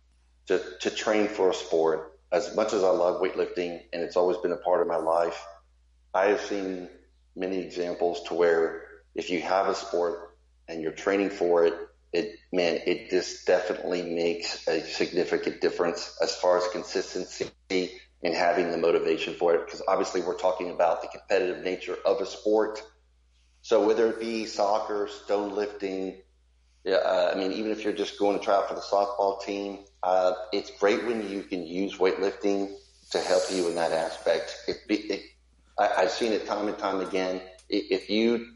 To, 0.48 0.62
to 0.82 0.90
train 0.90 1.28
for 1.28 1.50
a 1.50 1.54
sport. 1.54 2.20
As 2.32 2.56
much 2.56 2.74
as 2.74 2.84
I 2.84 2.90
love 2.90 3.22
weightlifting 3.22 3.82
and 3.94 4.02
it's 4.02 4.18
always 4.18 4.38
been 4.38 4.52
a 4.52 4.58
part 4.58 4.82
of 4.82 4.88
my 4.88 4.98
life, 4.98 5.46
I 6.14 6.26
have 6.28 6.42
seen 6.42 6.90
many 7.36 7.60
examples 7.60 8.24
to 8.24 8.34
where 8.34 8.84
if 9.16 9.30
you 9.30 9.42
have 9.42 9.68
a 9.68 9.76
sport 9.76 10.36
and 10.68 10.82
you're 10.82 10.92
training 10.92 11.30
for 11.30 11.66
it, 11.66 11.74
it 12.12 12.36
man, 12.52 12.80
it 12.86 13.10
just 13.10 13.46
definitely 13.48 14.04
makes 14.04 14.68
a 14.68 14.82
significant 14.82 15.62
difference 15.62 16.18
as 16.22 16.36
far 16.36 16.58
as 16.58 16.68
consistency 16.72 17.50
and 18.24 18.34
having 18.34 18.72
the 18.72 18.78
motivation 18.78 19.34
for 19.34 19.56
it. 19.56 19.66
Because 19.66 19.82
obviously, 19.88 20.22
we're 20.22 20.38
talking 20.38 20.70
about 20.70 21.02
the 21.02 21.08
competitive 21.08 21.64
nature 21.64 21.98
of 22.06 22.22
a 22.22 22.26
sport. 22.26 22.82
So 23.62 23.86
whether 23.88 24.10
it 24.10 24.20
be 24.20 24.46
soccer, 24.46 25.08
stone 25.08 25.56
lifting, 25.56 26.22
yeah, 26.84 26.96
uh, 26.96 27.32
I 27.34 27.38
mean, 27.38 27.54
even 27.54 27.72
if 27.72 27.84
you're 27.84 27.94
just 27.94 28.20
going 28.20 28.38
to 28.38 28.44
try 28.44 28.56
out 28.56 28.68
for 28.68 28.76
the 28.76 28.82
softball 28.82 29.42
team, 29.42 29.80
uh, 30.02 30.34
it's 30.52 30.72
great 30.80 31.06
when 31.06 31.30
you 31.30 31.44
can 31.44 31.66
use 31.66 31.98
weightlifting 31.98 32.76
to 33.12 33.20
help 33.20 33.44
you 33.52 33.68
in 33.70 33.76
that 33.76 33.92
aspect. 33.92 34.58
It, 34.68 34.78
it, 34.90 35.22
I, 35.78 36.04
I've 36.04 36.12
seen 36.12 36.34
it 36.34 36.46
time 36.46 36.68
and 36.68 36.78
time 36.78 37.00
again. 37.00 37.42
If 37.70 38.10
you 38.10 38.54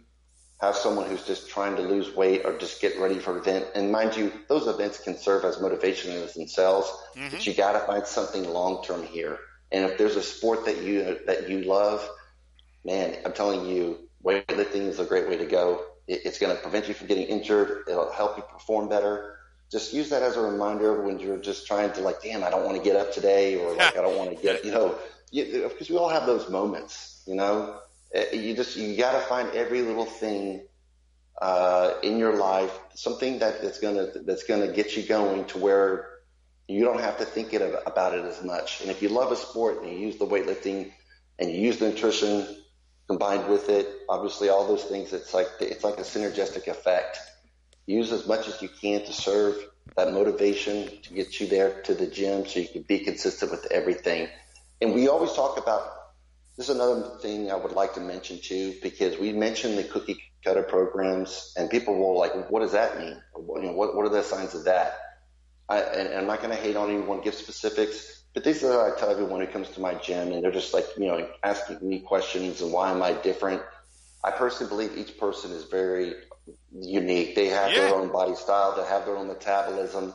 have 0.61 0.75
someone 0.75 1.07
who's 1.07 1.23
just 1.23 1.49
trying 1.49 1.75
to 1.75 1.81
lose 1.81 2.15
weight 2.15 2.41
or 2.43 2.57
just 2.57 2.81
get 2.81 2.97
ready 2.99 3.19
for 3.19 3.33
an 3.33 3.39
event. 3.39 3.65
And 3.75 3.91
mind 3.91 4.15
you, 4.15 4.31
those 4.49 4.67
events 4.67 4.99
can 4.99 5.15
serve 5.15 5.45
as 5.45 5.61
motivation 5.61 6.11
in 6.11 6.27
themselves, 6.35 6.91
mm-hmm. 7.15 7.29
but 7.29 7.45
you 7.45 7.53
got 7.53 7.73
to 7.73 7.79
find 7.79 8.05
something 8.05 8.43
long 8.43 8.83
term 8.83 9.03
here. 9.03 9.37
And 9.71 9.85
if 9.85 9.97
there's 9.97 10.15
a 10.15 10.23
sport 10.23 10.65
that 10.65 10.81
you 10.81 11.19
that 11.27 11.49
you 11.49 11.63
love, 11.63 12.07
man, 12.83 13.17
I'm 13.25 13.33
telling 13.33 13.67
you, 13.67 14.09
weightlifting 14.23 14.87
is 14.87 14.99
a 14.99 15.05
great 15.05 15.29
way 15.29 15.37
to 15.37 15.45
go. 15.45 15.83
It, 16.07 16.21
it's 16.25 16.39
going 16.39 16.55
to 16.55 16.61
prevent 16.61 16.87
you 16.87 16.93
from 16.93 17.07
getting 17.07 17.27
injured. 17.27 17.83
It'll 17.87 18.11
help 18.11 18.37
you 18.37 18.43
perform 18.43 18.89
better. 18.89 19.37
Just 19.71 19.93
use 19.93 20.09
that 20.09 20.23
as 20.23 20.37
a 20.37 20.41
reminder 20.41 21.01
when 21.01 21.19
you're 21.19 21.37
just 21.37 21.67
trying 21.67 21.91
to 21.93 22.01
like, 22.01 22.21
damn, 22.21 22.43
I 22.43 22.49
don't 22.49 22.63
want 22.63 22.77
to 22.77 22.83
get 22.83 22.95
up 22.95 23.11
today, 23.11 23.57
or 23.57 23.73
like 23.75 23.97
I 23.97 24.01
don't 24.01 24.17
want 24.17 24.35
to 24.35 24.41
get, 24.41 24.63
you 24.65 24.71
know, 24.71 24.95
because 25.31 25.89
we 25.89 25.97
all 25.97 26.09
have 26.09 26.25
those 26.25 26.49
moments, 26.49 27.21
you 27.27 27.35
know 27.35 27.79
uh, 28.15 28.21
you 28.33 28.55
just 28.55 28.77
you 28.77 28.95
got 28.95 29.13
to 29.13 29.19
find 29.19 29.49
every 29.53 29.81
little 29.81 30.05
thing 30.05 30.61
uh, 31.41 31.93
in 32.03 32.17
your 32.17 32.35
life, 32.35 32.77
something 32.95 33.39
that, 33.39 33.61
that's 33.61 33.79
gonna 33.79 34.07
that's 34.25 34.43
gonna 34.43 34.71
get 34.71 34.95
you 34.95 35.03
going 35.03 35.45
to 35.45 35.57
where 35.57 36.09
you 36.67 36.83
don't 36.83 36.99
have 36.99 37.17
to 37.17 37.25
think 37.25 37.53
it 37.53 37.61
about 37.85 38.13
it 38.13 38.25
as 38.25 38.43
much. 38.43 38.81
And 38.81 38.89
if 38.89 39.01
you 39.01 39.09
love 39.09 39.31
a 39.31 39.35
sport 39.35 39.83
and 39.83 39.91
you 39.91 39.99
use 39.99 40.17
the 40.17 40.25
weightlifting 40.25 40.91
and 41.39 41.51
you 41.51 41.59
use 41.59 41.77
the 41.77 41.89
nutrition 41.89 42.45
combined 43.07 43.47
with 43.47 43.69
it, 43.69 43.87
obviously 44.09 44.49
all 44.49 44.67
those 44.67 44.83
things, 44.83 45.13
it's 45.13 45.33
like 45.33 45.47
it's 45.59 45.83
like 45.83 45.97
a 45.97 46.01
synergistic 46.01 46.67
effect. 46.67 47.19
Use 47.85 48.11
as 48.11 48.27
much 48.27 48.47
as 48.47 48.61
you 48.61 48.67
can 48.69 49.05
to 49.05 49.13
serve 49.13 49.55
that 49.95 50.11
motivation 50.11 50.89
to 51.03 51.13
get 51.13 51.39
you 51.39 51.47
there 51.47 51.81
to 51.83 51.93
the 51.93 52.07
gym 52.07 52.45
so 52.45 52.59
you 52.59 52.67
can 52.67 52.81
be 52.81 52.99
consistent 52.99 53.49
with 53.49 53.65
everything. 53.71 54.27
And 54.81 54.93
we 54.93 55.07
always 55.07 55.33
talk 55.33 55.57
about 55.57 55.93
this 56.57 56.69
is 56.69 56.75
another 56.75 57.17
thing 57.21 57.51
I 57.51 57.55
would 57.55 57.71
like 57.71 57.93
to 57.93 58.01
mention 58.01 58.39
too, 58.41 58.75
because 58.81 59.17
we 59.17 59.31
mentioned 59.31 59.77
the 59.77 59.83
cookie 59.83 60.21
cutter 60.43 60.63
programs, 60.63 61.53
and 61.55 61.69
people 61.69 61.97
will 61.97 62.17
like, 62.17 62.49
what 62.49 62.61
does 62.61 62.71
that 62.71 62.99
mean? 62.99 63.21
What, 63.33 63.61
you 63.61 63.69
know, 63.69 63.73
what, 63.73 63.95
what 63.95 64.05
are 64.05 64.09
the 64.09 64.23
signs 64.23 64.55
of 64.55 64.65
that? 64.65 64.97
I, 65.69 65.79
and, 65.79 66.07
and 66.07 66.17
I'm 66.17 66.27
not 66.27 66.41
going 66.41 66.55
to 66.55 66.61
hate 66.61 66.75
on 66.75 66.89
anyone, 66.89 67.21
give 67.21 67.35
specifics, 67.35 68.16
but 68.37 68.43
these 68.43 68.63
are 68.63 68.69
what 68.69 68.93
I 68.93 68.99
tell 68.99 69.09
everyone 69.09 69.41
who 69.41 69.47
comes 69.47 69.67
to 69.69 69.81
my 69.81 69.95
gym, 69.95 70.31
and 70.31 70.43
they're 70.43 70.51
just 70.51 70.71
like, 70.71 70.85
you 70.95 71.07
know, 71.07 71.27
asking 71.41 71.79
me 71.81 72.01
questions 72.01 72.61
and 72.61 72.71
why 72.71 72.91
am 72.91 73.01
I 73.01 73.13
different? 73.13 73.63
I 74.23 74.29
personally 74.29 74.69
believe 74.69 74.95
each 74.95 75.17
person 75.17 75.49
is 75.49 75.63
very 75.63 76.13
unique. 76.71 77.33
They 77.33 77.47
have 77.47 77.71
yeah. 77.71 77.79
their 77.79 77.95
own 77.95 78.11
body 78.11 78.35
style, 78.35 78.75
they 78.77 78.87
have 78.87 79.07
their 79.07 79.17
own 79.17 79.25
metabolism, 79.25 80.13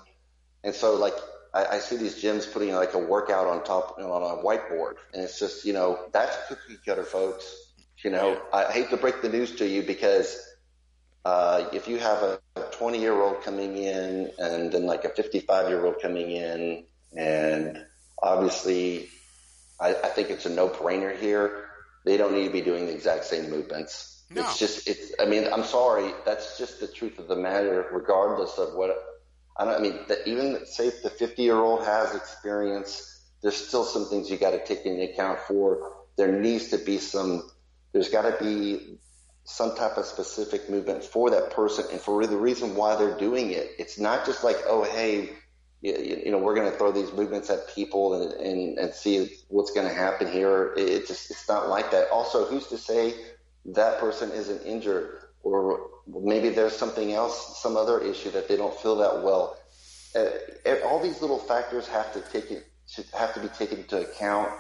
and 0.63 0.73
so 0.73 0.95
like 0.95 1.15
I, 1.53 1.65
I 1.67 1.79
see 1.81 1.97
these 1.97 2.23
gyms 2.23 2.53
putting 2.53 2.73
like 2.77 2.95
a 2.95 2.99
workout 3.01 3.49
on 3.49 3.65
top 3.65 3.97
you 3.99 4.05
know, 4.05 4.13
on 4.13 4.39
a 4.39 4.41
whiteboard, 4.41 4.99
and 5.13 5.21
it's 5.25 5.41
just 5.41 5.65
you 5.65 5.73
know 5.73 5.99
that's 6.13 6.37
cookie 6.47 6.79
cutter, 6.87 7.03
folks. 7.03 7.73
You 8.05 8.11
know, 8.11 8.41
I 8.53 8.71
hate 8.71 8.91
to 8.91 8.97
break 8.97 9.21
the 9.21 9.31
news 9.31 9.57
to 9.57 9.67
you 9.67 9.83
because 9.83 10.49
uh, 11.25 11.65
if 11.73 11.89
you 11.89 11.99
have 11.99 12.23
a 12.23 12.41
20 12.71 13.01
year 13.01 13.21
old 13.21 13.43
coming 13.43 13.79
in 13.79 14.31
and 14.39 14.71
then 14.71 14.87
like 14.87 15.05
a 15.05 15.09
55 15.09 15.69
year 15.69 15.85
old 15.85 16.01
coming 16.01 16.31
in, 16.31 16.85
and 17.17 17.85
obviously, 18.23 19.09
I, 19.81 19.95
I 19.95 20.09
think 20.09 20.31
it's 20.31 20.47
a 20.47 20.51
no 20.51 20.69
brainer 20.69 21.17
here. 21.19 21.67
They 22.05 22.17
don't 22.17 22.33
need 22.35 22.47
to 22.47 22.53
be 22.53 22.61
doing 22.61 22.87
the 22.87 22.95
exact 22.95 23.25
same 23.25 23.51
movements. 23.51 24.25
No. 24.31 24.43
It's 24.43 24.59
just, 24.59 24.89
it's, 24.89 25.13
I 25.21 25.27
mean, 25.27 25.47
I'm 25.53 25.65
sorry. 25.65 26.13
That's 26.25 26.59
just 26.59 26.81
the 26.81 26.87
truth 26.87 27.19
of 27.19 27.29
the 27.29 27.37
matter, 27.37 27.87
regardless 27.93 28.59
of 28.59 28.75
what 28.75 28.97
I, 29.59 29.65
don't, 29.65 29.75
I 29.75 29.79
mean, 29.81 29.99
the, 30.09 30.27
even 30.29 30.65
say 30.67 30.89
if 30.89 31.03
the 31.03 31.11
50 31.11 31.43
year 31.43 31.57
old 31.57 31.85
has 31.85 32.15
experience, 32.15 33.21
there's 33.43 33.57
still 33.57 33.85
some 33.85 34.07
things 34.07 34.31
you 34.31 34.37
got 34.37 34.53
to 34.53 34.65
take 34.65 34.87
into 34.87 35.13
account 35.13 35.41
for. 35.41 35.93
There 36.17 36.41
needs 36.41 36.69
to 36.69 36.79
be 36.79 36.99
some, 36.99 37.51
there's 37.93 38.09
got 38.09 38.23
to 38.23 38.43
be 38.43 38.99
some 39.45 39.77
type 39.77 39.97
of 39.97 40.07
specific 40.07 40.71
movement 40.71 41.05
for 41.05 41.31
that 41.31 41.51
person 41.51 41.85
and 41.91 42.01
for 42.01 42.27
the 42.27 42.37
reason 42.37 42.75
why 42.77 42.97
they're 42.97 43.19
doing 43.19 43.51
it. 43.51 43.73
It's 43.79 43.99
not 43.99 44.25
just 44.25 44.45
like, 44.45 44.57
oh, 44.67 44.85
hey, 44.85 45.31
you, 45.83 46.31
know, 46.31 46.39
we're 46.39 46.55
going 46.55 46.71
to 46.71 46.77
throw 46.79 46.93
these 46.93 47.13
movements 47.13 47.51
at 47.51 47.69
people 47.75 48.15
and, 48.15 48.33
and, 48.35 48.79
and 48.79 48.95
see 48.95 49.33
what's 49.49 49.73
going 49.73 49.87
to 49.87 49.93
happen 49.93 50.31
here. 50.31 50.75
It 50.77 51.09
just, 51.09 51.31
it's 51.31 51.49
not 51.49 51.69
like 51.69 51.91
that. 51.91 52.09
Also, 52.11 52.47
who's 52.47 52.69
to 52.69 52.79
say 52.79 53.15
that 53.67 53.99
person 53.99 54.31
isn't 54.31 54.65
injured 54.65 55.19
or 55.43 55.91
maybe 56.07 56.51
there's 56.51 56.77
something 56.77 57.13
else, 57.13 57.61
some 57.61 57.77
other 57.77 58.01
issue 58.01 58.31
that 58.31 58.49
they 58.49 58.57
don't 58.57 58.75
feel 58.79 58.97
that 58.97 59.23
well. 59.23 59.59
Uh, 60.15 60.29
all 60.85 61.01
these 61.03 61.21
little 61.21 61.39
factors 61.39 61.89
have 61.89 62.13
to 62.13 62.21
take 62.33 62.51
it, 62.51 62.67
have 63.19 63.35
to 63.35 63.41
be 63.41 63.49
taken 63.49 63.79
into 63.79 64.01
account 64.01 64.51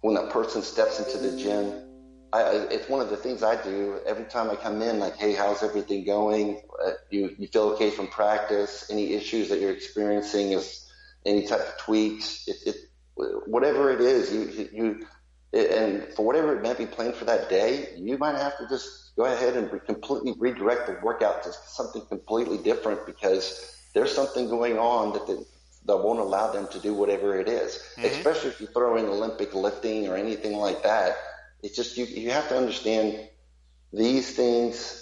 when 0.00 0.16
a 0.16 0.26
person 0.30 0.60
steps 0.60 0.98
into 0.98 1.18
the 1.18 1.36
gym. 1.36 1.91
I, 2.32 2.66
it's 2.70 2.88
one 2.88 3.00
of 3.00 3.10
the 3.10 3.16
things 3.16 3.42
I 3.42 3.62
do 3.62 4.00
every 4.06 4.24
time 4.24 4.50
I 4.50 4.56
come 4.56 4.80
in. 4.80 4.98
Like, 4.98 5.16
hey, 5.16 5.34
how's 5.34 5.62
everything 5.62 6.04
going? 6.04 6.62
Uh, 6.84 6.92
you 7.10 7.34
you 7.38 7.46
feel 7.48 7.64
okay 7.70 7.90
from 7.90 8.06
practice? 8.06 8.88
Any 8.90 9.12
issues 9.12 9.48
that 9.50 9.60
you're 9.60 9.72
experiencing? 9.72 10.52
Is 10.52 10.90
any 11.26 11.46
type 11.46 11.60
of 11.60 11.78
tweaks? 11.78 12.48
It, 12.48 12.56
it 12.66 12.76
whatever 13.46 13.90
it 13.90 14.00
is, 14.00 14.32
you 14.32 14.68
you 14.72 15.06
and 15.52 16.04
for 16.14 16.24
whatever 16.24 16.56
it 16.56 16.62
might 16.62 16.78
be 16.78 16.86
planned 16.86 17.14
for 17.14 17.26
that 17.26 17.50
day, 17.50 17.88
you 17.96 18.16
might 18.16 18.36
have 18.36 18.56
to 18.58 18.66
just 18.68 19.14
go 19.16 19.24
ahead 19.24 19.54
and 19.56 19.84
completely 19.84 20.34
redirect 20.38 20.86
the 20.86 20.98
workout 21.02 21.42
to 21.42 21.52
something 21.66 22.02
completely 22.08 22.56
different 22.56 23.04
because 23.04 23.76
there's 23.94 24.14
something 24.14 24.48
going 24.48 24.78
on 24.78 25.12
that 25.12 25.26
the, 25.26 25.44
that 25.84 25.96
won't 25.98 26.20
allow 26.20 26.50
them 26.50 26.66
to 26.68 26.78
do 26.78 26.94
whatever 26.94 27.38
it 27.38 27.48
is. 27.48 27.74
Mm-hmm. 27.96 28.06
Especially 28.06 28.48
if 28.50 28.60
you 28.60 28.66
throw 28.68 28.96
in 28.96 29.04
Olympic 29.04 29.54
lifting 29.54 30.08
or 30.08 30.16
anything 30.16 30.56
like 30.56 30.82
that. 30.82 31.16
It's 31.62 31.76
just 31.76 31.96
you 31.96 32.04
you 32.04 32.30
have 32.30 32.48
to 32.48 32.56
understand 32.56 33.28
these 33.92 34.34
things. 34.34 34.98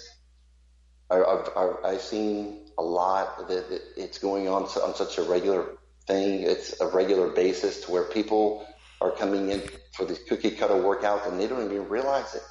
Are, 1.09 1.25
are, 1.25 1.57
are 1.57 1.85
I've 1.85 2.01
seen 2.01 2.67
a 2.77 2.83
lot 2.83 3.47
that, 3.49 3.81
it's 3.97 4.17
going 4.17 4.47
on 4.47 4.63
on 4.63 4.95
such 4.95 5.17
a 5.17 5.23
regular 5.23 5.77
thing. 6.07 6.43
It's 6.43 6.79
a 6.79 6.87
regular 6.87 7.29
basis 7.29 7.81
to 7.85 7.91
where 7.91 8.05
people 8.05 8.65
are 9.01 9.11
coming 9.11 9.49
in 9.49 9.61
for 9.93 10.05
these 10.05 10.19
cookie 10.29 10.51
cutter 10.51 10.75
workouts 10.75 11.27
and 11.27 11.39
they 11.39 11.47
don't 11.47 11.65
even 11.65 11.89
realize 11.89 12.33
it. 12.35 12.43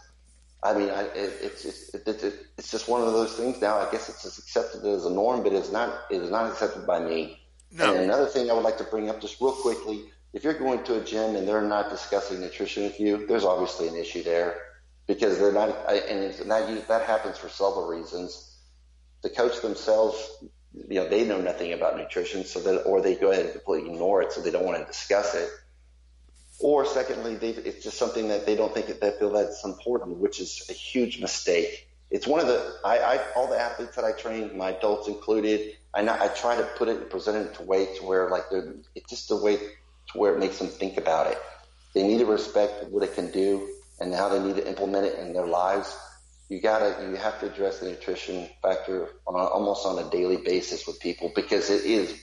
I 0.63 0.75
mean, 0.75 0.91
I, 0.91 1.05
it, 1.05 1.33
it's 1.41 1.63
just, 1.63 1.95
it, 1.95 2.07
it, 2.07 2.35
it's 2.59 2.71
just 2.71 2.87
one 2.89 3.03
of 3.03 3.13
those 3.13 3.35
things 3.35 3.61
now. 3.63 3.79
I 3.79 3.91
guess 3.91 4.11
it's 4.11 4.23
just 4.23 4.39
accepted 4.39 4.85
as 4.85 5.07
a 5.07 5.11
norm, 5.11 5.43
but 5.43 5.55
it's 5.55 5.73
not. 5.73 6.01
It 6.11 6.21
is 6.21 6.31
not 6.31 6.51
accepted 6.51 6.87
by 6.87 7.01
me. 7.01 7.41
No. 7.73 7.95
And 7.95 8.05
another 8.05 8.27
thing 8.27 8.51
I 8.51 8.53
would 8.53 8.65
like 8.65 8.77
to 8.79 8.85
bring 8.85 9.09
up 9.09 9.21
just 9.23 9.41
real 9.41 9.53
quickly: 9.53 10.05
if 10.33 10.45
you're 10.45 10.59
going 10.59 10.85
to 10.85 11.01
a 11.01 11.05
gym 11.05 11.37
and 11.37 11.47
they're 11.47 11.63
not 11.63 11.91
discussing 11.91 12.41
nutrition 12.41 12.85
with 12.85 13.01
you, 13.01 13.27
there's 13.27 13.45
obviously 13.45 13.89
an 13.89 13.97
issue 13.97 14.23
there 14.23 14.57
because 15.07 15.39
they're 15.39 15.53
not. 15.53 15.71
And 15.91 16.33
that 16.33 16.89
that 16.89 17.07
happens 17.07 17.39
for 17.39 17.49
several 17.49 17.89
reasons. 17.89 18.47
The 19.23 19.31
coach 19.31 19.61
themselves, 19.61 20.45
you 20.73 21.01
know, 21.01 21.09
they 21.09 21.27
know 21.27 21.41
nothing 21.41 21.73
about 21.73 21.97
nutrition, 21.97 22.45
so 22.45 22.61
that 22.61 22.83
or 22.83 23.03
they 23.03 23.17
go 23.17 23.31
ahead 23.33 23.45
and 23.47 23.53
completely 23.53 23.91
ignore 23.91 24.23
it, 24.23 24.33
so 24.33 24.41
they 24.41 24.51
don't 24.51 24.65
want 24.65 24.79
to 24.79 24.85
discuss 24.87 25.35
it 25.35 25.51
or 26.61 26.85
secondly, 26.85 27.37
they, 27.37 27.51
it's 27.51 27.83
just 27.83 27.99
something 27.99 28.29
that 28.29 28.45
they 28.45 28.55
don't 28.55 28.73
think 28.73 28.87
that 28.89 29.01
they 29.01 29.11
feel 29.13 29.31
that's 29.31 29.65
important, 29.65 30.19
which 30.19 30.41
is 30.41 30.67
a 30.69 30.75
huge 30.75 31.21
mistake. 31.21 31.89
It's 32.11 32.27
one 32.27 32.41
of 32.41 32.49
the, 32.49 32.77
I, 32.85 32.99
I 32.99 33.21
all 33.35 33.49
the 33.49 33.59
athletes 33.59 33.97
that 33.97 34.05
I 34.05 34.13
train, 34.13 34.57
my 34.57 34.71
adults 34.73 35.09
included, 35.09 35.77
I, 35.95 36.07
I 36.07 36.29
try 36.29 36.57
to 36.57 36.65
put 36.77 36.89
it 36.89 36.99
and 36.99 37.11
present 37.11 37.37
it 37.47 37.55
to 37.55 37.63
way 37.63 37.87
to 37.97 38.05
where 38.05 38.29
like 38.29 38.51
they're, 38.51 38.75
it's 38.95 39.09
just 39.09 39.29
the 39.29 39.37
way 39.37 39.59
to 40.13 40.19
where 40.19 40.35
it 40.35 40.39
makes 40.39 40.59
them 40.59 40.69
think 40.69 40.97
about 40.97 41.27
it. 41.27 41.39
They 41.95 42.03
need 42.07 42.19
to 42.19 42.27
respect 42.27 42.85
what 42.91 43.03
it 43.03 43.15
can 43.15 43.31
do 43.31 43.69
and 44.01 44.15
how 44.15 44.29
they 44.29 44.39
need 44.41 44.57
to 44.57 44.67
implement 44.67 45.07
it 45.07 45.19
in 45.19 45.33
their 45.33 45.47
lives. 45.47 45.97
You 46.49 46.61
gotta, 46.61 47.09
you 47.09 47.17
have 47.17 47.39
to 47.41 47.47
address 47.47 47.79
the 47.79 47.91
nutrition 47.91 48.49
factor 48.63 49.09
on 49.27 49.35
a, 49.35 49.45
almost 49.45 49.87
on 49.87 49.99
a 49.99 50.11
daily 50.11 50.39
basis 50.39 50.87
with 50.87 50.99
people 51.01 51.33
because 51.35 51.71
it 51.71 51.85
is 51.85 52.21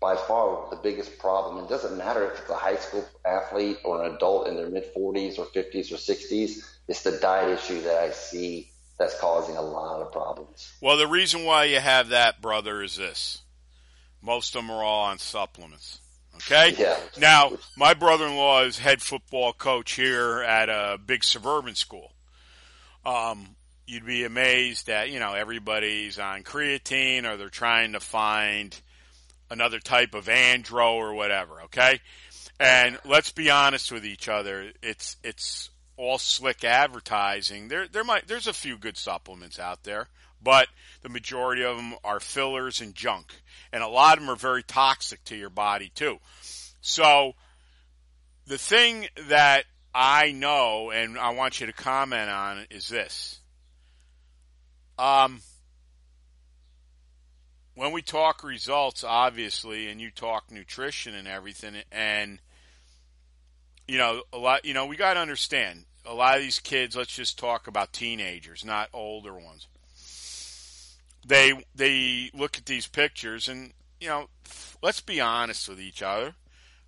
by 0.00 0.16
far 0.16 0.68
the 0.70 0.76
biggest 0.76 1.18
problem. 1.18 1.64
It 1.64 1.68
doesn't 1.68 1.96
matter 1.96 2.30
if 2.30 2.40
it's 2.40 2.50
a 2.50 2.54
high 2.54 2.76
school 2.76 3.06
athlete 3.24 3.78
or 3.84 4.04
an 4.04 4.14
adult 4.14 4.48
in 4.48 4.56
their 4.56 4.68
mid 4.68 4.94
40s 4.94 5.38
or 5.38 5.46
50s 5.46 5.92
or 5.92 5.96
60s. 5.96 6.64
It's 6.88 7.02
the 7.02 7.18
diet 7.18 7.58
issue 7.58 7.82
that 7.82 8.02
I 8.02 8.10
see 8.10 8.70
that's 8.98 9.18
causing 9.20 9.56
a 9.56 9.62
lot 9.62 10.00
of 10.00 10.12
problems. 10.12 10.72
Well, 10.80 10.96
the 10.96 11.06
reason 11.06 11.44
why 11.44 11.64
you 11.64 11.80
have 11.80 12.10
that, 12.10 12.40
brother, 12.40 12.82
is 12.82 12.96
this. 12.96 13.42
Most 14.22 14.54
of 14.54 14.62
them 14.62 14.70
are 14.70 14.82
all 14.82 15.04
on 15.04 15.18
supplements. 15.18 16.00
Okay? 16.36 16.74
Yeah. 16.78 16.96
Now, 17.18 17.52
my 17.76 17.94
brother 17.94 18.26
in 18.26 18.36
law 18.36 18.62
is 18.62 18.78
head 18.78 19.02
football 19.02 19.52
coach 19.52 19.92
here 19.92 20.42
at 20.42 20.68
a 20.68 20.98
big 21.04 21.24
suburban 21.24 21.74
school. 21.74 22.12
Um, 23.04 23.56
you'd 23.86 24.06
be 24.06 24.24
amazed 24.24 24.88
that, 24.88 25.10
you 25.10 25.20
know, 25.20 25.34
everybody's 25.34 26.18
on 26.18 26.42
creatine 26.42 27.24
or 27.24 27.36
they're 27.36 27.48
trying 27.48 27.92
to 27.92 28.00
find 28.00 28.78
another 29.50 29.78
type 29.78 30.14
of 30.14 30.26
andro 30.26 30.94
or 30.94 31.14
whatever, 31.14 31.62
okay? 31.62 32.00
And 32.58 32.98
let's 33.04 33.32
be 33.32 33.50
honest 33.50 33.92
with 33.92 34.04
each 34.04 34.28
other. 34.28 34.72
It's 34.82 35.16
it's 35.22 35.70
all 35.96 36.18
slick 36.18 36.64
advertising. 36.64 37.68
There 37.68 37.86
there 37.86 38.04
might 38.04 38.26
there's 38.26 38.46
a 38.46 38.52
few 38.52 38.78
good 38.78 38.96
supplements 38.96 39.58
out 39.58 39.84
there, 39.84 40.08
but 40.46 40.68
the 41.02 41.08
majority 41.08 41.64
of 41.64 41.76
them 41.76 41.96
are 42.04 42.20
fillers 42.20 42.80
and 42.80 42.94
junk. 42.94 43.34
And 43.72 43.82
a 43.82 43.88
lot 43.88 44.16
of 44.16 44.22
them 44.22 44.30
are 44.30 44.36
very 44.36 44.62
toxic 44.62 45.24
to 45.24 45.36
your 45.36 45.50
body 45.50 45.90
too. 45.92 46.18
So 46.80 47.32
the 48.46 48.56
thing 48.56 49.08
that 49.26 49.64
I 49.92 50.30
know 50.30 50.92
and 50.92 51.18
I 51.18 51.30
want 51.30 51.60
you 51.60 51.66
to 51.66 51.72
comment 51.72 52.30
on 52.30 52.64
is 52.70 52.86
this. 52.86 53.40
Um 55.00 55.40
when 57.74 57.90
we 57.90 58.00
talk 58.00 58.44
results, 58.44 59.02
obviously, 59.02 59.88
and 59.88 60.00
you 60.00 60.12
talk 60.12 60.52
nutrition 60.52 61.16
and 61.16 61.26
everything, 61.26 61.74
and 61.90 62.38
you 63.88 63.98
know 63.98 64.22
a 64.32 64.38
lot, 64.38 64.64
you 64.64 64.74
know 64.74 64.86
we 64.86 64.96
got 64.96 65.14
to 65.14 65.20
understand 65.20 65.86
a 66.04 66.14
lot 66.14 66.36
of 66.36 66.42
these 66.42 66.60
kids. 66.60 66.94
Let's 66.94 67.16
just 67.16 67.36
talk 67.36 67.66
about 67.66 67.92
teenagers, 67.92 68.64
not 68.64 68.90
older 68.92 69.34
ones. 69.34 69.66
They 71.26 71.64
they 71.74 72.30
look 72.34 72.56
at 72.56 72.66
these 72.66 72.86
pictures, 72.86 73.48
and 73.48 73.72
you 74.00 74.08
know, 74.08 74.28
let's 74.82 75.00
be 75.00 75.20
honest 75.20 75.68
with 75.68 75.80
each 75.80 76.02
other. 76.02 76.34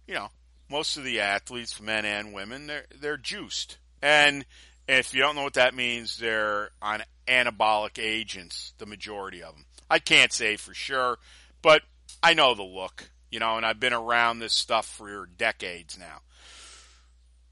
You 0.07 0.14
know, 0.14 0.28
most 0.70 0.97
of 0.97 1.05
the 1.05 1.20
athletes, 1.20 1.80
men 1.80 2.05
and 2.05 2.32
women, 2.32 2.66
they're 2.66 2.86
they're 3.01 3.16
juiced, 3.16 3.78
and 4.01 4.45
if 4.86 5.12
you 5.12 5.20
don't 5.20 5.34
know 5.34 5.43
what 5.43 5.55
that 5.55 5.74
means, 5.74 6.18
they're 6.18 6.70
on 6.80 7.03
anabolic 7.26 7.99
agents. 7.99 8.72
The 8.78 8.86
majority 8.86 9.43
of 9.43 9.55
them 9.55 9.64
I 9.91 9.99
can't 9.99 10.32
say 10.32 10.57
for 10.57 10.74
sure, 10.74 11.18
but 11.62 11.82
I 12.22 12.34
know 12.34 12.55
the 12.55 12.62
look, 12.62 13.11
you 13.30 13.41
know, 13.41 13.57
and 13.57 13.64
I've 13.64 13.80
been 13.80 13.93
around 13.93 14.39
this 14.39 14.55
stuff 14.55 14.86
for 14.86 15.26
decades 15.26 15.99
now, 15.99 16.20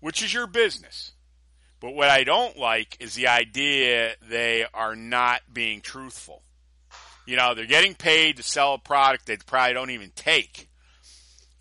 which 0.00 0.22
is 0.22 0.34
your 0.34 0.46
business. 0.46 1.12
But 1.80 1.94
what 1.94 2.08
I 2.08 2.24
don't 2.24 2.58
like 2.58 2.96
is 3.00 3.14
the 3.14 3.28
idea 3.28 4.14
they 4.28 4.66
are 4.72 4.96
not 4.96 5.42
being 5.52 5.80
truthful. 5.80 6.42
You 7.26 7.36
know, 7.36 7.54
they're 7.54 7.66
getting 7.66 7.94
paid 7.94 8.36
to 8.36 8.42
sell 8.42 8.74
a 8.74 8.78
product 8.78 9.26
they 9.26 9.36
probably 9.36 9.74
don't 9.74 9.90
even 9.90 10.10
take. 10.14 10.68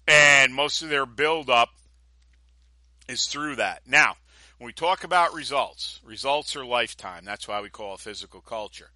And 0.07 0.53
most 0.53 0.84
of 0.84 0.89
their 0.89 1.07
buildup 1.07 1.70
is 3.09 3.26
through 3.26 3.55
that. 3.55 3.82
Now, 3.88 4.16
when 4.57 4.68
we 4.68 4.74
talk 4.74 5.03
about 5.03 5.34
results, 5.34 5.99
results 6.05 6.55
are 6.55 6.66
lifetime. 6.66 7.26
That's 7.26 7.47
why 7.47 7.61
we 7.61 7.70
call 7.70 7.95
it 7.95 7.99
physical 7.99 8.41
culture. 8.41 8.89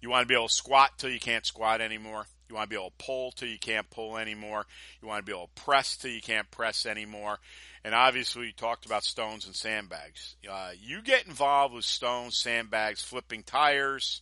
You 0.00 0.10
want 0.10 0.24
to 0.24 0.28
be 0.28 0.34
able 0.34 0.48
to 0.48 0.54
squat 0.54 0.92
till 0.98 1.10
you 1.10 1.20
can't 1.20 1.44
squat 1.44 1.80
anymore. 1.80 2.26
You 2.48 2.56
want 2.56 2.68
to 2.68 2.74
be 2.74 2.80
able 2.80 2.90
to 2.90 3.04
pull 3.04 3.32
till 3.32 3.48
you 3.48 3.58
can't 3.58 3.88
pull 3.90 4.16
anymore. 4.16 4.66
You 5.00 5.08
want 5.08 5.24
to 5.24 5.30
be 5.30 5.36
able 5.36 5.50
to 5.54 5.62
press 5.62 5.96
till 5.96 6.10
you 6.10 6.20
can't 6.20 6.50
press 6.50 6.84
anymore. 6.84 7.38
And 7.84 7.94
obviously, 7.94 8.42
we 8.42 8.52
talked 8.52 8.86
about 8.86 9.04
stones 9.04 9.46
and 9.46 9.54
sandbags. 9.54 10.36
Uh, 10.50 10.72
you 10.80 11.00
get 11.00 11.26
involved 11.26 11.74
with 11.74 11.84
stones, 11.84 12.36
sandbags, 12.36 13.02
flipping 13.02 13.42
tires, 13.42 14.20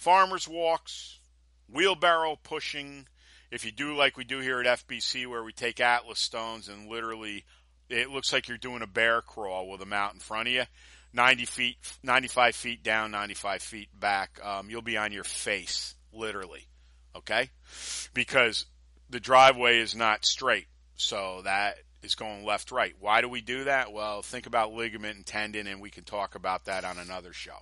farmers 0.00 0.48
walks, 0.48 1.18
wheelbarrow 1.68 2.36
pushing. 2.42 3.06
If 3.50 3.66
you 3.66 3.70
do 3.70 3.94
like 3.94 4.16
we 4.16 4.24
do 4.24 4.38
here 4.38 4.60
at 4.60 4.86
FBC, 4.86 5.26
where 5.26 5.44
we 5.44 5.52
take 5.52 5.78
Atlas 5.78 6.18
stones 6.18 6.68
and 6.68 6.88
literally, 6.88 7.44
it 7.90 8.08
looks 8.08 8.32
like 8.32 8.48
you're 8.48 8.56
doing 8.56 8.80
a 8.80 8.86
bear 8.86 9.20
crawl 9.20 9.68
with 9.68 9.78
them 9.78 9.92
out 9.92 10.14
in 10.14 10.20
front 10.20 10.48
of 10.48 10.54
you. 10.54 10.62
90 11.12 11.44
feet, 11.44 11.76
95 12.02 12.54
feet 12.54 12.82
down, 12.82 13.10
95 13.10 13.62
feet 13.62 13.88
back, 13.98 14.40
um, 14.42 14.70
you'll 14.70 14.80
be 14.80 14.96
on 14.96 15.12
your 15.12 15.24
face, 15.24 15.94
literally. 16.12 16.66
Okay? 17.14 17.50
Because 18.14 18.64
the 19.10 19.20
driveway 19.20 19.80
is 19.80 19.94
not 19.94 20.24
straight. 20.24 20.66
So 20.96 21.42
that 21.44 21.76
is 22.02 22.14
going 22.14 22.44
left 22.44 22.70
right. 22.70 22.94
Why 23.00 23.20
do 23.20 23.28
we 23.28 23.42
do 23.42 23.64
that? 23.64 23.92
Well, 23.92 24.22
think 24.22 24.46
about 24.46 24.72
ligament 24.72 25.16
and 25.16 25.26
tendon, 25.26 25.66
and 25.66 25.80
we 25.80 25.90
can 25.90 26.04
talk 26.04 26.36
about 26.36 26.66
that 26.66 26.84
on 26.84 26.98
another 26.98 27.32
show. 27.34 27.56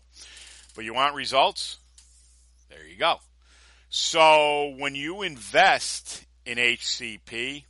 But 0.76 0.84
you 0.84 0.94
want 0.94 1.14
results? 1.14 1.78
There 2.68 2.86
you 2.86 2.96
go. 2.96 3.16
So 3.88 4.74
when 4.78 4.94
you 4.94 5.22
invest 5.22 6.24
in 6.44 6.58
HCP, 6.58 7.64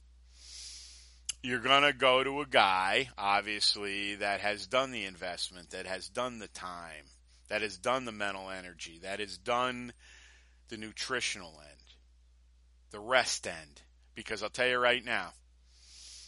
you're 1.43 1.61
going 1.61 1.85
to 1.85 1.93
go 1.93 2.25
to 2.25 2.41
a 2.41 2.47
guy, 2.47 3.09
obviously, 3.17 4.17
that 4.17 4.41
has 4.41 4.67
done 4.67 4.91
the 4.91 5.05
investment, 5.05 5.71
that 5.71 5.87
has 5.87 6.09
done 6.09 6.41
the 6.41 6.49
time, 6.49 7.05
that 7.49 7.63
has 7.63 7.79
done 7.79 8.05
the 8.05 8.13
mental 8.13 8.51
energy, 8.51 8.99
that 9.03 9.21
has 9.21 9.39
done 9.39 9.93
the 10.69 10.77
nutritional 10.77 11.55
end, 11.61 11.81
the 12.91 13.01
rest 13.01 13.47
end. 13.47 13.83
Because 14.15 14.43
I'll 14.43 14.51
tell 14.51 14.67
you 14.67 14.79
right 14.79 15.05
now, 15.05 15.31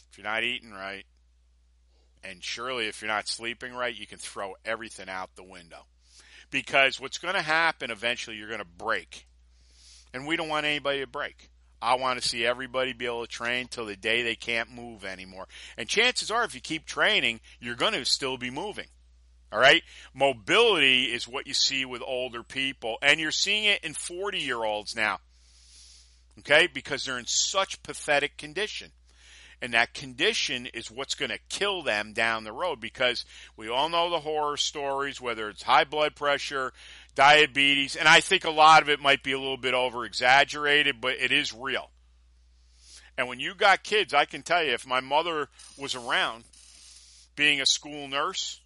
if 0.09 0.17
you're 0.17 0.23
not 0.23 0.43
eating 0.43 0.71
right, 0.71 1.05
and 2.23 2.41
surely 2.43 2.87
if 2.87 3.01
you're 3.01 3.09
not 3.09 3.27
sleeping 3.27 3.73
right, 3.73 3.95
you 3.95 4.07
can 4.07 4.17
throw 4.17 4.55
everything 4.63 5.09
out 5.09 5.35
the 5.35 5.43
window. 5.43 5.85
Because 6.51 6.99
what's 6.99 7.17
going 7.17 7.33
to 7.33 7.41
happen 7.41 7.89
eventually, 7.89 8.35
you're 8.35 8.47
going 8.47 8.59
to 8.59 8.65
break. 8.65 9.25
And 10.13 10.27
we 10.27 10.35
don't 10.35 10.49
want 10.49 10.65
anybody 10.65 10.99
to 10.99 11.07
break. 11.07 11.49
I 11.81 11.95
want 11.95 12.21
to 12.21 12.27
see 12.27 12.45
everybody 12.45 12.93
be 12.93 13.07
able 13.07 13.25
to 13.25 13.31
train 13.31 13.67
till 13.67 13.85
the 13.85 13.95
day 13.95 14.21
they 14.21 14.35
can't 14.35 14.69
move 14.69 15.03
anymore. 15.03 15.47
And 15.77 15.89
chances 15.89 16.29
are, 16.29 16.43
if 16.43 16.53
you 16.53 16.61
keep 16.61 16.85
training, 16.85 17.39
you're 17.59 17.75
going 17.75 17.93
to 17.93 18.05
still 18.05 18.37
be 18.37 18.51
moving. 18.51 18.87
All 19.51 19.59
right. 19.59 19.81
Mobility 20.13 21.05
is 21.05 21.27
what 21.27 21.47
you 21.47 21.53
see 21.53 21.83
with 21.85 22.03
older 22.05 22.43
people, 22.43 22.97
and 23.01 23.19
you're 23.19 23.31
seeing 23.31 23.65
it 23.65 23.83
in 23.83 23.93
40 23.93 24.39
year 24.39 24.63
olds 24.63 24.95
now. 24.95 25.19
Okay. 26.39 26.67
Because 26.67 27.03
they're 27.05 27.17
in 27.19 27.25
such 27.25 27.81
pathetic 27.81 28.37
condition. 28.37 28.91
And 29.61 29.73
that 29.75 29.93
condition 29.93 30.65
is 30.73 30.89
what's 30.89 31.13
going 31.13 31.29
to 31.29 31.37
kill 31.49 31.83
them 31.83 32.13
down 32.13 32.43
the 32.43 32.51
road 32.51 32.79
because 32.79 33.25
we 33.55 33.69
all 33.69 33.89
know 33.89 34.09
the 34.09 34.19
horror 34.19 34.57
stories, 34.57 35.21
whether 35.21 35.49
it's 35.49 35.61
high 35.61 35.83
blood 35.83 36.15
pressure, 36.15 36.73
diabetes, 37.13 37.95
and 37.95 38.07
I 38.07 38.21
think 38.21 38.43
a 38.43 38.49
lot 38.49 38.81
of 38.81 38.89
it 38.89 38.99
might 38.99 39.21
be 39.21 39.33
a 39.33 39.39
little 39.39 39.57
bit 39.57 39.75
over 39.75 40.03
exaggerated, 40.03 40.99
but 40.99 41.13
it 41.19 41.31
is 41.31 41.53
real. 41.53 41.91
And 43.17 43.27
when 43.27 43.39
you 43.39 43.53
got 43.53 43.83
kids, 43.83 44.13
I 44.15 44.25
can 44.25 44.41
tell 44.41 44.63
you, 44.63 44.71
if 44.71 44.87
my 44.87 44.99
mother 44.99 45.49
was 45.77 45.93
around 45.93 46.43
being 47.35 47.61
a 47.61 47.65
school 47.65 48.07
nurse, 48.07 48.61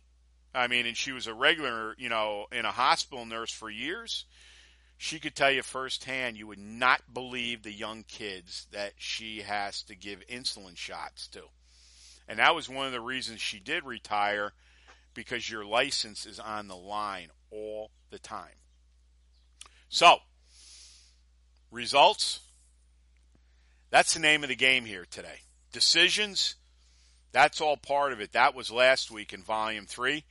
I 0.54 0.68
mean, 0.68 0.86
and 0.86 0.96
she 0.96 1.12
was 1.12 1.28
a 1.28 1.34
regular, 1.34 1.96
you 1.98 2.08
know, 2.08 2.46
in 2.52 2.64
a 2.64 2.72
hospital 2.72 3.26
nurse 3.26 3.52
for 3.52 3.70
years, 3.70 4.26
she 4.98 5.20
could 5.20 5.36
tell 5.36 5.52
you 5.52 5.62
firsthand 5.62 6.38
you 6.38 6.48
would 6.48 6.60
not 6.60 7.14
believe 7.14 7.64
the 7.64 7.72
young 7.72 8.04
kids 8.04 8.68
that 8.72 8.94
she 8.98 9.42
has 9.42 9.84
to 9.84 9.96
give 9.96 10.26
insulin 10.28 10.78
shots 10.78 11.28
to. 11.28 11.42
And 12.28 12.40
that 12.40 12.56
was 12.56 12.70
one 12.70 12.88
of 12.88 12.92
the 12.92 13.02
reasons 13.02 13.42
she 13.42 13.60
did 13.60 13.84
retire 13.84 14.54
because 15.14 15.50
your 15.50 15.66
license 15.66 16.26
is 16.26 16.40
on 16.40 16.68
the 16.68 16.76
line 16.76 17.30
all 17.52 17.92
the 18.10 18.20
time. 18.20 18.56
So, 19.90 20.18
results. 21.72 22.40
That's 23.92 24.14
the 24.14 24.20
name 24.20 24.44
of 24.44 24.50
the 24.50 24.56
game 24.56 24.86
here 24.86 25.06
today. 25.10 25.42
Decisions. 25.72 26.56
That's 27.32 27.62
all 27.62 27.78
part 27.78 28.14
of 28.14 28.22
it. 28.22 28.32
That 28.32 28.56
was 28.56 28.72
last 28.72 29.12
week 29.12 29.34
in 29.34 29.44
volume 29.44 29.86
three. 29.86 30.24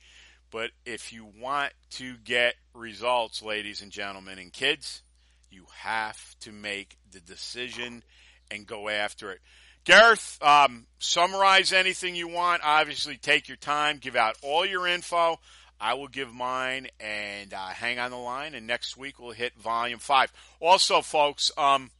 But 0.55 0.71
if 0.85 1.11
you 1.11 1.27
want 1.41 1.73
to 1.95 2.15
get 2.23 2.55
results, 2.73 3.43
ladies 3.43 3.81
and 3.81 3.91
gentlemen, 3.91 4.39
and 4.39 4.53
kids, 4.53 5.03
you 5.51 5.65
have 5.79 6.17
to 6.39 6.53
make 6.53 6.95
the 7.11 7.19
decision 7.19 8.03
and 8.49 8.65
go 8.65 8.87
after 8.87 9.33
it. 9.33 9.41
Gareth, 9.83 10.41
um, 10.41 10.85
summarize 10.97 11.73
anything 11.73 12.15
you 12.15 12.29
want. 12.29 12.61
Obviously, 12.63 13.17
take 13.17 13.49
your 13.49 13.57
time, 13.57 13.97
give 13.97 14.15
out 14.15 14.37
all 14.41 14.65
your 14.65 14.87
info. 14.87 15.41
I 15.77 15.95
will 15.95 16.07
give 16.07 16.33
mine 16.33 16.87
and 17.01 17.53
uh, 17.53 17.57
hang 17.57 17.99
on 17.99 18.11
the 18.11 18.17
line. 18.17 18.55
And 18.55 18.65
next 18.65 18.95
week 18.95 19.19
we'll 19.19 19.31
hit 19.31 19.55
volume 19.57 19.99
five. 19.99 20.31
Also, 20.61 21.01
folks, 21.01 21.51
um, 21.57 21.91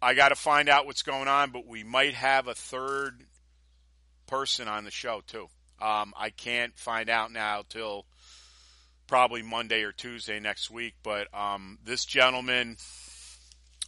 I 0.00 0.14
got 0.14 0.30
to 0.30 0.34
find 0.34 0.70
out 0.70 0.86
what's 0.86 1.02
going 1.02 1.28
on, 1.28 1.50
but 1.50 1.66
we 1.66 1.84
might 1.84 2.14
have 2.14 2.48
a 2.48 2.54
third 2.54 3.22
person 4.26 4.66
on 4.66 4.84
the 4.84 4.90
show 4.90 5.20
too. 5.26 5.50
Um, 5.80 6.12
I 6.16 6.30
can't 6.30 6.76
find 6.76 7.08
out 7.08 7.32
now 7.32 7.62
till 7.68 8.04
probably 9.06 9.42
Monday 9.42 9.82
or 9.82 9.92
Tuesday 9.92 10.38
next 10.38 10.70
week. 10.70 10.94
But 11.02 11.32
um, 11.34 11.78
this 11.84 12.04
gentleman, 12.04 12.76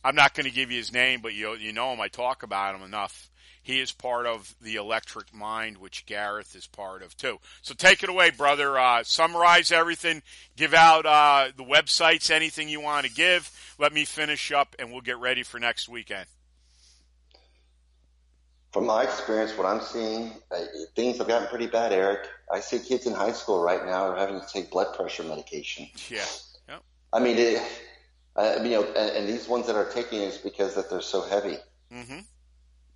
I'm 0.02 0.16
not 0.16 0.34
going 0.34 0.44
to 0.44 0.50
give 0.50 0.70
you 0.70 0.78
his 0.78 0.92
name, 0.92 1.20
but 1.20 1.34
you 1.34 1.54
you 1.54 1.72
know 1.72 1.92
him. 1.92 2.00
I 2.00 2.08
talk 2.08 2.42
about 2.42 2.74
him 2.74 2.82
enough. 2.82 3.30
He 3.62 3.78
is 3.78 3.92
part 3.92 4.26
of 4.26 4.54
the 4.60 4.76
Electric 4.76 5.34
Mind, 5.34 5.76
which 5.76 6.06
Gareth 6.06 6.56
is 6.56 6.66
part 6.66 7.02
of 7.02 7.16
too. 7.16 7.38
So 7.60 7.74
take 7.74 8.02
it 8.02 8.08
away, 8.08 8.30
brother. 8.30 8.78
Uh, 8.78 9.04
summarize 9.04 9.70
everything. 9.70 10.22
Give 10.56 10.72
out 10.72 11.04
uh, 11.04 11.52
the 11.54 11.64
websites, 11.64 12.30
anything 12.30 12.68
you 12.68 12.80
want 12.80 13.06
to 13.06 13.12
give. 13.12 13.50
Let 13.78 13.92
me 13.92 14.06
finish 14.06 14.50
up, 14.50 14.74
and 14.78 14.90
we'll 14.90 15.02
get 15.02 15.18
ready 15.18 15.42
for 15.42 15.60
next 15.60 15.88
weekend. 15.88 16.26
From 18.72 18.86
my 18.86 19.02
experience, 19.02 19.56
what 19.56 19.66
I'm 19.66 19.80
seeing, 19.80 20.32
uh, 20.52 20.64
things 20.94 21.18
have 21.18 21.26
gotten 21.26 21.48
pretty 21.48 21.66
bad, 21.66 21.92
Eric. 21.92 22.20
I 22.52 22.60
see 22.60 22.78
kids 22.78 23.06
in 23.06 23.14
high 23.14 23.32
school 23.32 23.60
right 23.60 23.84
now 23.84 24.08
are 24.08 24.16
having 24.16 24.40
to 24.40 24.46
take 24.46 24.70
blood 24.70 24.94
pressure 24.94 25.24
medication. 25.24 25.88
Yeah. 26.08 26.24
Yep. 26.68 26.82
I 27.12 27.18
mean, 27.18 27.36
it, 27.36 27.62
uh, 28.36 28.60
you 28.62 28.70
know, 28.70 28.84
and, 28.84 29.16
and, 29.16 29.28
these 29.28 29.48
ones 29.48 29.66
that 29.66 29.74
are 29.74 29.90
taking 29.90 30.22
it 30.22 30.26
is 30.26 30.38
because 30.38 30.76
that 30.76 30.88
they're 30.88 31.00
so 31.00 31.22
heavy. 31.22 31.58
Mm-hmm. 31.92 32.20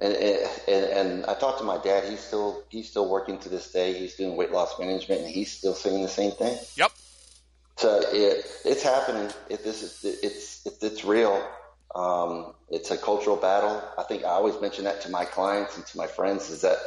And, 0.00 0.14
and 0.14 0.84
and 0.84 1.26
I 1.26 1.34
talked 1.34 1.58
to 1.58 1.64
my 1.64 1.78
dad. 1.78 2.08
He's 2.08 2.20
still 2.20 2.64
he's 2.68 2.88
still 2.88 3.08
working 3.08 3.38
to 3.38 3.48
this 3.48 3.72
day. 3.72 3.94
He's 3.94 4.16
doing 4.16 4.36
weight 4.36 4.50
loss 4.50 4.78
management, 4.78 5.22
and 5.22 5.30
he's 5.30 5.52
still 5.52 5.74
saying 5.74 6.02
the 6.02 6.08
same 6.08 6.32
thing. 6.32 6.58
Yep. 6.76 6.92
So 7.76 8.00
it, 8.12 8.46
it's 8.64 8.82
happening. 8.82 9.30
It, 9.48 9.64
this 9.64 9.82
is 9.82 10.04
it's 10.04 10.66
it's, 10.66 10.82
it's 10.82 11.04
real. 11.04 11.42
Um, 11.94 12.54
it's 12.70 12.90
a 12.90 12.96
cultural 12.96 13.36
battle. 13.36 13.82
I 13.96 14.02
think 14.02 14.24
I 14.24 14.30
always 14.30 14.60
mention 14.60 14.84
that 14.84 15.02
to 15.02 15.10
my 15.10 15.24
clients 15.24 15.76
and 15.76 15.86
to 15.86 15.96
my 15.96 16.06
friends 16.06 16.50
is 16.50 16.62
that 16.62 16.78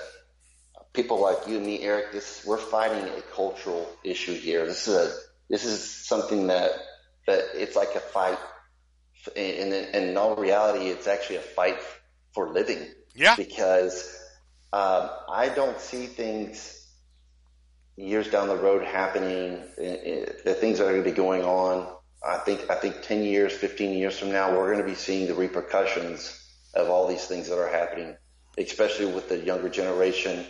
people 0.94 1.22
like 1.22 1.48
you 1.48 1.58
and 1.58 1.66
me, 1.66 1.82
Eric, 1.82 2.12
this 2.12 2.44
we're 2.46 2.58
fighting 2.58 3.08
a 3.18 3.22
cultural 3.34 3.88
issue 4.04 4.34
here. 4.34 4.66
This 4.66 4.88
is 4.88 4.96
a 4.96 5.14
this 5.50 5.64
is 5.64 5.82
something 5.84 6.48
that 6.48 6.72
that 7.26 7.46
it's 7.54 7.76
like 7.76 7.96
a 7.96 8.00
fight, 8.00 8.38
and, 9.36 9.74
and 9.74 10.10
in 10.10 10.18
all 10.18 10.36
reality, 10.36 10.88
it's 10.88 11.08
actually 11.08 11.38
a 11.38 11.42
fight 11.42 11.78
for 12.34 12.50
living. 12.50 12.86
Yeah. 13.16 13.36
Because 13.36 14.20
um, 14.74 15.10
I 15.30 15.50
don't 15.50 15.80
see 15.80 16.06
things 16.06 16.74
years 17.96 18.30
down 18.30 18.48
the 18.48 18.56
road 18.56 18.84
happening, 18.84 19.64
the 19.78 20.56
things 20.60 20.78
that 20.78 20.88
are 20.88 20.92
going 20.92 21.04
to 21.04 21.10
be 21.10 21.16
going 21.16 21.44
on 21.44 21.97
I 22.28 22.38
think 22.38 22.70
I 22.70 22.76
think 22.76 23.02
10 23.02 23.24
years, 23.24 23.54
15 23.54 23.98
years 23.98 24.20
from 24.20 24.32
now, 24.32 24.52
we're 24.52 24.72
going 24.74 24.86
to 24.86 24.90
be 24.90 24.96
seeing 24.96 25.28
the 25.28 25.34
repercussions 25.34 26.44
of 26.74 26.90
all 26.90 27.08
these 27.08 27.26
things 27.26 27.48
that 27.48 27.58
are 27.58 27.70
happening, 27.70 28.18
especially 28.58 29.06
with 29.06 29.30
the 29.30 29.40
younger 29.40 29.70
generation. 29.70 30.46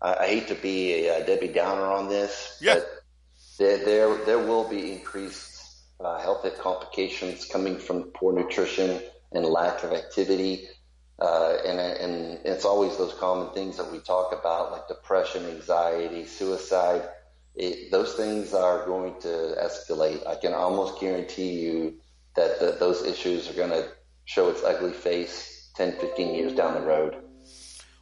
I, 0.00 0.16
I 0.16 0.26
hate 0.26 0.48
to 0.48 0.56
be 0.56 1.06
a, 1.06 1.22
a 1.22 1.26
Debbie 1.26 1.52
Downer 1.52 1.86
on 1.86 2.08
this, 2.08 2.58
yeah. 2.60 2.74
but 2.74 2.88
there, 3.58 3.78
there 3.84 4.24
there 4.24 4.38
will 4.38 4.68
be 4.68 4.92
increased 4.92 5.84
uh, 6.00 6.18
health 6.18 6.44
complications 6.58 7.44
coming 7.44 7.78
from 7.78 8.04
poor 8.14 8.32
nutrition 8.32 9.00
and 9.30 9.44
lack 9.44 9.84
of 9.84 9.92
activity. 9.92 10.68
Uh, 11.20 11.56
and, 11.64 11.78
and 11.78 12.40
it's 12.44 12.64
always 12.64 12.96
those 12.96 13.14
common 13.14 13.54
things 13.54 13.76
that 13.76 13.92
we 13.92 13.98
talk 14.00 14.32
about, 14.32 14.72
like 14.72 14.88
depression, 14.88 15.46
anxiety, 15.46 16.26
suicide 16.26 17.08
it, 17.54 17.90
those 17.90 18.14
things 18.14 18.54
are 18.54 18.86
going 18.86 19.20
to 19.20 19.56
escalate. 19.60 20.26
I 20.26 20.36
can 20.36 20.54
almost 20.54 21.00
guarantee 21.00 21.60
you 21.60 21.94
that 22.36 22.58
the, 22.60 22.76
those 22.78 23.02
issues 23.02 23.50
are 23.50 23.54
going 23.54 23.70
to 23.70 23.88
show 24.24 24.48
its 24.50 24.62
ugly 24.62 24.92
face 24.92 25.70
10, 25.76 25.92
15 25.98 26.34
years 26.34 26.54
down 26.54 26.74
the 26.74 26.80
road. 26.80 27.16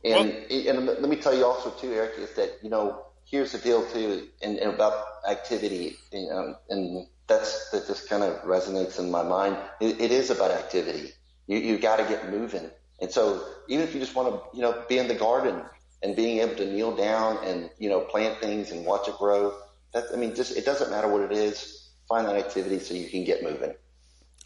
And, 0.04 0.34
well, 0.50 0.68
and 0.68 0.86
let 0.86 1.08
me 1.08 1.16
tell 1.16 1.34
you 1.34 1.44
also 1.44 1.70
too, 1.70 1.92
Eric, 1.92 2.12
is 2.18 2.32
that, 2.34 2.58
you 2.62 2.70
know, 2.70 3.04
here's 3.24 3.52
the 3.52 3.58
deal 3.58 3.84
too, 3.90 4.28
and, 4.42 4.58
and 4.58 4.74
about 4.74 5.04
activity, 5.28 5.96
you 6.12 6.28
know, 6.28 6.54
and 6.68 7.06
that's, 7.26 7.70
that 7.70 7.86
just 7.86 8.08
kind 8.08 8.22
of 8.22 8.42
resonates 8.42 8.98
in 8.98 9.10
my 9.10 9.22
mind. 9.22 9.56
it, 9.80 10.00
it 10.00 10.10
is 10.10 10.30
about 10.30 10.50
activity. 10.50 11.12
You, 11.46 11.58
you 11.58 11.78
got 11.78 11.96
to 11.96 12.04
get 12.04 12.30
moving. 12.30 12.70
And 13.00 13.10
so 13.10 13.44
even 13.68 13.84
if 13.84 13.94
you 13.94 14.00
just 14.00 14.14
want 14.14 14.28
to, 14.28 14.56
you 14.56 14.62
know, 14.62 14.84
be 14.88 14.98
in 14.98 15.08
the 15.08 15.14
garden 15.14 15.62
and 16.02 16.16
being 16.16 16.38
able 16.38 16.54
to 16.56 16.66
kneel 16.66 16.94
down 16.94 17.38
and 17.44 17.70
you 17.78 17.88
know 17.88 18.00
plant 18.00 18.38
things 18.40 18.70
and 18.70 18.84
watch 18.84 19.08
it 19.08 19.16
grow. 19.18 19.54
That 19.92 20.04
I 20.12 20.16
mean, 20.16 20.34
just 20.34 20.56
it 20.56 20.64
doesn't 20.64 20.90
matter 20.90 21.08
what 21.08 21.22
it 21.22 21.32
is. 21.32 21.90
Find 22.08 22.26
that 22.26 22.36
activity 22.36 22.78
so 22.78 22.94
you 22.94 23.08
can 23.08 23.24
get 23.24 23.42
moving. 23.42 23.74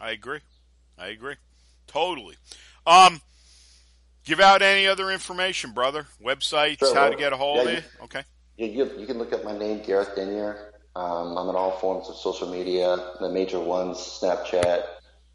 I 0.00 0.11
agree. 0.11 0.40
I 0.98 1.09
agree. 1.09 1.36
Totally. 1.86 2.36
Um, 2.86 3.20
give 4.24 4.40
out 4.40 4.62
any 4.62 4.86
other 4.86 5.11
information, 5.11 5.72
brother. 5.72 6.07
Websites, 6.22 6.80
sure, 6.80 6.94
how 6.94 7.09
to 7.09 7.16
get 7.16 7.32
a 7.32 7.36
hold 7.36 7.57
yeah, 7.57 7.62
of 7.62 7.70
you. 7.70 7.82
Okay. 8.05 8.22
You, 8.57 8.66
you, 8.66 8.98
you, 8.98 9.07
can 9.07 9.18
look 9.18 9.32
up 9.32 9.44
my 9.44 9.57
name, 9.57 9.82
Gareth 9.82 10.14
Denyer. 10.14 10.72
Um, 10.94 11.36
I'm 11.36 11.48
on 11.48 11.57
all 11.57 11.72
forms 11.78 12.09
of 12.09 12.16
social 12.16 12.50
media, 12.50 12.96
the 13.20 13.30
major 13.30 13.59
ones: 13.59 13.98
Snapchat, 13.98 14.84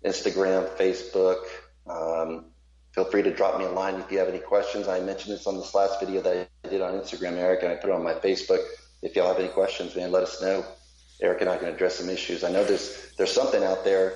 Instagram, 0.05 0.69
Facebook. 0.77 1.43
Um, 1.87 2.45
Feel 2.93 3.05
free 3.05 3.21
to 3.21 3.33
drop 3.33 3.59
me 3.59 3.65
a 3.65 3.69
line 3.69 3.95
if 3.95 4.11
you 4.11 4.17
have 4.17 4.27
any 4.27 4.39
questions. 4.39 4.87
I 4.87 4.99
mentioned 4.99 5.33
this 5.35 5.45
on 5.45 5.57
this 5.57 5.75
last 5.75 5.99
video 5.99 6.21
that 6.21 6.49
I 6.65 6.67
did 6.67 6.81
on 6.81 6.93
Instagram, 6.93 7.33
Eric, 7.33 7.63
and 7.63 7.71
I 7.71 7.75
put 7.75 7.89
it 7.89 7.93
on 7.93 8.03
my 8.03 8.15
Facebook. 8.15 8.63
If 9.01 9.15
y'all 9.15 9.27
have 9.27 9.39
any 9.39 9.49
questions, 9.49 9.95
man, 9.95 10.11
let 10.11 10.23
us 10.23 10.41
know. 10.41 10.65
Eric 11.21 11.41
and 11.41 11.49
I 11.49 11.57
can 11.57 11.67
address 11.67 11.95
some 11.95 12.09
issues. 12.09 12.43
I 12.43 12.51
know 12.51 12.63
there's 12.63 13.13
there's 13.17 13.31
something 13.31 13.63
out 13.63 13.83
there 13.83 14.13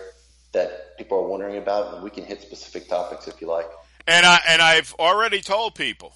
that 0.54 0.98
people 0.98 1.18
are 1.20 1.28
wondering 1.28 1.58
about, 1.58 1.96
and 1.96 2.04
we 2.04 2.10
can 2.10 2.24
hit 2.24 2.42
specific 2.42 2.88
topics 2.88 3.28
if 3.28 3.42
you 3.42 3.48
like. 3.48 3.68
And 4.08 4.26
I 4.26 4.40
and 4.50 4.62
I've 4.62 4.94
already 4.98 5.42
told 5.42 5.76
people, 5.76 6.14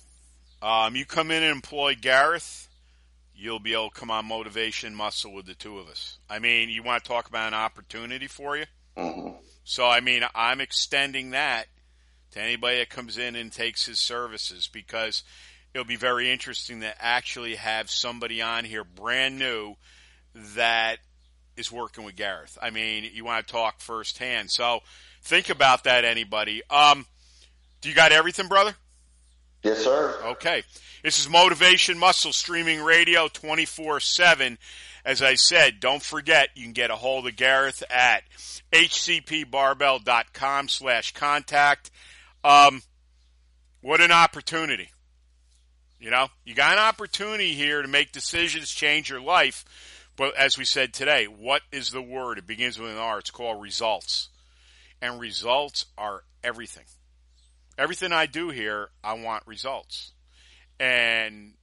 um, 0.61 0.95
you 0.95 1.05
come 1.05 1.29
in 1.31 1.43
and 1.43 1.51
employ 1.51 1.95
Gareth, 1.99 2.67
you'll 3.35 3.59
be 3.59 3.73
able 3.73 3.89
to 3.89 3.99
come 3.99 4.09
on 4.09 4.25
motivation 4.25 4.95
muscle 4.95 5.33
with 5.33 5.45
the 5.45 5.53
two 5.53 5.77
of 5.77 5.87
us. 5.89 6.17
I 6.29 6.39
mean, 6.39 6.69
you 6.69 6.83
want 6.83 7.03
to 7.03 7.07
talk 7.07 7.27
about 7.27 7.47
an 7.47 7.53
opportunity 7.53 8.27
for 8.27 8.57
you. 8.57 8.65
Mm-hmm. 8.97 9.35
So 9.63 9.85
I 9.85 9.99
mean, 9.99 10.23
I'm 10.33 10.61
extending 10.61 11.31
that 11.31 11.67
to 12.31 12.41
anybody 12.41 12.77
that 12.77 12.89
comes 12.89 13.17
in 13.17 13.35
and 13.35 13.51
takes 13.51 13.85
his 13.85 13.99
services 13.99 14.69
because 14.71 15.23
it'll 15.73 15.85
be 15.85 15.95
very 15.95 16.31
interesting 16.31 16.81
to 16.81 16.93
actually 17.03 17.55
have 17.55 17.89
somebody 17.89 18.41
on 18.41 18.65
here 18.65 18.83
brand 18.83 19.39
new 19.39 19.75
that 20.55 20.97
is 21.55 21.71
working 21.71 22.03
with 22.03 22.15
Gareth. 22.15 22.57
I 22.61 22.69
mean, 22.69 23.09
you 23.11 23.25
want 23.25 23.45
to 23.45 23.51
talk 23.51 23.81
firsthand. 23.81 24.51
So 24.51 24.81
think 25.23 25.49
about 25.49 25.83
that, 25.85 26.05
anybody. 26.05 26.61
Um, 26.69 27.05
do 27.81 27.89
you 27.89 27.95
got 27.95 28.11
everything, 28.11 28.47
brother? 28.47 28.75
Yes, 29.63 29.83
sir. 29.83 30.19
Okay. 30.23 30.63
This 31.03 31.19
is 31.19 31.29
Motivation 31.29 31.97
Muscle 31.97 32.33
Streaming 32.33 32.81
Radio 32.81 33.27
24 33.27 33.99
7. 33.99 34.57
As 35.03 35.21
I 35.21 35.35
said, 35.35 35.79
don't 35.79 36.03
forget 36.03 36.49
you 36.55 36.63
can 36.63 36.73
get 36.73 36.91
a 36.91 36.95
hold 36.95 37.27
of 37.27 37.35
Gareth 37.35 37.83
at 37.89 38.23
hcpbarbell.com 38.73 40.67
slash 40.67 41.13
contact. 41.13 41.91
Um, 42.43 42.81
What 43.81 44.01
an 44.01 44.11
opportunity. 44.11 44.89
You 45.99 46.11
know, 46.11 46.27
you 46.45 46.53
got 46.53 46.73
an 46.73 46.79
opportunity 46.79 47.53
here 47.53 47.81
to 47.81 47.87
make 47.87 48.11
decisions, 48.11 48.69
change 48.71 49.09
your 49.09 49.21
life. 49.21 49.65
But 50.15 50.35
as 50.35 50.57
we 50.57 50.65
said 50.65 50.93
today, 50.93 51.25
what 51.25 51.61
is 51.71 51.91
the 51.91 52.01
word? 52.01 52.37
It 52.37 52.47
begins 52.47 52.79
with 52.79 52.91
an 52.91 52.97
R. 52.97 53.19
It's 53.19 53.31
called 53.31 53.61
results. 53.61 54.29
And 55.01 55.19
results 55.19 55.85
are 55.97 56.23
everything. 56.43 56.85
Everything 57.77 58.11
I 58.11 58.25
do 58.25 58.49
here, 58.49 58.89
I 59.03 59.13
want 59.13 59.45
results. 59.45 60.13
And 60.79 61.53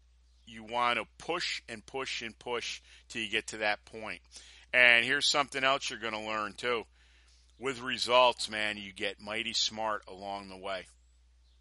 you 0.46 0.62
want 0.64 0.98
to 0.98 1.06
push 1.18 1.62
and 1.68 1.84
push 1.84 2.22
and 2.22 2.38
push 2.38 2.80
till 3.08 3.22
you 3.22 3.30
get 3.30 3.48
to 3.48 3.58
that 3.58 3.84
point. 3.84 4.20
And 4.72 5.04
here's 5.04 5.26
something 5.26 5.62
else 5.62 5.90
you're 5.90 5.98
going 5.98 6.14
to 6.14 6.20
learn 6.20 6.52
too. 6.54 6.84
With 7.59 7.80
results, 7.80 8.50
man, 8.50 8.76
you 8.76 8.92
get 8.92 9.20
mighty 9.20 9.52
smart 9.52 10.02
along 10.09 10.48
the 10.48 10.57
way. 10.57 10.86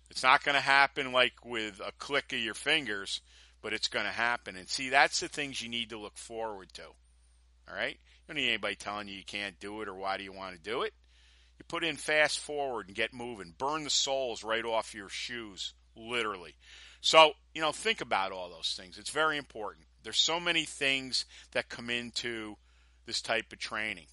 It's 0.10 0.24
not 0.24 0.44
going 0.44 0.56
to 0.56 0.62
happen 0.62 1.12
like 1.12 1.34
with 1.46 1.80
a 1.80 1.92
click 1.98 2.34
of 2.34 2.40
your 2.40 2.54
fingers, 2.54 3.22
but 3.62 3.74
it's 3.74 3.88
going 3.88 4.06
to 4.06 4.12
happen. 4.12 4.56
And 4.56 4.68
see, 4.68 4.90
that's 4.90 5.20
the 5.20 5.28
things 5.28 5.62
you 5.62 5.70
need 5.70 5.90
to 5.90 5.98
look 5.98 6.18
forward 6.18 6.74
to. 6.74 6.84
All 6.84 7.76
right? 7.76 7.96
You 7.96 8.28
don't 8.28 8.38
need 8.38 8.50
anybody 8.50 8.76
telling 8.76 9.08
you 9.08 9.16
you 9.16 9.24
can't 9.24 9.60
do 9.60 9.82
it 9.82 9.88
or 9.88 9.94
why 9.94 10.18
do 10.18 10.24
you 10.24 10.34
want 10.34 10.56
to 10.56 10.62
do 10.62 10.82
it. 10.82 10.94
You 11.58 11.66
put 11.68 11.84
in 11.84 11.96
fast 11.96 12.40
forward 12.40 12.88
and 12.88 12.96
get 12.96 13.14
moving. 13.14 13.54
Burn 13.58 13.84
the 13.84 13.90
soles 13.90 14.44
right 14.44 14.66
off 14.66 14.94
your 14.94 15.10
shoes, 15.10 15.74
literally. 15.96 16.56
So, 17.02 17.34
you 17.54 17.62
know, 17.62 17.72
think 17.72 18.02
about 18.02 18.32
all 18.32 18.50
those 18.50 18.76
things. 18.78 18.98
It's 18.98 19.10
very 19.10 19.38
important. 19.38 19.88
There's 20.04 20.20
so 20.20 20.40
many 20.40 20.66
things 20.66 21.26
that 21.52 21.70
come 21.70 21.90
into 21.90 22.56
this 23.06 23.22
type 23.22 23.52
of 23.52 23.60
training. 23.60 24.08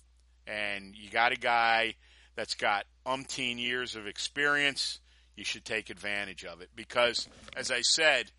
And 0.47 0.95
you 0.97 1.11
got 1.11 1.33
a 1.33 1.37
guy 1.37 1.95
that's 2.35 2.55
got 2.55 2.87
umpteen 3.07 3.59
years 3.59 3.97
of 3.97 4.07
experience, 4.07 5.01
you 5.37 5.45
should 5.45 5.65
take 5.65 5.91
advantage 5.91 6.45
of 6.45 6.61
it 6.61 6.71
because, 6.75 7.29
as 7.57 7.71
I 7.71 7.81
said, 7.83 8.31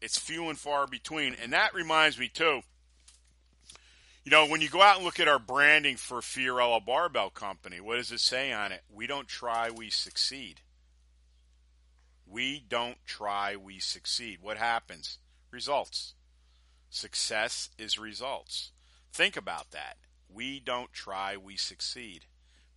it's 0.00 0.18
few 0.18 0.48
and 0.48 0.58
far 0.58 0.86
between. 0.86 1.34
And 1.42 1.52
that 1.52 1.74
reminds 1.74 2.18
me, 2.18 2.28
too, 2.28 2.62
you 4.24 4.30
know, 4.30 4.46
when 4.46 4.60
you 4.60 4.68
go 4.68 4.82
out 4.82 4.96
and 4.96 5.04
look 5.06 5.20
at 5.20 5.28
our 5.28 5.38
branding 5.38 5.96
for 5.96 6.18
Fiorillo 6.18 6.84
Barbell 6.84 7.30
Company, 7.30 7.80
what 7.80 7.96
does 7.96 8.12
it 8.12 8.20
say 8.20 8.52
on 8.52 8.72
it? 8.72 8.82
We 8.92 9.06
don't 9.06 9.26
try, 9.26 9.70
we 9.70 9.88
succeed. 9.88 10.60
We 12.26 12.62
don't 12.68 12.98
try, 13.06 13.56
we 13.56 13.78
succeed. 13.78 14.40
What 14.42 14.58
happens? 14.58 15.18
Results. 15.50 16.14
Success 16.90 17.70
is 17.78 17.98
results. 17.98 18.72
Think 19.12 19.36
about 19.36 19.70
that. 19.70 19.96
We 20.32 20.60
don't 20.60 20.92
try, 20.92 21.36
we 21.36 21.56
succeed. 21.56 22.26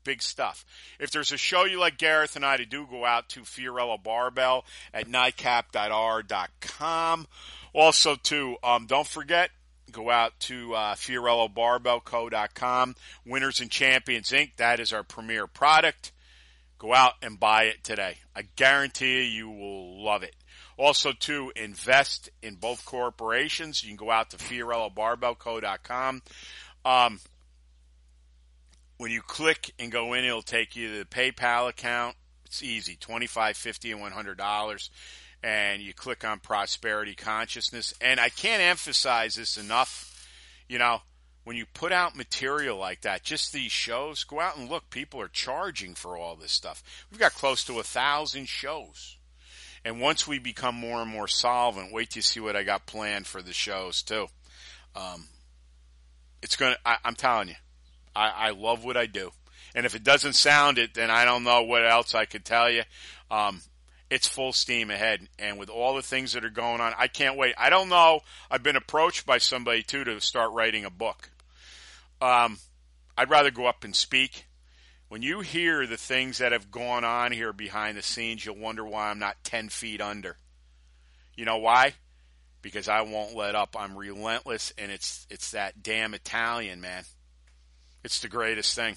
Big 0.03 0.23
stuff. 0.23 0.65
If 0.99 1.11
there's 1.11 1.31
a 1.31 1.37
show 1.37 1.65
you 1.65 1.79
like 1.79 1.97
Gareth 1.97 2.35
and 2.35 2.45
I 2.45 2.57
to 2.57 2.65
do, 2.65 2.87
go 2.89 3.05
out 3.05 3.29
to 3.29 3.41
Fiorillo 3.41 4.01
Barbell 4.01 4.65
at 4.93 5.07
nightcap.r.com. 5.07 7.27
Also, 7.73 8.15
too, 8.15 8.57
um, 8.63 8.87
don't 8.87 9.07
forget, 9.07 9.51
go 9.91 10.09
out 10.09 10.39
to 10.41 10.73
uh, 10.73 10.95
FiorilloBarbellCo.com. 10.95 12.95
Winners 13.25 13.61
and 13.61 13.69
Champions 13.69 14.31
Inc. 14.31 14.55
That 14.57 14.79
is 14.79 14.91
our 14.91 15.03
premier 15.03 15.45
product. 15.45 16.11
Go 16.79 16.95
out 16.95 17.13
and 17.21 17.39
buy 17.39 17.65
it 17.65 17.83
today. 17.83 18.17
I 18.35 18.47
guarantee 18.55 19.23
you, 19.23 19.45
you 19.45 19.51
will 19.51 20.03
love 20.03 20.23
it. 20.23 20.35
Also, 20.77 21.11
to 21.11 21.51
invest 21.55 22.31
in 22.41 22.55
both 22.55 22.85
corporations, 22.85 23.83
you 23.83 23.89
can 23.89 23.97
go 23.97 24.09
out 24.09 24.31
to 24.31 24.37
FiorilloBarbellCo.com. 24.37 26.23
Um, 26.83 27.19
when 29.01 29.09
you 29.09 29.23
click 29.23 29.73
and 29.79 29.91
go 29.91 30.13
in, 30.13 30.23
it'll 30.23 30.43
take 30.43 30.75
you 30.75 30.91
to 30.91 30.99
the 30.99 31.05
PayPal 31.05 31.67
account. 31.67 32.15
It's 32.45 32.61
easy, 32.61 32.95
twenty-five, 32.95 33.57
fifty, 33.57 33.91
and 33.91 33.99
one 33.99 34.11
hundred 34.11 34.37
dollars. 34.37 34.91
And 35.41 35.81
you 35.81 35.91
click 35.91 36.23
on 36.23 36.37
prosperity 36.37 37.15
consciousness. 37.15 37.95
And 37.99 38.19
I 38.19 38.29
can't 38.29 38.61
emphasize 38.61 39.33
this 39.33 39.57
enough. 39.57 40.29
You 40.69 40.77
know, 40.77 41.01
when 41.45 41.55
you 41.55 41.65
put 41.65 41.91
out 41.91 42.15
material 42.15 42.77
like 42.77 43.01
that, 43.01 43.23
just 43.23 43.51
these 43.51 43.71
shows, 43.71 44.23
go 44.23 44.39
out 44.39 44.55
and 44.55 44.69
look. 44.69 44.91
People 44.91 45.19
are 45.19 45.27
charging 45.27 45.95
for 45.95 46.15
all 46.15 46.35
this 46.35 46.51
stuff. 46.51 46.83
We've 47.09 47.19
got 47.19 47.33
close 47.33 47.63
to 47.63 47.79
a 47.79 47.83
thousand 47.83 48.49
shows. 48.49 49.17
And 49.83 49.99
once 49.99 50.27
we 50.27 50.37
become 50.37 50.75
more 50.75 51.01
and 51.01 51.09
more 51.09 51.27
solvent, 51.27 51.91
wait 51.91 52.11
to 52.11 52.21
see 52.21 52.39
what 52.39 52.55
I 52.55 52.61
got 52.61 52.85
planned 52.85 53.25
for 53.25 53.41
the 53.41 53.51
shows 53.51 54.03
too. 54.03 54.27
Um, 54.95 55.25
it's 56.43 56.55
gonna. 56.55 56.77
I, 56.85 56.97
I'm 57.03 57.15
telling 57.15 57.47
you, 57.47 57.55
I, 58.15 58.29
I 58.29 58.49
love 58.51 58.83
what 58.83 58.97
I 58.97 59.05
do. 59.05 59.31
And 59.73 59.85
if 59.85 59.95
it 59.95 60.03
doesn't 60.03 60.33
sound 60.33 60.77
it, 60.77 60.93
then 60.93 61.09
I 61.09 61.25
don't 61.25 61.43
know 61.43 61.63
what 61.63 61.85
else 61.85 62.13
I 62.13 62.25
could 62.25 62.43
tell 62.43 62.69
you. 62.69 62.83
Um, 63.29 63.61
it's 64.09 64.27
full 64.27 64.51
steam 64.51 64.91
ahead. 64.91 65.27
And 65.39 65.57
with 65.57 65.69
all 65.69 65.95
the 65.95 66.01
things 66.01 66.33
that 66.33 66.43
are 66.43 66.49
going 66.49 66.81
on, 66.81 66.93
I 66.97 67.07
can't 67.07 67.37
wait. 67.37 67.55
I 67.57 67.69
don't 67.69 67.89
know. 67.89 68.21
I've 68.49 68.63
been 68.63 68.75
approached 68.75 69.25
by 69.25 69.37
somebody 69.37 69.83
too 69.83 70.03
to 70.03 70.19
start 70.19 70.51
writing 70.51 70.83
a 70.83 70.89
book. 70.89 71.29
Um, 72.21 72.59
I'd 73.17 73.29
rather 73.29 73.51
go 73.51 73.65
up 73.65 73.83
and 73.83 73.95
speak. 73.95 74.47
When 75.07 75.21
you 75.21 75.41
hear 75.41 75.87
the 75.87 75.97
things 75.97 76.37
that 76.37 76.51
have 76.51 76.71
gone 76.71 77.03
on 77.03 77.31
here 77.31 77.53
behind 77.53 77.97
the 77.97 78.01
scenes, 78.01 78.45
you'll 78.45 78.57
wonder 78.57 78.85
why 78.85 79.09
I'm 79.09 79.19
not 79.19 79.43
10 79.43 79.69
feet 79.69 80.01
under. 80.01 80.37
You 81.35 81.45
know 81.45 81.57
why? 81.57 81.93
Because 82.61 82.87
I 82.87 83.01
won't 83.01 83.35
let 83.35 83.55
up. 83.55 83.75
I'm 83.77 83.97
relentless, 83.97 84.71
and 84.77 84.91
it's 84.91 85.25
it's 85.29 85.51
that 85.51 85.81
damn 85.81 86.13
Italian, 86.13 86.79
man. 86.79 87.03
It's 88.03 88.19
the 88.19 88.27
greatest 88.27 88.75
thing. 88.75 88.95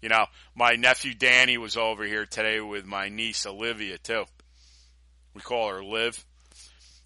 You 0.00 0.08
know, 0.08 0.26
my 0.54 0.72
nephew 0.76 1.14
Danny 1.14 1.58
was 1.58 1.76
over 1.76 2.04
here 2.04 2.24
today 2.24 2.60
with 2.60 2.86
my 2.86 3.08
niece 3.08 3.44
Olivia 3.46 3.98
too. 3.98 4.24
We 5.34 5.42
call 5.42 5.68
her 5.68 5.84
Liv. 5.84 6.24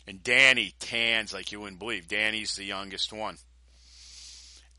And 0.06 0.22
Danny 0.22 0.74
tans 0.78 1.32
like 1.32 1.50
you 1.50 1.60
wouldn't 1.60 1.78
believe. 1.78 2.08
Danny's 2.08 2.56
the 2.56 2.64
youngest 2.64 3.12
one. 3.12 3.38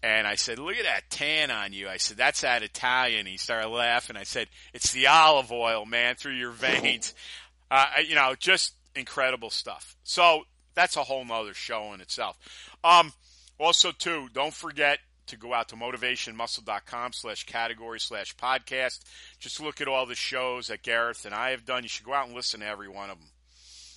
And 0.03 0.27
I 0.27 0.35
said, 0.35 0.59
look 0.59 0.75
at 0.75 0.83
that 0.83 1.09
tan 1.09 1.49
on 1.49 1.73
you. 1.73 1.89
I 1.89 1.97
said, 1.97 2.15
that's 2.15 2.41
that 2.41 2.61
Italian. 2.61 3.25
He 3.25 3.37
started 3.37 3.69
laughing. 3.69 4.17
I 4.17 4.23
said, 4.23 4.47
it's 4.71 4.91
the 4.91 5.07
olive 5.07 5.51
oil, 5.51 5.83
man, 5.85 6.15
through 6.15 6.35
your 6.35 6.51
veins. 6.51 7.13
Uh, 7.71 7.87
you 8.07 8.13
know, 8.13 8.35
just 8.37 8.75
incredible 8.95 9.49
stuff. 9.49 9.95
So 10.03 10.43
that's 10.75 10.97
a 10.97 11.03
whole 11.03 11.25
nother 11.25 11.55
show 11.55 11.93
in 11.93 11.99
itself. 11.99 12.37
Um, 12.83 13.11
also, 13.59 13.91
too, 13.91 14.29
don't 14.33 14.53
forget 14.53 14.99
to 15.27 15.37
go 15.37 15.53
out 15.53 15.69
to 15.69 15.75
motivationmuscle.com 15.75 17.13
slash 17.13 17.45
category 17.45 17.99
slash 17.99 18.35
podcast. 18.35 18.99
Just 19.39 19.61
look 19.61 19.81
at 19.81 19.87
all 19.87 20.05
the 20.05 20.15
shows 20.15 20.67
that 20.67 20.83
Gareth 20.83 21.25
and 21.25 21.33
I 21.33 21.51
have 21.51 21.65
done. 21.65 21.83
You 21.83 21.89
should 21.89 22.05
go 22.05 22.13
out 22.13 22.27
and 22.27 22.35
listen 22.35 22.59
to 22.59 22.67
every 22.67 22.89
one 22.89 23.09
of 23.09 23.17
them. 23.17 23.29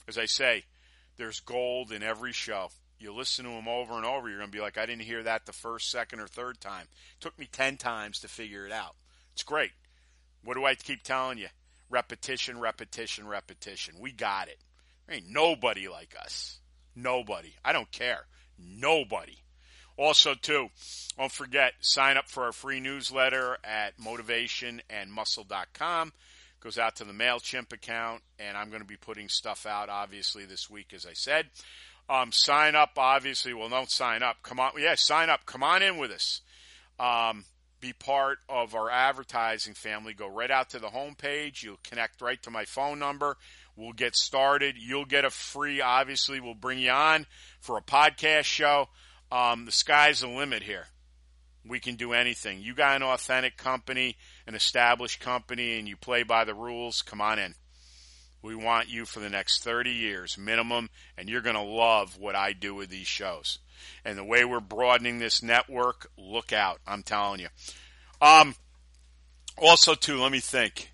As 0.06 0.18
I 0.18 0.26
say, 0.26 0.64
there's 1.16 1.40
gold 1.40 1.92
in 1.92 2.02
every 2.02 2.32
show. 2.32 2.70
You 2.98 3.12
listen 3.12 3.44
to 3.44 3.50
them 3.50 3.68
over 3.68 3.94
and 3.94 4.04
over, 4.04 4.28
you're 4.28 4.38
going 4.38 4.50
to 4.50 4.56
be 4.56 4.62
like, 4.62 4.76
I 4.76 4.86
didn't 4.86 5.02
hear 5.02 5.22
that 5.22 5.46
the 5.46 5.52
first, 5.52 5.90
second, 5.90 6.18
or 6.18 6.26
third 6.26 6.60
time. 6.60 6.86
It 7.16 7.20
took 7.20 7.38
me 7.38 7.48
10 7.50 7.76
times 7.76 8.20
to 8.20 8.28
figure 8.28 8.66
it 8.66 8.72
out. 8.72 8.96
It's 9.34 9.44
great. 9.44 9.70
What 10.42 10.54
do 10.54 10.64
I 10.64 10.74
keep 10.74 11.02
telling 11.02 11.38
you? 11.38 11.48
Repetition, 11.90 12.58
repetition, 12.58 13.28
repetition. 13.28 13.94
We 14.00 14.12
got 14.12 14.48
it. 14.48 14.58
There 15.06 15.16
ain't 15.16 15.28
nobody 15.28 15.88
like 15.88 16.14
us. 16.20 16.58
Nobody. 16.96 17.54
I 17.64 17.72
don't 17.72 17.90
care. 17.92 18.26
Nobody. 18.58 19.36
Also, 19.98 20.34
too, 20.34 20.68
don't 21.18 21.32
forget, 21.32 21.72
sign 21.80 22.16
up 22.16 22.28
for 22.28 22.44
our 22.44 22.52
free 22.52 22.78
newsletter 22.78 23.58
at 23.64 23.98
motivationandmuscle.com. 23.98 26.12
Goes 26.60 26.78
out 26.78 26.94
to 26.96 27.04
the 27.04 27.12
MailChimp 27.12 27.72
account, 27.72 28.22
and 28.38 28.56
I'm 28.56 28.68
going 28.68 28.82
to 28.82 28.86
be 28.86 28.96
putting 28.96 29.28
stuff 29.28 29.66
out, 29.66 29.88
obviously, 29.88 30.44
this 30.44 30.70
week, 30.70 30.92
as 30.94 31.04
I 31.04 31.14
said. 31.14 31.46
Um, 32.08 32.30
sign 32.32 32.76
up, 32.76 32.92
obviously. 32.96 33.52
Well, 33.52 33.68
don't 33.68 33.90
sign 33.90 34.22
up. 34.22 34.36
Come 34.42 34.58
on. 34.60 34.72
Yeah, 34.78 34.94
sign 34.96 35.28
up. 35.30 35.46
Come 35.46 35.62
on 35.62 35.82
in 35.82 35.98
with 35.98 36.10
us. 36.10 36.40
Um, 36.98 37.44
be 37.80 37.92
part 37.92 38.38
of 38.48 38.74
our 38.74 38.90
advertising 38.90 39.74
family. 39.74 40.14
Go 40.14 40.28
right 40.28 40.50
out 40.50 40.70
to 40.70 40.78
the 40.78 40.88
homepage. 40.88 41.62
You'll 41.62 41.78
connect 41.84 42.22
right 42.22 42.42
to 42.42 42.50
my 42.50 42.64
phone 42.64 42.98
number. 42.98 43.36
We'll 43.76 43.92
get 43.92 44.16
started. 44.16 44.76
You'll 44.78 45.04
get 45.04 45.24
a 45.24 45.30
free, 45.30 45.80
obviously, 45.80 46.40
we'll 46.40 46.54
bring 46.54 46.80
you 46.80 46.90
on 46.90 47.26
for 47.60 47.76
a 47.76 47.82
podcast 47.82 48.44
show. 48.44 48.88
Um, 49.30 49.64
the 49.66 49.72
sky's 49.72 50.20
the 50.20 50.28
limit 50.28 50.62
here. 50.62 50.86
We 51.66 51.80
can 51.80 51.96
do 51.96 52.12
anything. 52.12 52.62
You 52.62 52.74
got 52.74 52.96
an 52.96 53.02
authentic 53.02 53.56
company, 53.56 54.16
an 54.46 54.54
established 54.54 55.20
company, 55.20 55.78
and 55.78 55.86
you 55.86 55.96
play 55.96 56.22
by 56.22 56.44
the 56.44 56.54
rules, 56.54 57.02
come 57.02 57.20
on 57.20 57.38
in. 57.38 57.54
We 58.40 58.54
want 58.54 58.88
you 58.88 59.04
for 59.04 59.20
the 59.20 59.28
next 59.28 59.64
30 59.64 59.90
years 59.90 60.38
minimum, 60.38 60.90
and 61.16 61.28
you're 61.28 61.42
going 61.42 61.56
to 61.56 61.62
love 61.62 62.16
what 62.18 62.36
I 62.36 62.52
do 62.52 62.74
with 62.74 62.88
these 62.88 63.06
shows. 63.06 63.58
And 64.04 64.16
the 64.16 64.24
way 64.24 64.44
we're 64.44 64.60
broadening 64.60 65.18
this 65.18 65.42
network, 65.42 66.10
look 66.16 66.52
out. 66.52 66.80
I'm 66.86 67.02
telling 67.02 67.40
you. 67.40 67.48
Um, 68.20 68.54
also, 69.56 69.94
too, 69.94 70.20
let 70.20 70.32
me 70.32 70.40
think. 70.40 70.90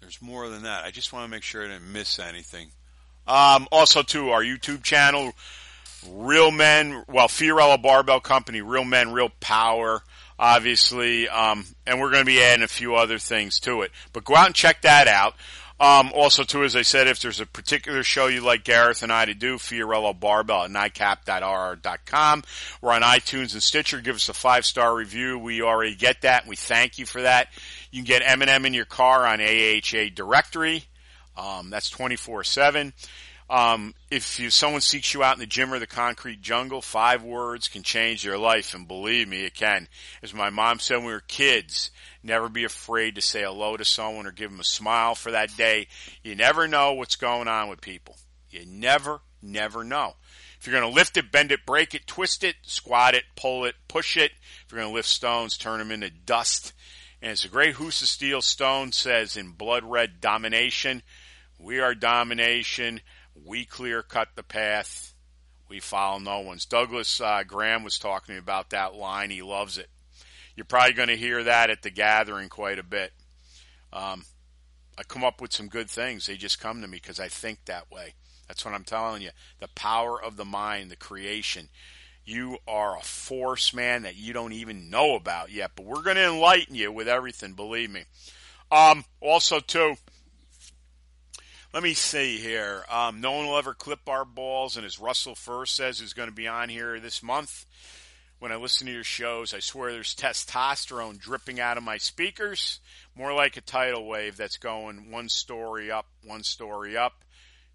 There's 0.00 0.20
more 0.20 0.48
than 0.48 0.64
that. 0.64 0.84
I 0.84 0.90
just 0.90 1.12
want 1.12 1.24
to 1.24 1.30
make 1.30 1.42
sure 1.42 1.64
I 1.64 1.68
didn't 1.68 1.90
miss 1.90 2.18
anything. 2.18 2.68
Um, 3.26 3.66
also, 3.72 4.02
too, 4.02 4.30
our 4.30 4.42
YouTube 4.42 4.82
channel, 4.82 5.32
Real 6.10 6.50
Men, 6.50 7.04
well, 7.08 7.28
Fiorillo 7.28 7.80
Barbell 7.80 8.20
Company, 8.20 8.60
Real 8.60 8.84
Men, 8.84 9.12
Real 9.12 9.30
Power 9.40 10.02
obviously, 10.38 11.28
um, 11.28 11.64
and 11.86 12.00
we're 12.00 12.10
going 12.10 12.22
to 12.22 12.26
be 12.26 12.42
adding 12.42 12.64
a 12.64 12.68
few 12.68 12.94
other 12.94 13.18
things 13.18 13.60
to 13.60 13.82
it. 13.82 13.92
But 14.12 14.24
go 14.24 14.34
out 14.34 14.46
and 14.46 14.54
check 14.54 14.82
that 14.82 15.08
out. 15.08 15.34
Um, 15.80 16.12
also, 16.14 16.44
too, 16.44 16.62
as 16.62 16.76
I 16.76 16.82
said, 16.82 17.08
if 17.08 17.20
there's 17.20 17.40
a 17.40 17.46
particular 17.46 18.04
show 18.04 18.28
you'd 18.28 18.44
like 18.44 18.62
Gareth 18.62 19.02
and 19.02 19.12
I 19.12 19.24
to 19.24 19.34
do, 19.34 19.56
Fiorillo 19.56 20.18
Barbell 20.18 20.64
at 20.64 20.70
nightcap.rr.com. 20.70 22.44
We're 22.80 22.92
on 22.92 23.02
iTunes 23.02 23.54
and 23.54 23.62
Stitcher. 23.62 24.00
Give 24.00 24.14
us 24.14 24.28
a 24.28 24.34
five 24.34 24.64
star 24.64 24.94
review. 24.94 25.38
We 25.38 25.62
already 25.62 25.96
get 25.96 26.22
that, 26.22 26.42
and 26.42 26.50
we 26.50 26.56
thank 26.56 26.98
you 26.98 27.06
for 27.06 27.22
that. 27.22 27.48
You 27.90 27.98
can 28.02 28.06
get 28.06 28.22
M&M 28.24 28.66
in 28.66 28.74
your 28.74 28.84
car 28.84 29.26
on 29.26 29.40
AHA 29.40 30.10
Directory. 30.14 30.84
Um, 31.36 31.70
that's 31.70 31.90
24 31.90 32.44
7. 32.44 32.92
Um, 33.50 33.94
if 34.10 34.40
you, 34.40 34.48
someone 34.50 34.80
seeks 34.80 35.12
you 35.12 35.22
out 35.22 35.34
in 35.34 35.40
the 35.40 35.46
gym 35.46 35.72
or 35.72 35.78
the 35.78 35.86
concrete 35.86 36.40
jungle, 36.40 36.80
five 36.80 37.22
words 37.22 37.68
can 37.68 37.82
change 37.82 38.22
their 38.22 38.38
life, 38.38 38.74
and 38.74 38.88
believe 38.88 39.28
me, 39.28 39.44
it 39.44 39.54
can. 39.54 39.86
As 40.22 40.32
my 40.32 40.48
mom 40.50 40.78
said 40.78 40.96
when 40.96 41.06
we 41.06 41.12
were 41.12 41.20
kids, 41.20 41.90
Never 42.24 42.48
be 42.48 42.64
afraid 42.64 43.16
to 43.16 43.20
say 43.20 43.42
hello 43.42 43.76
to 43.76 43.84
someone 43.84 44.26
or 44.26 44.32
give 44.32 44.50
them 44.50 44.58
a 44.58 44.64
smile 44.64 45.14
for 45.14 45.32
that 45.32 45.54
day. 45.58 45.88
You 46.22 46.34
never 46.34 46.66
know 46.66 46.94
what's 46.94 47.16
going 47.16 47.48
on 47.48 47.68
with 47.68 47.82
people. 47.82 48.16
You 48.50 48.64
never, 48.66 49.20
never 49.42 49.84
know. 49.84 50.14
If 50.58 50.66
you're 50.66 50.80
going 50.80 50.90
to 50.90 50.96
lift 50.96 51.18
it, 51.18 51.30
bend 51.30 51.52
it, 51.52 51.66
break 51.66 51.94
it, 51.94 52.06
twist 52.06 52.42
it, 52.42 52.56
squat 52.62 53.14
it, 53.14 53.24
pull 53.36 53.66
it, 53.66 53.74
push 53.88 54.16
it. 54.16 54.32
If 54.64 54.72
you're 54.72 54.80
going 54.80 54.90
to 54.90 54.94
lift 54.94 55.08
stones, 55.08 55.58
turn 55.58 55.80
them 55.80 55.90
into 55.90 56.08
dust. 56.08 56.72
And 57.20 57.30
as 57.30 57.42
the 57.42 57.48
great 57.48 57.74
Husa 57.74 58.04
Steel 58.04 58.40
Stone 58.40 58.92
says 58.92 59.36
in 59.36 59.50
Blood 59.50 59.84
Red 59.84 60.22
Domination, 60.22 61.02
we 61.58 61.80
are 61.80 61.94
domination. 61.94 63.02
We 63.34 63.64
clear 63.64 64.02
cut 64.02 64.28
the 64.34 64.42
path. 64.42 65.14
We 65.68 65.80
follow 65.80 66.18
no 66.18 66.40
one's. 66.40 66.66
Douglas 66.66 67.20
uh, 67.20 67.42
Graham 67.46 67.82
was 67.82 67.98
talking 67.98 68.38
about 68.38 68.70
that 68.70 68.94
line. 68.94 69.30
He 69.30 69.42
loves 69.42 69.78
it. 69.78 69.88
You're 70.56 70.64
probably 70.64 70.92
going 70.92 71.08
to 71.08 71.16
hear 71.16 71.42
that 71.44 71.70
at 71.70 71.82
the 71.82 71.90
gathering 71.90 72.48
quite 72.48 72.78
a 72.78 72.84
bit. 72.84 73.12
Um, 73.92 74.24
I 74.96 75.02
come 75.02 75.24
up 75.24 75.40
with 75.40 75.52
some 75.52 75.68
good 75.68 75.90
things. 75.90 76.26
They 76.26 76.36
just 76.36 76.60
come 76.60 76.80
to 76.80 76.88
me 76.88 76.98
because 76.98 77.18
I 77.18 77.28
think 77.28 77.64
that 77.64 77.90
way. 77.90 78.14
That's 78.46 78.64
what 78.64 78.74
I'm 78.74 78.84
telling 78.84 79.22
you. 79.22 79.30
The 79.60 79.68
power 79.68 80.22
of 80.22 80.36
the 80.36 80.44
mind, 80.44 80.90
the 80.90 80.96
creation. 80.96 81.68
You 82.24 82.58
are 82.68 82.96
a 82.96 83.02
force, 83.02 83.74
man, 83.74 84.02
that 84.02 84.16
you 84.16 84.32
don't 84.32 84.52
even 84.52 84.90
know 84.90 85.14
about 85.14 85.50
yet. 85.50 85.72
But 85.74 85.86
we're 85.86 86.02
going 86.02 86.16
to 86.16 86.26
enlighten 86.26 86.74
you 86.74 86.92
with 86.92 87.08
everything, 87.08 87.54
believe 87.54 87.90
me. 87.90 88.04
Um, 88.70 89.04
also, 89.20 89.60
too, 89.60 89.96
let 91.74 91.82
me 91.82 91.92
see 91.92 92.38
here. 92.38 92.84
Um, 92.88 93.20
no 93.20 93.32
one 93.32 93.48
will 93.48 93.58
ever 93.58 93.74
clip 93.74 94.08
our 94.08 94.24
balls, 94.24 94.76
and 94.76 94.86
as 94.86 95.00
Russell 95.00 95.34
First 95.34 95.74
says, 95.74 96.00
is 96.00 96.12
going 96.12 96.28
to 96.28 96.34
be 96.34 96.46
on 96.46 96.68
here 96.68 97.00
this 97.00 97.20
month 97.20 97.66
when 98.38 98.52
I 98.52 98.56
listen 98.56 98.86
to 98.86 98.92
your 98.92 99.02
shows. 99.02 99.52
I 99.52 99.58
swear 99.58 99.90
there's 99.90 100.14
testosterone 100.14 101.18
dripping 101.18 101.58
out 101.58 101.76
of 101.76 101.82
my 101.82 101.96
speakers, 101.98 102.78
more 103.16 103.34
like 103.34 103.56
a 103.56 103.60
tidal 103.60 104.06
wave 104.06 104.36
that's 104.36 104.56
going 104.56 105.10
one 105.10 105.28
story 105.28 105.90
up, 105.90 106.06
one 106.22 106.44
story 106.44 106.96
up. 106.96 107.24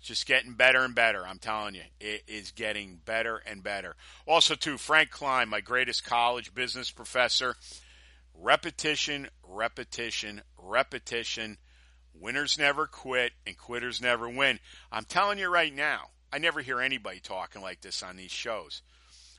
just 0.01 0.25
getting 0.25 0.53
better 0.53 0.85
and 0.85 0.95
better. 0.95 1.27
I'm 1.27 1.39
telling 1.39 1.75
you, 1.75 1.83
it 1.99 2.23
is 2.25 2.51
getting 2.51 3.01
better 3.03 3.41
and 3.45 3.61
better. 3.61 3.97
Also, 4.25 4.55
too, 4.55 4.77
Frank 4.77 5.09
Klein, 5.09 5.49
my 5.49 5.59
greatest 5.59 6.05
college 6.05 6.53
business 6.53 6.89
professor. 6.89 7.57
Repetition, 8.33 9.27
repetition, 9.43 10.41
repetition. 10.57 11.57
Winners 12.13 12.57
never 12.57 12.87
quit 12.87 13.33
and 13.45 13.57
quitters 13.57 14.01
never 14.01 14.29
win. 14.29 14.59
I'm 14.91 15.05
telling 15.05 15.39
you 15.39 15.49
right 15.49 15.73
now, 15.73 16.09
I 16.31 16.37
never 16.37 16.61
hear 16.61 16.81
anybody 16.81 17.19
talking 17.19 17.61
like 17.61 17.81
this 17.81 18.03
on 18.03 18.17
these 18.17 18.31
shows. 18.31 18.81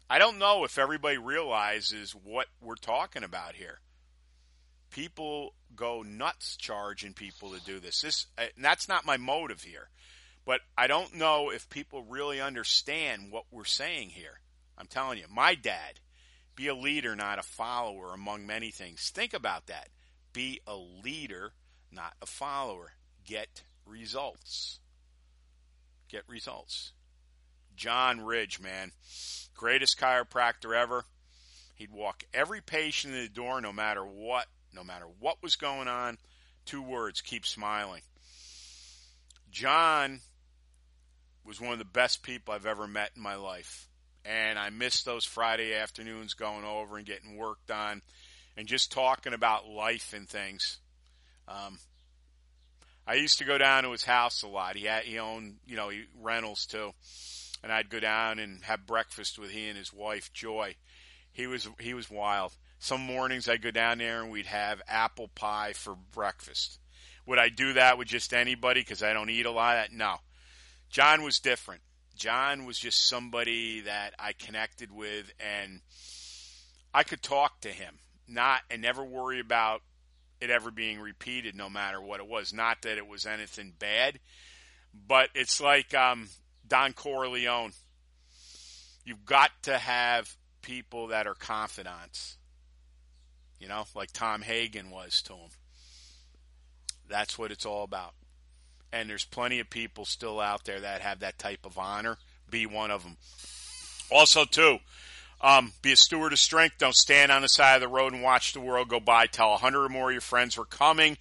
I 0.09 0.19
don't 0.19 0.39
know 0.39 0.65
if 0.65 0.79
everybody 0.79 1.19
realizes 1.19 2.13
what 2.13 2.47
we're 2.61 2.75
talking 2.75 3.23
about 3.23 3.55
here. 3.55 3.79
People 4.91 5.55
go 5.77 6.03
nuts 6.03 6.57
charging 6.57 7.15
people 7.15 7.53
to 7.53 7.65
do 7.65 7.79
this. 7.79 8.01
This 8.01 8.27
uh, 8.37 8.47
and 8.57 8.65
that's 8.65 8.89
not 8.89 9.07
my 9.07 9.17
motive 9.17 9.63
here. 9.63 9.89
But 10.45 10.63
I 10.77 10.89
don't 10.89 11.15
know 11.15 11.51
if 11.51 11.71
people 11.71 12.03
really 12.03 12.41
understand 12.41 13.31
what 13.31 13.45
we're 13.53 13.65
saying 13.65 14.11
here. 14.11 14.41
I'm 14.77 14.87
telling 14.87 15.19
you, 15.19 15.27
my 15.31 15.55
dad, 15.55 16.01
be 16.57 16.67
a 16.67 16.75
leader, 16.75 17.15
not 17.15 17.39
a 17.39 17.43
follower 17.43 18.13
among 18.13 18.47
many 18.47 18.71
things. 18.71 19.11
Think 19.15 19.33
about 19.33 19.67
that. 19.67 19.91
Be 20.33 20.61
a 20.67 20.77
leader, 20.77 21.53
not 21.93 22.15
a 22.23 22.27
follower. 22.27 22.93
Get 23.25 23.63
results. 23.87 24.81
Get 26.09 26.23
results. 26.29 26.93
John 27.77 28.21
Ridge, 28.21 28.61
man 28.61 28.93
greatest 29.61 30.01
chiropractor 30.01 30.75
ever. 30.75 31.05
He'd 31.75 31.93
walk 31.93 32.25
every 32.33 32.63
patient 32.63 33.15
in 33.15 33.21
the 33.21 33.29
door 33.29 33.61
no 33.61 33.75
matter 33.75 34.03
what, 34.03 34.47
no 34.75 34.83
matter 34.83 35.05
what 35.19 35.43
was 35.43 35.57
going 35.57 35.87
on. 35.87 36.17
Two 36.65 36.81
words, 36.81 37.21
keep 37.21 37.45
smiling. 37.45 38.01
John 39.51 40.21
was 41.45 41.61
one 41.61 41.75
of 41.75 41.79
the 41.79 41.85
best 41.85 42.23
people 42.23 42.55
I've 42.55 42.65
ever 42.65 42.89
met 42.89 43.11
in 43.17 43.23
my 43.23 43.35
life. 43.35 43.87
And 44.25 44.59
I 44.59 44.71
miss 44.71 45.03
those 45.03 45.27
Friday 45.27 45.75
afternoons 45.75 46.33
going 46.33 46.65
over 46.65 46.97
and 46.97 47.07
getting 47.07 47.37
worked 47.37 47.71
on 47.71 48.01
and 48.57 48.67
just 48.67 48.93
talking 48.93 49.35
about 49.35 49.69
life 49.69 50.15
and 50.15 50.27
things. 50.27 50.79
Um, 51.51 51.79
I 53.07 53.15
used 53.15 53.39
to 53.39 53.45
go 53.45 53.59
down 53.59 53.83
to 53.83 53.91
his 53.91 54.05
house 54.05 54.43
a 54.43 54.49
lot. 54.49 54.77
He 54.77 54.85
had, 54.85 55.03
he 55.03 55.19
owned, 55.19 55.57
you 55.67 55.77
know, 55.77 55.89
he, 55.89 56.05
rentals 56.21 56.65
too 56.67 56.93
and 57.63 57.73
I'd 57.73 57.91
go 57.91 58.01
down 58.01 58.39
and 58.39 58.63
have 58.65 58.87
breakfast 58.87 59.39
with 59.39 59.51
he 59.51 59.69
and 59.69 59.77
his 59.77 59.93
wife 59.93 60.33
Joy. 60.33 60.77
He 61.33 61.47
was 61.47 61.69
he 61.79 61.95
was 61.95 62.11
wild. 62.11 62.53
Some 62.79 63.03
mornings 63.03 63.49
I'd 63.49 63.63
go 63.63 63.71
down 63.71 63.99
there 63.99 64.23
and 64.23 64.31
we'd 64.31 64.47
have 64.47 64.81
apple 64.89 65.29
pie 65.29 65.75
for 65.75 65.95
breakfast. 66.13 66.79
Would 67.27 67.39
I 67.39 67.49
do 67.51 67.75
that 67.75 67.99
with 67.99 68.09
just 68.09 68.33
anybody 68.33 68.81
because 68.81 69.03
I 69.03 69.13
don't 69.13 69.31
eat 69.31 69.47
a 69.47 69.51
lot 69.51 69.77
of 69.77 69.83
that? 69.85 69.93
No. 69.93 70.17
John 70.89 71.23
was 71.23 71.39
different. 71.39 71.83
John 72.17 72.65
was 72.65 72.79
just 72.79 73.07
somebody 73.07 73.83
that 73.83 74.15
I 74.19 74.33
connected 74.33 74.91
with 74.91 75.31
and 75.39 75.81
I 76.93 77.05
could 77.05 77.23
talk 77.23 77.61
to 77.61 77.69
him, 77.69 77.99
not 78.27 78.63
and 78.71 78.83
never 78.83 79.05
worry 79.05 79.41
about 79.41 79.83
it 80.41 80.51
ever 80.51 80.71
being 80.71 81.01
repeated 81.01 81.55
no 81.55 81.69
matter 81.69 82.01
what 82.01 82.21
it 82.21 82.27
was. 82.27 82.53
Not 82.53 82.83
that 82.83 82.99
it 82.99 83.07
was 83.07 83.27
anything 83.27 83.73
bad, 83.79 84.19
but 85.07 85.29
it's 85.35 85.61
like 85.61 85.95
um 85.95 86.29
Don 86.67 86.93
Corleone. 86.93 87.73
You've 89.05 89.25
got 89.25 89.51
to 89.63 89.77
have 89.79 90.37
people 90.63 91.09
that 91.09 91.27
are 91.27 91.35
confidants. 91.35 92.37
You 93.59 93.69
know, 93.69 93.85
like 93.95 94.13
Tom 94.13 94.43
Hagen 94.43 94.91
was 94.91 95.21
to 95.23 95.35
him. 95.35 95.51
That's 97.09 97.39
what 97.39 97.51
it's 97.51 97.67
all 97.67 97.83
about. 97.83 98.15
And 98.93 99.11
there's 99.11 99.25
plenty 99.25 99.61
of 99.61 99.69
people 99.69 100.05
still 100.05 100.41
out 100.41 100.65
there 100.65 100.81
that 100.81 101.03
have 101.03 101.21
that 101.21 101.39
type 101.39 101.67
of 101.67 101.77
honor. 101.77 102.17
Be 102.49 102.67
one 102.67 102.91
of 102.91 103.03
them. 103.03 103.17
Also, 104.11 104.45
too, 104.45 104.79
um, 105.41 105.73
be 105.83 105.93
a 105.93 105.97
steward 105.97 106.33
of 106.33 106.39
strength. 106.39 106.77
Don't 106.79 106.95
stand 106.95 107.33
on 107.33 107.43
the 107.43 107.49
side 107.49 107.77
of 107.77 107.81
the 107.81 107.89
road 107.89 108.13
and 108.13 108.23
watch 108.23 108.53
the 108.53 108.61
world 108.61 108.89
go 108.89 109.01
by. 109.01 109.27
Tell 109.27 109.55
a 109.55 109.57
hundred 109.57 109.85
or 109.85 109.89
more 109.89 110.11
of 110.11 110.15
your 110.15 110.21
friends 110.21 110.59
we're 110.59 110.65
coming 110.65 111.17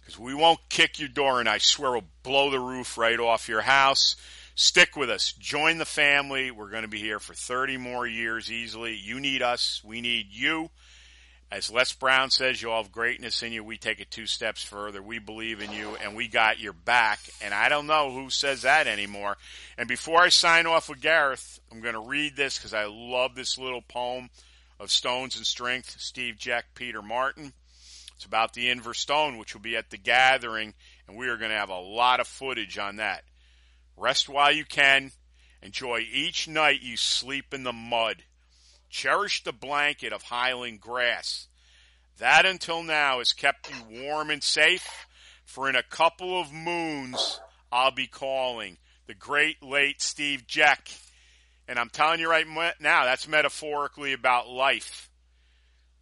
because 0.00 0.18
we 0.18 0.34
won't 0.34 0.60
kick 0.68 0.98
your 0.98 1.08
door 1.08 1.40
and 1.40 1.48
I 1.48 1.58
swear 1.58 1.92
we'll 1.92 2.04
blow 2.22 2.50
the 2.50 2.60
roof 2.60 2.98
right 2.98 3.18
off 3.18 3.48
your 3.48 3.62
house. 3.62 4.16
Stick 4.56 4.96
with 4.96 5.08
us. 5.08 5.32
Join 5.32 5.78
the 5.78 5.84
family. 5.84 6.50
We're 6.50 6.70
going 6.70 6.82
to 6.82 6.88
be 6.88 6.98
here 6.98 7.20
for 7.20 7.32
30 7.32 7.76
more 7.76 8.06
years 8.06 8.50
easily. 8.50 8.94
You 8.94 9.20
need 9.20 9.40
us. 9.40 9.80
We 9.84 10.00
need 10.00 10.26
you. 10.30 10.70
As 11.52 11.68
Les 11.68 11.92
Brown 11.92 12.30
says, 12.30 12.62
you 12.62 12.70
all 12.70 12.84
have 12.84 12.92
greatness 12.92 13.42
in 13.42 13.52
you. 13.52 13.64
We 13.64 13.76
take 13.76 13.98
it 13.98 14.10
two 14.10 14.26
steps 14.26 14.62
further. 14.62 15.02
We 15.02 15.18
believe 15.18 15.60
in 15.60 15.72
you 15.72 15.96
and 15.96 16.14
we 16.14 16.28
got 16.28 16.60
your 16.60 16.72
back. 16.72 17.18
And 17.42 17.52
I 17.52 17.68
don't 17.68 17.88
know 17.88 18.12
who 18.12 18.30
says 18.30 18.62
that 18.62 18.86
anymore. 18.86 19.36
And 19.76 19.88
before 19.88 20.20
I 20.20 20.28
sign 20.28 20.66
off 20.66 20.88
with 20.88 21.00
Gareth, 21.00 21.58
I'm 21.72 21.80
going 21.80 21.94
to 21.94 22.00
read 22.00 22.36
this 22.36 22.56
because 22.56 22.72
I 22.72 22.84
love 22.84 23.34
this 23.34 23.58
little 23.58 23.82
poem 23.82 24.30
of 24.78 24.92
Stones 24.92 25.36
and 25.36 25.44
Strength, 25.44 25.96
Steve 25.98 26.38
Jack 26.38 26.66
Peter 26.74 27.02
Martin. 27.02 27.52
It's 28.14 28.24
about 28.24 28.52
the 28.52 28.68
Inver 28.68 28.94
Stone, 28.94 29.36
which 29.36 29.52
will 29.54 29.60
be 29.60 29.76
at 29.76 29.90
the 29.90 29.96
gathering, 29.96 30.74
and 31.08 31.16
we 31.16 31.28
are 31.28 31.36
going 31.36 31.50
to 31.50 31.56
have 31.56 31.70
a 31.70 31.80
lot 31.80 32.20
of 32.20 32.28
footage 32.28 32.78
on 32.78 32.96
that. 32.96 33.24
Rest 33.96 34.28
while 34.28 34.52
you 34.52 34.64
can. 34.64 35.10
Enjoy 35.62 35.98
each 36.12 36.46
night 36.46 36.80
you 36.82 36.96
sleep 36.96 37.52
in 37.52 37.64
the 37.64 37.72
mud. 37.72 38.22
Cherish 38.90 39.44
the 39.44 39.52
blanket 39.52 40.12
of 40.12 40.24
highland 40.24 40.80
grass. 40.80 41.46
That 42.18 42.44
until 42.44 42.82
now 42.82 43.18
has 43.18 43.32
kept 43.32 43.70
you 43.70 44.02
warm 44.02 44.30
and 44.30 44.42
safe, 44.42 45.06
for 45.44 45.68
in 45.68 45.76
a 45.76 45.82
couple 45.82 46.38
of 46.38 46.52
moons 46.52 47.40
I'll 47.72 47.92
be 47.92 48.06
calling 48.06 48.76
the 49.06 49.14
great 49.14 49.62
late 49.62 50.02
Steve 50.02 50.46
Jack. 50.46 50.90
And 51.66 51.78
I'm 51.78 51.88
telling 51.88 52.20
you 52.20 52.28
right 52.28 52.46
now, 52.80 53.04
that's 53.04 53.28
metaphorically 53.28 54.12
about 54.12 54.48
life. 54.48 55.08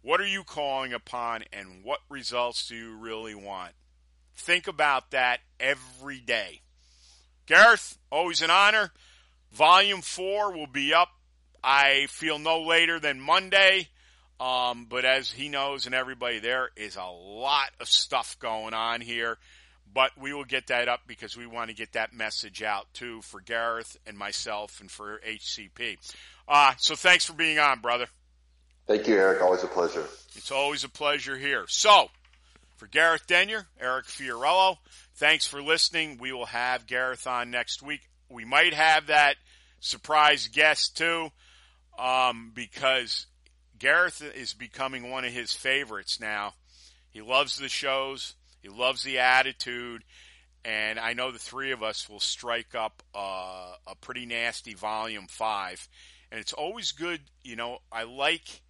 What 0.01 0.19
are 0.19 0.27
you 0.27 0.43
calling 0.43 0.93
upon 0.93 1.43
and 1.53 1.83
what 1.83 1.99
results 2.09 2.67
do 2.67 2.75
you 2.75 2.95
really 2.95 3.35
want? 3.35 3.73
Think 4.35 4.67
about 4.67 5.11
that 5.11 5.41
every 5.59 6.19
day. 6.19 6.61
Gareth, 7.45 7.97
always 8.11 8.41
an 8.41 8.49
honor. 8.49 8.91
Volume 9.51 10.01
four 10.01 10.51
will 10.53 10.67
be 10.67 10.93
up, 10.93 11.09
I 11.63 12.07
feel 12.07 12.39
no 12.39 12.61
later 12.61 12.99
than 12.99 13.19
Monday. 13.19 13.87
Um, 14.39 14.85
but 14.89 15.03
as 15.03 15.31
he 15.31 15.49
knows 15.49 15.85
and 15.85 15.93
everybody, 15.93 16.39
there 16.39 16.69
is 16.75 16.95
a 16.95 17.03
lot 17.03 17.69
of 17.79 17.87
stuff 17.89 18.37
going 18.39 18.73
on 18.73 19.01
here. 19.01 19.37
But 19.91 20.11
we 20.19 20.33
will 20.33 20.45
get 20.45 20.67
that 20.67 20.87
up 20.87 21.01
because 21.07 21.35
we 21.35 21.47
want 21.47 21.69
to 21.69 21.75
get 21.75 21.93
that 21.93 22.13
message 22.13 22.61
out 22.61 22.85
too 22.93 23.21
for 23.23 23.41
Gareth 23.41 23.97
and 24.05 24.17
myself 24.17 24.79
and 24.81 24.89
for 24.89 25.19
HCP. 25.27 25.97
Uh, 26.47 26.73
so 26.77 26.95
thanks 26.95 27.25
for 27.25 27.33
being 27.33 27.59
on, 27.59 27.79
brother. 27.79 28.05
Thank 28.87 29.07
you, 29.07 29.15
Eric. 29.15 29.41
Always 29.41 29.63
a 29.63 29.67
pleasure. 29.67 30.05
It's 30.35 30.51
always 30.51 30.83
a 30.83 30.89
pleasure 30.89 31.37
here. 31.37 31.65
So, 31.67 32.09
for 32.77 32.87
Gareth 32.87 33.27
Denyer, 33.27 33.67
Eric 33.79 34.05
Fiorillo, 34.05 34.77
thanks 35.15 35.45
for 35.45 35.61
listening. 35.61 36.17
We 36.19 36.31
will 36.31 36.47
have 36.47 36.87
Gareth 36.87 37.27
on 37.27 37.51
next 37.51 37.83
week. 37.83 38.01
We 38.29 38.45
might 38.45 38.73
have 38.73 39.07
that 39.07 39.35
surprise 39.79 40.47
guest 40.47 40.97
too, 40.97 41.29
um, 41.99 42.51
because 42.53 43.27
Gareth 43.77 44.23
is 44.35 44.53
becoming 44.53 45.09
one 45.09 45.25
of 45.25 45.33
his 45.33 45.53
favorites 45.53 46.19
now. 46.19 46.53
He 47.11 47.21
loves 47.21 47.57
the 47.57 47.69
shows. 47.69 48.35
He 48.61 48.69
loves 48.69 49.03
the 49.03 49.19
attitude. 49.19 50.03
And 50.63 50.99
I 50.99 51.13
know 51.13 51.31
the 51.31 51.39
three 51.39 51.71
of 51.71 51.83
us 51.83 52.09
will 52.09 52.19
strike 52.19 52.75
up 52.75 53.03
uh, 53.15 53.73
a 53.87 53.95
pretty 53.99 54.25
nasty 54.25 54.73
volume 54.73 55.27
five. 55.27 55.87
And 56.31 56.39
it's 56.39 56.53
always 56.53 56.91
good, 56.91 57.21
you 57.43 57.55
know, 57.55 57.79
I 57.91 58.03
like 58.03 58.61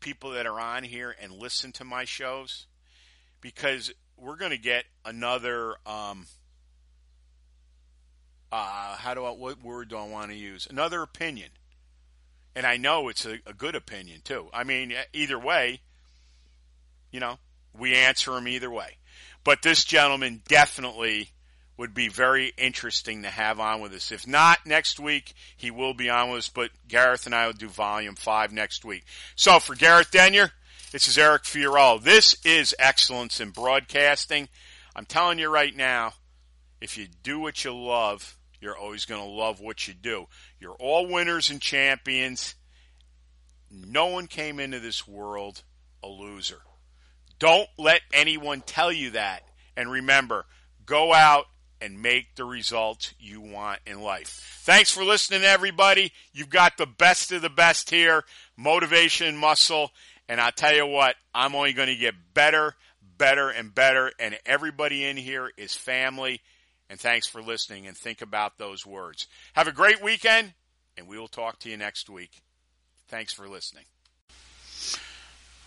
people 0.00 0.32
that 0.32 0.46
are 0.46 0.60
on 0.60 0.84
here 0.84 1.14
and 1.20 1.32
listen 1.32 1.72
to 1.72 1.84
my 1.84 2.04
shows 2.04 2.66
because 3.40 3.92
we're 4.16 4.36
going 4.36 4.52
to 4.52 4.58
get 4.58 4.84
another, 5.04 5.74
um, 5.86 6.26
uh, 8.52 8.96
how 8.96 9.14
do 9.14 9.24
I, 9.24 9.30
what 9.30 9.62
word 9.62 9.88
do 9.88 9.96
I 9.96 10.06
want 10.06 10.30
to 10.30 10.36
use? 10.36 10.66
Another 10.70 11.02
opinion. 11.02 11.50
And 12.58 12.66
I 12.66 12.76
know 12.76 13.08
it's 13.08 13.24
a, 13.24 13.38
a 13.46 13.52
good 13.52 13.76
opinion 13.76 14.20
too. 14.24 14.48
I 14.52 14.64
mean, 14.64 14.92
either 15.12 15.38
way, 15.38 15.80
you 17.12 17.20
know, 17.20 17.38
we 17.78 17.94
answer 17.94 18.32
them 18.32 18.48
either 18.48 18.68
way. 18.68 18.96
But 19.44 19.62
this 19.62 19.84
gentleman 19.84 20.42
definitely 20.48 21.30
would 21.76 21.94
be 21.94 22.08
very 22.08 22.52
interesting 22.58 23.22
to 23.22 23.28
have 23.28 23.60
on 23.60 23.80
with 23.80 23.92
us. 23.92 24.10
If 24.10 24.26
not 24.26 24.66
next 24.66 24.98
week, 24.98 25.34
he 25.56 25.70
will 25.70 25.94
be 25.94 26.10
on 26.10 26.30
with 26.30 26.38
us, 26.38 26.48
but 26.48 26.72
Gareth 26.88 27.26
and 27.26 27.34
I 27.34 27.46
will 27.46 27.52
do 27.52 27.68
volume 27.68 28.16
five 28.16 28.52
next 28.52 28.84
week. 28.84 29.04
So 29.36 29.60
for 29.60 29.76
Gareth 29.76 30.10
Denyer, 30.10 30.50
this 30.90 31.06
is 31.06 31.16
Eric 31.16 31.44
Fiorillo. 31.44 32.02
This 32.02 32.34
is 32.44 32.74
excellence 32.80 33.38
in 33.38 33.50
broadcasting. 33.50 34.48
I'm 34.96 35.06
telling 35.06 35.38
you 35.38 35.48
right 35.48 35.76
now, 35.76 36.14
if 36.80 36.98
you 36.98 37.06
do 37.22 37.38
what 37.38 37.64
you 37.64 37.72
love, 37.72 38.36
you're 38.60 38.76
always 38.76 39.04
going 39.04 39.22
to 39.22 39.28
love 39.28 39.60
what 39.60 39.86
you 39.86 39.94
do. 39.94 40.26
You're 40.60 40.74
all 40.74 41.06
winners 41.06 41.50
and 41.50 41.60
champions. 41.60 42.54
No 43.70 44.06
one 44.06 44.26
came 44.26 44.58
into 44.60 44.80
this 44.80 45.06
world 45.06 45.62
a 46.02 46.08
loser. 46.08 46.62
Don't 47.38 47.68
let 47.78 48.00
anyone 48.12 48.62
tell 48.62 48.90
you 48.92 49.10
that. 49.10 49.42
And 49.76 49.90
remember, 49.90 50.46
go 50.86 51.12
out 51.12 51.46
and 51.80 52.02
make 52.02 52.34
the 52.34 52.44
results 52.44 53.14
you 53.20 53.40
want 53.40 53.80
in 53.86 54.00
life. 54.00 54.60
Thanks 54.62 54.90
for 54.90 55.04
listening, 55.04 55.44
everybody. 55.44 56.12
You've 56.32 56.50
got 56.50 56.76
the 56.76 56.86
best 56.86 57.30
of 57.30 57.42
the 57.42 57.48
best 57.48 57.90
here, 57.90 58.24
motivation 58.56 59.36
muscle. 59.36 59.92
And 60.28 60.40
I'll 60.40 60.52
tell 60.52 60.74
you 60.74 60.86
what, 60.86 61.14
I'm 61.34 61.54
only 61.54 61.72
going 61.72 61.88
to 61.88 61.96
get 61.96 62.14
better, 62.34 62.74
better, 63.16 63.48
and 63.48 63.74
better. 63.74 64.12
And 64.18 64.36
everybody 64.44 65.04
in 65.04 65.16
here 65.16 65.50
is 65.56 65.74
family. 65.74 66.40
And 66.90 66.98
thanks 66.98 67.26
for 67.26 67.42
listening 67.42 67.86
and 67.86 67.96
think 67.96 68.22
about 68.22 68.58
those 68.58 68.86
words. 68.86 69.26
Have 69.52 69.68
a 69.68 69.72
great 69.72 70.02
weekend, 70.02 70.54
and 70.96 71.06
we 71.06 71.18
will 71.18 71.28
talk 71.28 71.58
to 71.60 71.70
you 71.70 71.76
next 71.76 72.08
week. 72.08 72.40
Thanks 73.08 73.32
for 73.32 73.48
listening. 73.48 73.84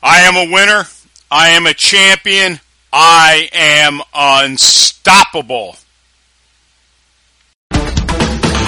I 0.01 0.21
am 0.21 0.35
a 0.35 0.51
winner. 0.51 0.85
I 1.29 1.49
am 1.49 1.67
a 1.67 1.73
champion. 1.73 2.59
I 2.91 3.49
am 3.53 4.01
unstoppable. 4.13 5.75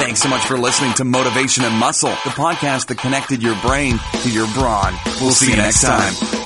Thanks 0.04 0.22
so 0.22 0.30
much 0.30 0.46
for 0.46 0.58
listening 0.58 0.94
to 0.94 1.06
Motivation 1.06 1.64
and 1.64 1.76
Muscle, 1.76 2.10
the 2.10 2.32
podcast 2.32 2.88
that 2.88 2.98
connected 2.98 3.42
your 3.42 3.56
brain 3.62 4.00
to 4.22 4.30
your 4.30 4.48
brawn. 4.54 4.94
We'll 5.22 5.32
see 5.32 5.52
you 5.52 5.58
next 5.58 5.82
time. 5.82 6.43